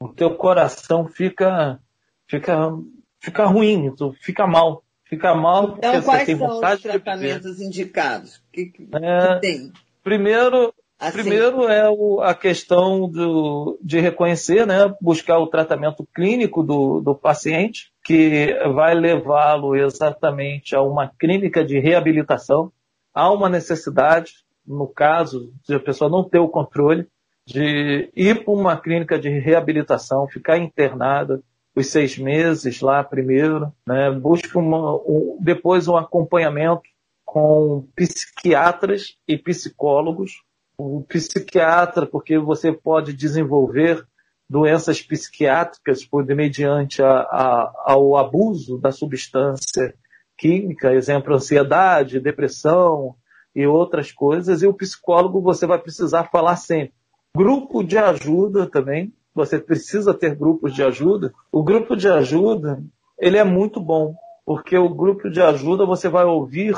O 0.00 0.08
teu 0.08 0.36
coração 0.36 1.08
fica, 1.08 1.80
fica, 2.28 2.72
fica 3.20 3.46
ruim, 3.46 3.94
tu 3.96 4.12
fica 4.20 4.46
mal. 4.46 4.84
Fica 5.04 5.34
mal 5.34 5.74
então, 5.76 5.92
porque 5.92 6.06
quais 6.06 6.20
você 6.20 6.26
tem 6.26 6.34
vontade 6.34 6.82
são 6.82 6.90
os 6.90 7.02
tratamentos 7.02 7.60
indicados? 7.60 8.42
Que, 8.50 8.66
que, 8.66 8.88
é, 8.94 9.34
que 9.34 9.40
tem? 9.40 9.72
Primeiro, 10.02 10.72
Assim. 11.02 11.18
Primeiro 11.18 11.64
é 11.64 11.90
o, 11.90 12.20
a 12.20 12.32
questão 12.32 13.10
do, 13.10 13.76
de 13.82 13.98
reconhecer, 13.98 14.64
né, 14.64 14.94
buscar 15.00 15.36
o 15.40 15.48
tratamento 15.48 16.06
clínico 16.14 16.62
do, 16.62 17.00
do 17.00 17.12
paciente, 17.12 17.90
que 18.04 18.54
vai 18.72 18.94
levá-lo 18.94 19.74
exatamente 19.74 20.76
a 20.76 20.80
uma 20.80 21.08
clínica 21.08 21.64
de 21.64 21.80
reabilitação. 21.80 22.70
Há 23.14 23.30
uma 23.30 23.48
necessidade, 23.48 24.32
no 24.66 24.86
caso 24.86 25.52
de 25.66 25.74
a 25.74 25.80
pessoa 25.80 26.10
não 26.10 26.24
ter 26.24 26.38
o 26.38 26.48
controle, 26.48 27.06
de 27.46 28.10
ir 28.14 28.44
para 28.44 28.54
uma 28.54 28.76
clínica 28.76 29.18
de 29.18 29.28
reabilitação, 29.28 30.28
ficar 30.28 30.58
internada 30.58 31.42
os 31.74 31.86
seis 31.86 32.18
meses 32.18 32.80
lá 32.80 33.02
primeiro, 33.02 33.72
né, 33.86 34.10
busca 34.10 34.58
uma, 34.58 34.94
um, 34.96 35.38
depois 35.40 35.88
um 35.88 35.96
acompanhamento 35.96 36.82
com 37.24 37.88
psiquiatras 37.96 39.16
e 39.26 39.38
psicólogos. 39.38 40.42
O 40.76 41.02
psiquiatra, 41.08 42.06
porque 42.06 42.38
você 42.38 42.72
pode 42.72 43.12
desenvolver 43.12 44.04
doenças 44.48 45.00
psiquiátricas 45.00 46.04
por 46.04 46.24
mediante 46.26 47.02
a, 47.02 47.20
a, 47.20 47.72
ao 47.86 48.16
abuso 48.16 48.78
da 48.78 48.92
substância 48.92 49.94
química, 50.42 50.92
exemplo, 50.92 51.32
ansiedade, 51.32 52.18
depressão 52.18 53.14
e 53.54 53.64
outras 53.64 54.10
coisas, 54.10 54.60
e 54.60 54.66
o 54.66 54.74
psicólogo 54.74 55.40
você 55.40 55.68
vai 55.68 55.78
precisar 55.78 56.30
falar 56.32 56.56
sempre. 56.56 56.92
Grupo 57.36 57.84
de 57.84 57.96
ajuda 57.96 58.66
também, 58.66 59.12
você 59.32 59.56
precisa 59.60 60.12
ter 60.12 60.34
grupos 60.34 60.74
de 60.74 60.82
ajuda. 60.82 61.32
O 61.52 61.62
grupo 61.62 61.94
de 61.94 62.08
ajuda, 62.08 62.82
ele 63.16 63.38
é 63.38 63.44
muito 63.44 63.80
bom, 63.80 64.16
porque 64.44 64.76
o 64.76 64.88
grupo 64.88 65.30
de 65.30 65.40
ajuda 65.40 65.86
você 65.86 66.08
vai 66.08 66.24
ouvir 66.24 66.74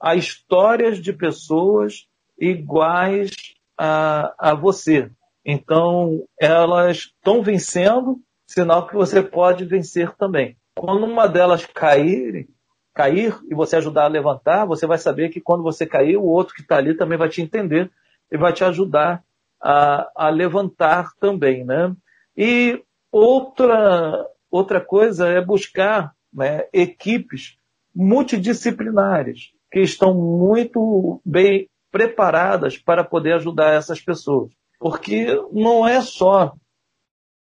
as 0.00 0.16
histórias 0.18 0.96
de 0.96 1.12
pessoas 1.12 2.06
iguais 2.38 3.30
a, 3.78 4.32
a 4.38 4.54
você. 4.54 5.10
Então, 5.44 6.24
elas 6.40 6.96
estão 6.96 7.42
vencendo, 7.42 8.18
sinal 8.46 8.86
que 8.86 8.94
você 8.94 9.22
pode 9.22 9.66
vencer 9.66 10.12
também. 10.16 10.56
Quando 10.78 11.04
uma 11.04 11.26
delas 11.28 11.66
cair, 11.66 12.48
cair 12.94 13.38
e 13.50 13.54
você 13.54 13.76
ajudar 13.76 14.04
a 14.04 14.08
levantar, 14.08 14.66
você 14.66 14.86
vai 14.86 14.98
saber 14.98 15.30
que 15.30 15.40
quando 15.40 15.62
você 15.62 15.86
cair, 15.86 16.16
o 16.16 16.24
outro 16.24 16.54
que 16.54 16.62
está 16.62 16.76
ali 16.76 16.96
também 16.96 17.18
vai 17.18 17.28
te 17.28 17.40
entender 17.40 17.90
e 18.30 18.36
vai 18.36 18.52
te 18.52 18.64
ajudar 18.64 19.22
a, 19.60 20.10
a 20.14 20.28
levantar 20.28 21.12
também, 21.20 21.64
né? 21.64 21.94
E 22.36 22.82
outra, 23.10 24.26
outra 24.50 24.80
coisa 24.80 25.28
é 25.28 25.40
buscar 25.40 26.14
né, 26.32 26.66
equipes 26.72 27.56
multidisciplinares 27.94 29.52
que 29.70 29.80
estão 29.80 30.14
muito 30.14 31.20
bem 31.24 31.68
preparadas 31.90 32.78
para 32.78 33.04
poder 33.04 33.34
ajudar 33.34 33.74
essas 33.74 34.00
pessoas. 34.00 34.50
Porque 34.78 35.26
não 35.52 35.86
é 35.86 36.00
só 36.00 36.54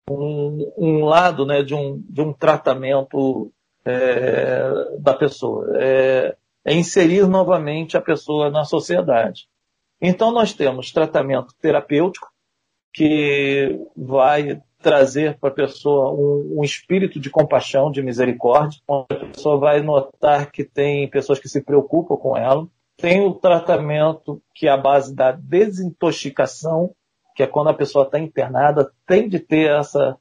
um, 0.09 0.71
um 0.77 1.05
lado 1.05 1.45
né, 1.45 1.63
de, 1.63 1.73
um, 1.73 2.01
de 2.07 2.21
um 2.21 2.33
tratamento 2.33 3.51
é, 3.85 4.97
da 4.99 5.13
pessoa, 5.13 5.67
é, 5.77 6.35
é 6.63 6.73
inserir 6.73 7.27
novamente 7.27 7.97
a 7.97 8.01
pessoa 8.01 8.49
na 8.49 8.63
sociedade. 8.63 9.47
Então 10.01 10.31
nós 10.31 10.53
temos 10.53 10.91
tratamento 10.91 11.53
terapêutico, 11.61 12.31
que 12.93 13.79
vai 13.95 14.61
trazer 14.81 15.37
para 15.39 15.49
a 15.49 15.53
pessoa 15.53 16.11
um, 16.11 16.59
um, 16.59 16.63
espírito 16.63 17.19
de 17.19 17.29
compaixão, 17.29 17.91
de 17.91 18.01
misericórdia, 18.01 18.81
onde 18.87 19.13
a 19.13 19.25
pessoa 19.27 19.57
vai 19.57 19.81
notar 19.81 20.51
que 20.51 20.63
tem 20.63 21.07
pessoas 21.09 21.39
que 21.39 21.47
se 21.47 21.61
preocupam 21.61 22.17
com 22.17 22.35
ela, 22.35 22.67
tem 22.97 23.21
o 23.21 23.33
tratamento 23.33 24.41
que 24.53 24.67
é 24.67 24.71
a 24.71 24.77
base 24.77 25.15
da 25.15 25.31
desintoxicação, 25.31 26.93
que 27.35 27.43
é 27.43 27.47
quando 27.47 27.69
a 27.69 27.73
pessoa 27.73 28.05
está 28.05 28.19
internada, 28.19 28.91
tem 29.07 29.29
de 29.29 29.39
ter 29.39 29.71
essa 29.71 30.17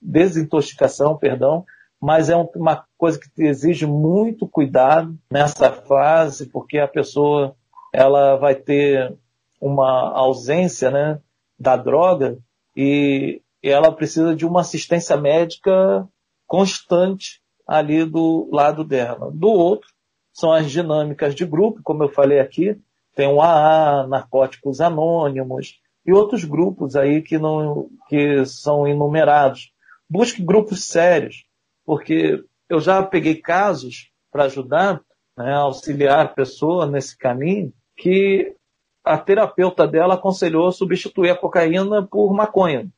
desintoxicação, 0.00 1.16
perdão, 1.16 1.64
mas 2.00 2.28
é 2.28 2.36
uma 2.36 2.84
coisa 2.96 3.18
que 3.18 3.42
exige 3.42 3.86
muito 3.86 4.46
cuidado 4.46 5.16
nessa 5.30 5.72
fase, 5.72 6.46
porque 6.46 6.78
a 6.78 6.88
pessoa 6.88 7.54
ela 7.92 8.36
vai 8.36 8.54
ter 8.54 9.16
uma 9.60 10.12
ausência 10.12 10.90
né, 10.90 11.20
da 11.58 11.76
droga 11.76 12.38
e 12.76 13.42
ela 13.62 13.90
precisa 13.90 14.34
de 14.34 14.46
uma 14.46 14.60
assistência 14.60 15.16
médica 15.16 16.06
constante 16.46 17.40
ali 17.66 18.04
do 18.04 18.48
lado 18.52 18.84
dela. 18.84 19.30
Do 19.32 19.48
outro, 19.48 19.88
são 20.32 20.52
as 20.52 20.70
dinâmicas 20.70 21.34
de 21.34 21.44
grupo, 21.44 21.82
como 21.82 22.04
eu 22.04 22.08
falei 22.08 22.38
aqui, 22.38 22.78
tem 23.14 23.26
o 23.26 23.42
AA, 23.42 24.06
Narcóticos 24.06 24.80
Anônimos, 24.80 25.80
e 26.06 26.12
outros 26.12 26.44
grupos 26.44 26.94
aí 26.94 27.20
que, 27.20 27.36
não, 27.36 27.88
que 28.08 28.46
são 28.46 28.86
enumerados. 28.86 29.72
Busque 30.08 30.40
grupos 30.40 30.84
sérios, 30.84 31.44
porque 31.88 32.44
eu 32.68 32.80
já 32.80 33.02
peguei 33.02 33.36
casos 33.36 34.10
para 34.30 34.44
ajudar, 34.44 35.00
né, 35.34 35.54
auxiliar 35.54 36.26
a 36.26 36.28
pessoa 36.28 36.84
nesse 36.86 37.16
caminho, 37.16 37.72
que 37.96 38.54
a 39.02 39.16
terapeuta 39.16 39.88
dela 39.88 40.12
aconselhou 40.12 40.70
substituir 40.70 41.30
a 41.30 41.34
cocaína 41.34 42.06
por 42.06 42.30
maconha. 42.34 42.90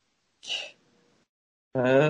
É, 1.76 2.08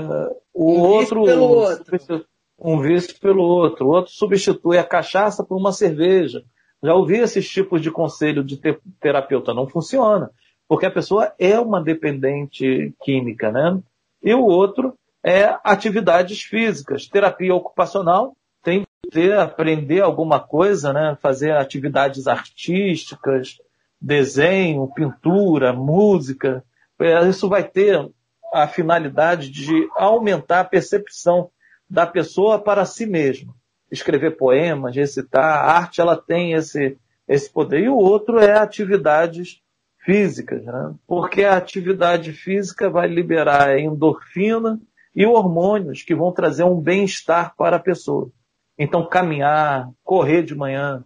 o 0.54 0.72
um 0.72 0.80
outro, 0.80 1.24
pelo 1.24 1.44
outro 1.44 2.26
um 2.58 2.80
vício 2.80 3.20
pelo 3.20 3.42
outro, 3.42 3.86
o 3.86 3.90
outro 3.90 4.10
substitui 4.10 4.78
a 4.78 4.84
cachaça 4.84 5.44
por 5.44 5.58
uma 5.58 5.72
cerveja. 5.72 6.42
Já 6.82 6.94
ouvi 6.94 7.18
esses 7.18 7.46
tipos 7.46 7.82
de 7.82 7.90
conselho 7.90 8.42
de 8.42 8.58
terapeuta, 8.98 9.52
não 9.52 9.68
funciona, 9.68 10.30
porque 10.66 10.86
a 10.86 10.90
pessoa 10.90 11.34
é 11.38 11.60
uma 11.60 11.82
dependente 11.82 12.94
química, 13.02 13.52
né? 13.52 13.78
E 14.22 14.32
o 14.32 14.44
outro 14.44 14.94
é 15.24 15.56
atividades 15.62 16.42
físicas, 16.42 17.06
terapia 17.06 17.54
ocupacional, 17.54 18.36
tem 18.62 18.82
que 18.82 19.10
ter, 19.10 19.38
aprender 19.38 20.00
alguma 20.00 20.40
coisa, 20.40 20.92
né? 20.92 21.16
Fazer 21.20 21.52
atividades 21.52 22.26
artísticas, 22.26 23.58
desenho, 24.00 24.92
pintura, 24.94 25.72
música. 25.72 26.64
É, 26.98 27.28
isso 27.28 27.48
vai 27.48 27.64
ter 27.64 28.10
a 28.52 28.66
finalidade 28.66 29.50
de 29.50 29.88
aumentar 29.96 30.60
a 30.60 30.64
percepção 30.64 31.50
da 31.88 32.06
pessoa 32.06 32.58
para 32.58 32.84
si 32.84 33.06
mesma. 33.06 33.54
Escrever 33.90 34.36
poemas, 34.36 34.94
recitar, 34.94 35.44
a 35.44 35.72
arte 35.72 36.00
ela 36.00 36.16
tem 36.16 36.52
esse, 36.52 36.96
esse 37.26 37.52
poder. 37.52 37.80
E 37.80 37.88
o 37.88 37.96
outro 37.96 38.38
é 38.38 38.56
atividades 38.58 39.60
físicas, 39.98 40.64
né? 40.64 40.94
porque 41.06 41.44
a 41.44 41.56
atividade 41.56 42.32
física 42.32 42.88
vai 42.88 43.06
liberar 43.06 43.78
endorfina 43.78 44.80
e 45.14 45.26
hormônios 45.26 46.02
que 46.02 46.14
vão 46.14 46.32
trazer 46.32 46.64
um 46.64 46.80
bem-estar 46.80 47.54
para 47.56 47.76
a 47.76 47.80
pessoa. 47.80 48.30
Então, 48.78 49.06
caminhar, 49.06 49.90
correr 50.02 50.42
de 50.42 50.54
manhã, 50.54 51.04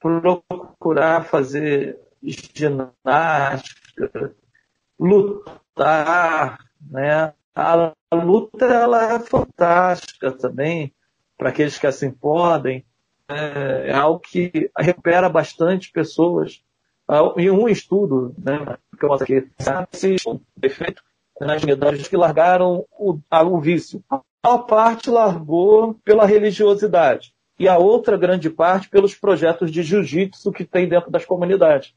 procurar 0.00 1.24
fazer 1.24 1.98
ginástica, 2.22 4.34
lutar, 4.98 6.58
né? 6.80 7.32
A 7.54 7.92
luta 8.12 8.66
ela 8.66 9.14
é 9.14 9.18
fantástica 9.20 10.32
também 10.32 10.92
para 11.36 11.50
aqueles 11.50 11.78
que 11.78 11.86
assim 11.86 12.10
podem. 12.10 12.84
É, 13.28 13.88
é, 13.88 13.94
algo 13.94 14.20
que 14.20 14.70
recupera 14.78 15.28
bastante 15.28 15.90
pessoas. 15.90 16.62
Em 17.36 17.50
um 17.50 17.68
estudo, 17.68 18.34
né, 18.38 18.78
que 18.98 19.04
eu 19.04 19.08
mostro 19.08 19.24
aqui, 19.24 19.50
esse 19.92 20.16
efeito 20.62 21.02
nas 21.40 21.62
unidades 21.62 22.08
que 22.08 22.16
largaram 22.16 22.84
o, 22.92 23.18
o 23.30 23.60
vício. 23.60 24.02
A 24.42 24.58
parte 24.58 25.10
largou 25.10 25.94
pela 26.04 26.26
religiosidade 26.26 27.32
e 27.58 27.68
a 27.68 27.78
outra 27.78 28.16
grande 28.16 28.50
parte 28.50 28.88
pelos 28.88 29.14
projetos 29.14 29.70
de 29.70 29.82
jiu-jitsu 29.82 30.52
que 30.52 30.64
tem 30.64 30.88
dentro 30.88 31.10
das 31.10 31.24
comunidades. 31.24 31.94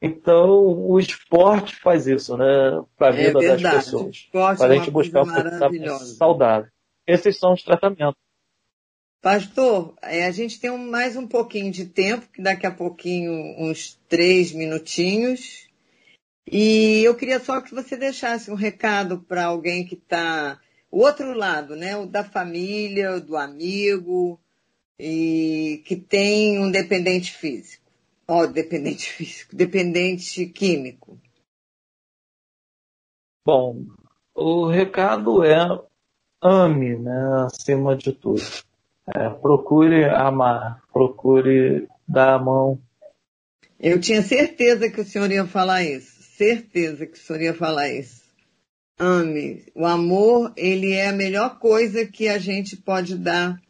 Então, 0.00 0.64
o 0.64 0.98
esporte 1.00 1.74
faz 1.76 2.06
isso, 2.06 2.36
né? 2.36 2.44
Para 2.96 3.08
a 3.08 3.18
é 3.18 3.26
vida 3.26 3.44
é 3.44 3.56
das 3.56 3.74
pessoas. 3.74 4.28
Para 4.30 4.66
a 4.66 4.74
gente 4.76 4.90
buscar 4.90 5.22
um 5.22 5.98
saudável. 5.98 6.70
Esses 7.06 7.36
são 7.36 7.52
os 7.52 7.62
tratamentos. 7.62 8.20
Pastor, 9.20 9.94
é, 10.02 10.26
a 10.26 10.30
gente 10.30 10.60
tem 10.60 10.76
mais 10.76 11.16
um 11.16 11.26
pouquinho 11.26 11.70
de 11.72 11.86
tempo, 11.86 12.28
que 12.32 12.42
daqui 12.42 12.66
a 12.66 12.70
pouquinho, 12.70 13.32
uns 13.58 13.98
três 14.08 14.52
minutinhos. 14.52 15.68
E 16.46 17.02
eu 17.04 17.14
queria 17.14 17.38
só 17.40 17.60
que 17.60 17.74
você 17.74 17.96
deixasse 17.96 18.50
um 18.50 18.54
recado 18.54 19.20
para 19.20 19.44
alguém 19.44 19.86
que 19.86 19.94
está 19.94 20.60
o 20.90 21.00
outro 21.00 21.32
lado, 21.32 21.76
né? 21.76 21.96
O 21.96 22.06
da 22.06 22.24
família, 22.24 23.20
do 23.20 23.36
amigo, 23.36 24.40
e 24.98 25.82
que 25.84 25.96
tem 25.96 26.58
um 26.58 26.70
dependente 26.70 27.32
físico. 27.32 27.90
Ó, 28.28 28.42
oh, 28.42 28.46
dependente 28.46 29.08
físico, 29.12 29.56
dependente 29.56 30.46
químico. 30.46 31.18
Bom, 33.44 33.84
o 34.34 34.68
recado 34.68 35.44
é 35.44 35.58
ame, 36.40 36.96
né, 36.96 37.44
acima 37.46 37.96
de 37.96 38.12
tudo. 38.12 38.42
É, 39.14 39.28
procure 39.28 40.04
amar, 40.04 40.80
procure 40.92 41.88
dar 42.06 42.34
a 42.34 42.38
mão. 42.38 42.80
Eu 43.80 44.00
tinha 44.00 44.22
certeza 44.22 44.88
que 44.88 45.00
o 45.00 45.04
senhor 45.04 45.30
ia 45.32 45.44
falar 45.44 45.82
isso. 45.82 46.11
Certeza 46.36 47.06
que 47.06 47.18
o 47.18 47.20
senhor 47.20 47.42
ia 47.42 47.54
falar 47.54 47.88
isso. 47.90 48.22
Ame. 48.98 49.64
O 49.74 49.86
amor, 49.86 50.52
ele 50.56 50.92
é 50.92 51.08
a 51.08 51.12
melhor 51.12 51.58
coisa 51.58 52.06
que 52.06 52.28
a 52.28 52.38
gente 52.38 52.76
pode 52.76 53.16
dar 53.16 53.60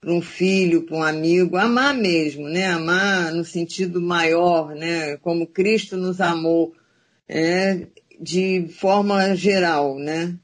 para 0.00 0.12
um 0.12 0.22
filho, 0.22 0.86
para 0.86 0.96
um 0.96 1.02
amigo. 1.02 1.56
Amar 1.56 1.94
mesmo, 1.94 2.48
né? 2.48 2.66
Amar 2.66 3.32
no 3.32 3.44
sentido 3.44 4.00
maior, 4.00 4.74
né? 4.74 5.16
Como 5.18 5.46
Cristo 5.46 5.96
nos 5.96 6.20
amou, 6.20 6.74
é, 7.28 7.86
de 8.20 8.68
forma 8.68 9.34
geral, 9.34 9.98
né? 9.98 10.34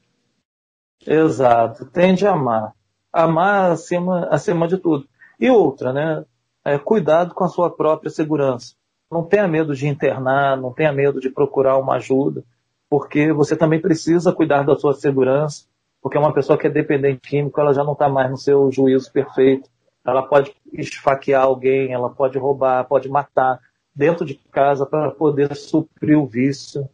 Exato. 1.05 1.85
Tende 1.85 2.25
a 2.25 2.31
amar 2.31 2.77
amar 3.17 3.71
acima, 3.71 4.27
acima 4.29 4.67
de 4.67 4.77
tudo. 4.77 5.07
E 5.39 5.49
outra, 5.49 5.91
né? 5.91 6.25
É, 6.63 6.77
cuidado 6.77 7.33
com 7.33 7.43
a 7.43 7.49
sua 7.49 7.69
própria 7.75 8.09
segurança. 8.09 8.75
Não 9.11 9.23
tenha 9.23 9.47
medo 9.47 9.73
de 9.73 9.87
internar, 9.87 10.57
não 10.57 10.73
tenha 10.73 10.91
medo 10.91 11.19
de 11.19 11.29
procurar 11.29 11.77
uma 11.77 11.95
ajuda, 11.95 12.43
porque 12.89 13.31
você 13.31 13.55
também 13.55 13.79
precisa 13.79 14.33
cuidar 14.33 14.63
da 14.63 14.75
sua 14.75 14.93
segurança, 14.93 15.65
porque 16.01 16.17
uma 16.17 16.33
pessoa 16.33 16.57
que 16.57 16.67
é 16.67 16.69
dependente 16.69 17.21
químico, 17.21 17.59
ela 17.59 17.73
já 17.73 17.83
não 17.83 17.93
está 17.93 18.09
mais 18.09 18.29
no 18.29 18.37
seu 18.37 18.71
juízo 18.71 19.11
perfeito. 19.11 19.69
Ela 20.05 20.23
pode 20.23 20.55
esfaquear 20.73 21.43
alguém, 21.43 21.91
ela 21.91 22.09
pode 22.09 22.37
roubar, 22.37 22.85
pode 22.85 23.09
matar 23.09 23.59
dentro 23.93 24.25
de 24.25 24.35
casa 24.35 24.85
para 24.85 25.11
poder 25.11 25.55
suprir 25.55 26.17
o 26.17 26.25
vício. 26.25 26.87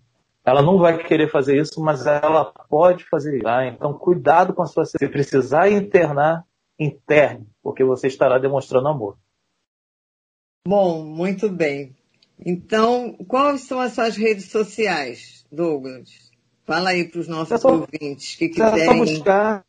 Ela 0.46 0.62
não 0.62 0.78
vai 0.78 0.98
querer 0.98 1.30
fazer 1.30 1.58
isso, 1.58 1.82
mas 1.82 2.06
ela 2.06 2.46
pode 2.46 3.04
fazer 3.06 3.38
isso. 3.38 3.48
Ah, 3.48 3.66
então, 3.66 3.94
cuidado 3.94 4.54
com 4.54 4.64
a 4.64 4.66
sua. 4.66 4.86
Se 4.86 5.08
precisar 5.08 5.70
internar, 5.70 6.44
interne, 6.80 7.48
porque 7.62 7.84
você 7.84 8.08
estará 8.08 8.38
demonstrando 8.38 8.88
amor. 8.88 9.18
Bom, 10.68 11.04
muito 11.04 11.50
bem. 11.50 11.96
Então, 12.46 13.16
quais 13.28 13.62
são 13.62 13.80
as 13.80 13.94
suas 13.94 14.18
redes 14.18 14.52
sociais, 14.52 15.46
Douglas? 15.52 16.32
Fala 16.66 16.90
aí 16.90 17.06
para 17.06 17.20
os 17.20 17.28
nossos 17.28 17.52
é 17.52 17.58
só, 17.58 17.72
ouvintes 17.72 18.36
que 18.36 18.50
quiserem. 18.50 18.82
É 18.82 18.86
só 18.86 18.94
buscar, 18.94 19.66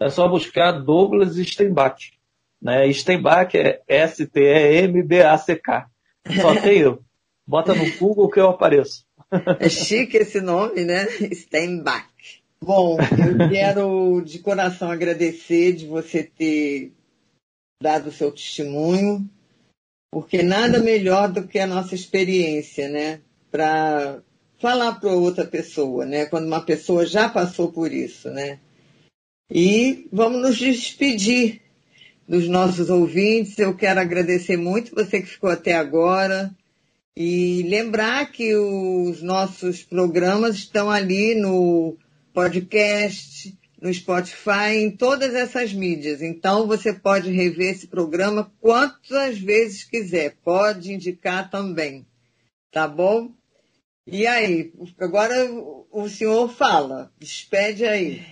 é 0.00 0.10
só 0.10 0.28
buscar 0.28 0.72
Douglas 0.72 1.36
Steinbach. 1.36 2.12
Né? 2.60 2.92
Steinbach 2.92 3.56
é 3.56 3.80
S-T-E-M-B-A-C-K. 3.86 5.86
Só 6.40 6.54
tem 6.60 6.78
eu. 6.78 7.00
Bota 7.46 7.74
no 7.74 7.90
Google 7.98 8.28
que 8.28 8.40
eu 8.40 8.50
apareço. 8.50 9.06
É 9.60 9.68
chique 9.68 10.16
esse 10.16 10.40
nome, 10.40 10.84
né? 10.84 11.06
Steinbach. 11.32 12.42
Bom, 12.60 12.98
eu 13.00 13.38
quero 13.50 14.20
de 14.22 14.40
coração 14.40 14.90
agradecer 14.90 15.72
de 15.72 15.86
você 15.86 16.24
ter 16.24 16.92
dado 17.80 18.08
o 18.08 18.12
seu 18.12 18.32
testemunho, 18.32 19.28
porque 20.16 20.42
nada 20.42 20.78
melhor 20.78 21.30
do 21.30 21.46
que 21.46 21.58
a 21.58 21.66
nossa 21.66 21.94
experiência, 21.94 22.88
né? 22.88 23.20
Para 23.50 24.20
falar 24.58 24.94
para 24.94 25.12
outra 25.12 25.44
pessoa, 25.44 26.06
né? 26.06 26.24
Quando 26.24 26.46
uma 26.46 26.62
pessoa 26.62 27.04
já 27.04 27.28
passou 27.28 27.70
por 27.70 27.92
isso, 27.92 28.30
né? 28.30 28.58
E 29.50 30.08
vamos 30.10 30.40
nos 30.40 30.56
despedir 30.56 31.60
dos 32.26 32.48
nossos 32.48 32.88
ouvintes. 32.88 33.58
Eu 33.58 33.76
quero 33.76 34.00
agradecer 34.00 34.56
muito 34.56 34.94
você 34.94 35.20
que 35.20 35.28
ficou 35.28 35.50
até 35.50 35.74
agora. 35.74 36.50
E 37.14 37.62
lembrar 37.64 38.32
que 38.32 38.56
os 38.56 39.20
nossos 39.20 39.82
programas 39.82 40.56
estão 40.56 40.90
ali 40.90 41.34
no 41.34 41.94
podcast, 42.32 43.54
no 43.80 43.92
Spotify, 43.92 44.74
em 44.76 44.90
todas 44.90 45.34
essas 45.34 45.72
mídias. 45.72 46.22
Então 46.22 46.66
você 46.66 46.92
pode 46.92 47.30
rever 47.30 47.70
esse 47.70 47.86
programa 47.86 48.50
quantas 48.60 49.38
vezes 49.38 49.84
quiser. 49.84 50.36
Pode 50.44 50.92
indicar 50.92 51.50
também. 51.50 52.06
Tá 52.72 52.88
bom? 52.88 53.30
E 54.06 54.26
aí, 54.26 54.72
agora 55.00 55.34
o 55.90 56.08
senhor 56.08 56.48
fala, 56.48 57.10
despede 57.18 57.84
aí. 57.84 58.22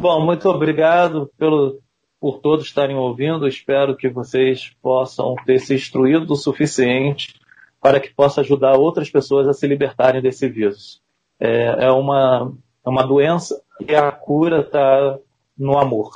Bom, 0.00 0.24
muito 0.24 0.48
obrigado 0.48 1.30
pelo, 1.36 1.80
por 2.20 2.38
todos 2.38 2.64
estarem 2.64 2.96
ouvindo. 2.96 3.46
Espero 3.46 3.96
que 3.96 4.08
vocês 4.08 4.72
possam 4.80 5.34
ter 5.44 5.58
se 5.58 5.74
instruído 5.74 6.32
o 6.32 6.36
suficiente 6.36 7.34
para 7.80 8.00
que 8.00 8.14
possa 8.14 8.40
ajudar 8.40 8.78
outras 8.78 9.10
pessoas 9.10 9.46
a 9.46 9.52
se 9.52 9.66
libertarem 9.66 10.22
desse 10.22 10.48
vírus. 10.48 11.02
É, 11.38 11.86
é 11.86 11.90
uma, 11.90 12.52
é 12.84 12.88
uma 12.88 13.06
doença 13.06 13.60
e 13.80 13.94
a 13.94 14.10
cura 14.10 14.60
está 14.60 15.18
no 15.56 15.78
amor. 15.78 16.10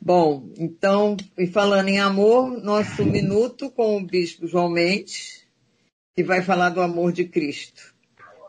Bom, 0.00 0.50
então, 0.58 1.16
e 1.38 1.46
falando 1.46 1.88
em 1.88 2.00
amor, 2.00 2.50
nosso 2.62 3.04
minuto 3.04 3.70
com 3.70 3.96
o 3.96 4.04
Bispo 4.04 4.48
João 4.48 4.68
Mendes, 4.68 5.46
que 6.14 6.24
vai 6.24 6.42
falar 6.42 6.70
do 6.70 6.80
amor 6.80 7.12
de 7.12 7.24
Cristo. 7.24 7.94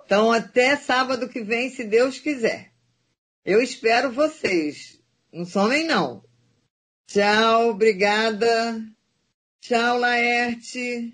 Então, 0.05 0.31
até 0.31 0.75
sábado 0.75 1.29
que 1.29 1.41
vem, 1.41 1.69
se 1.69 1.83
Deus 1.83 2.19
quiser. 2.19 2.71
Eu 3.45 3.61
espero 3.61 4.11
vocês. 4.11 4.99
Não 5.31 5.45
somem, 5.45 5.85
não. 5.85 6.23
Tchau, 7.07 7.69
obrigada. 7.69 8.81
Tchau, 9.61 9.99
Laerte. 9.99 11.13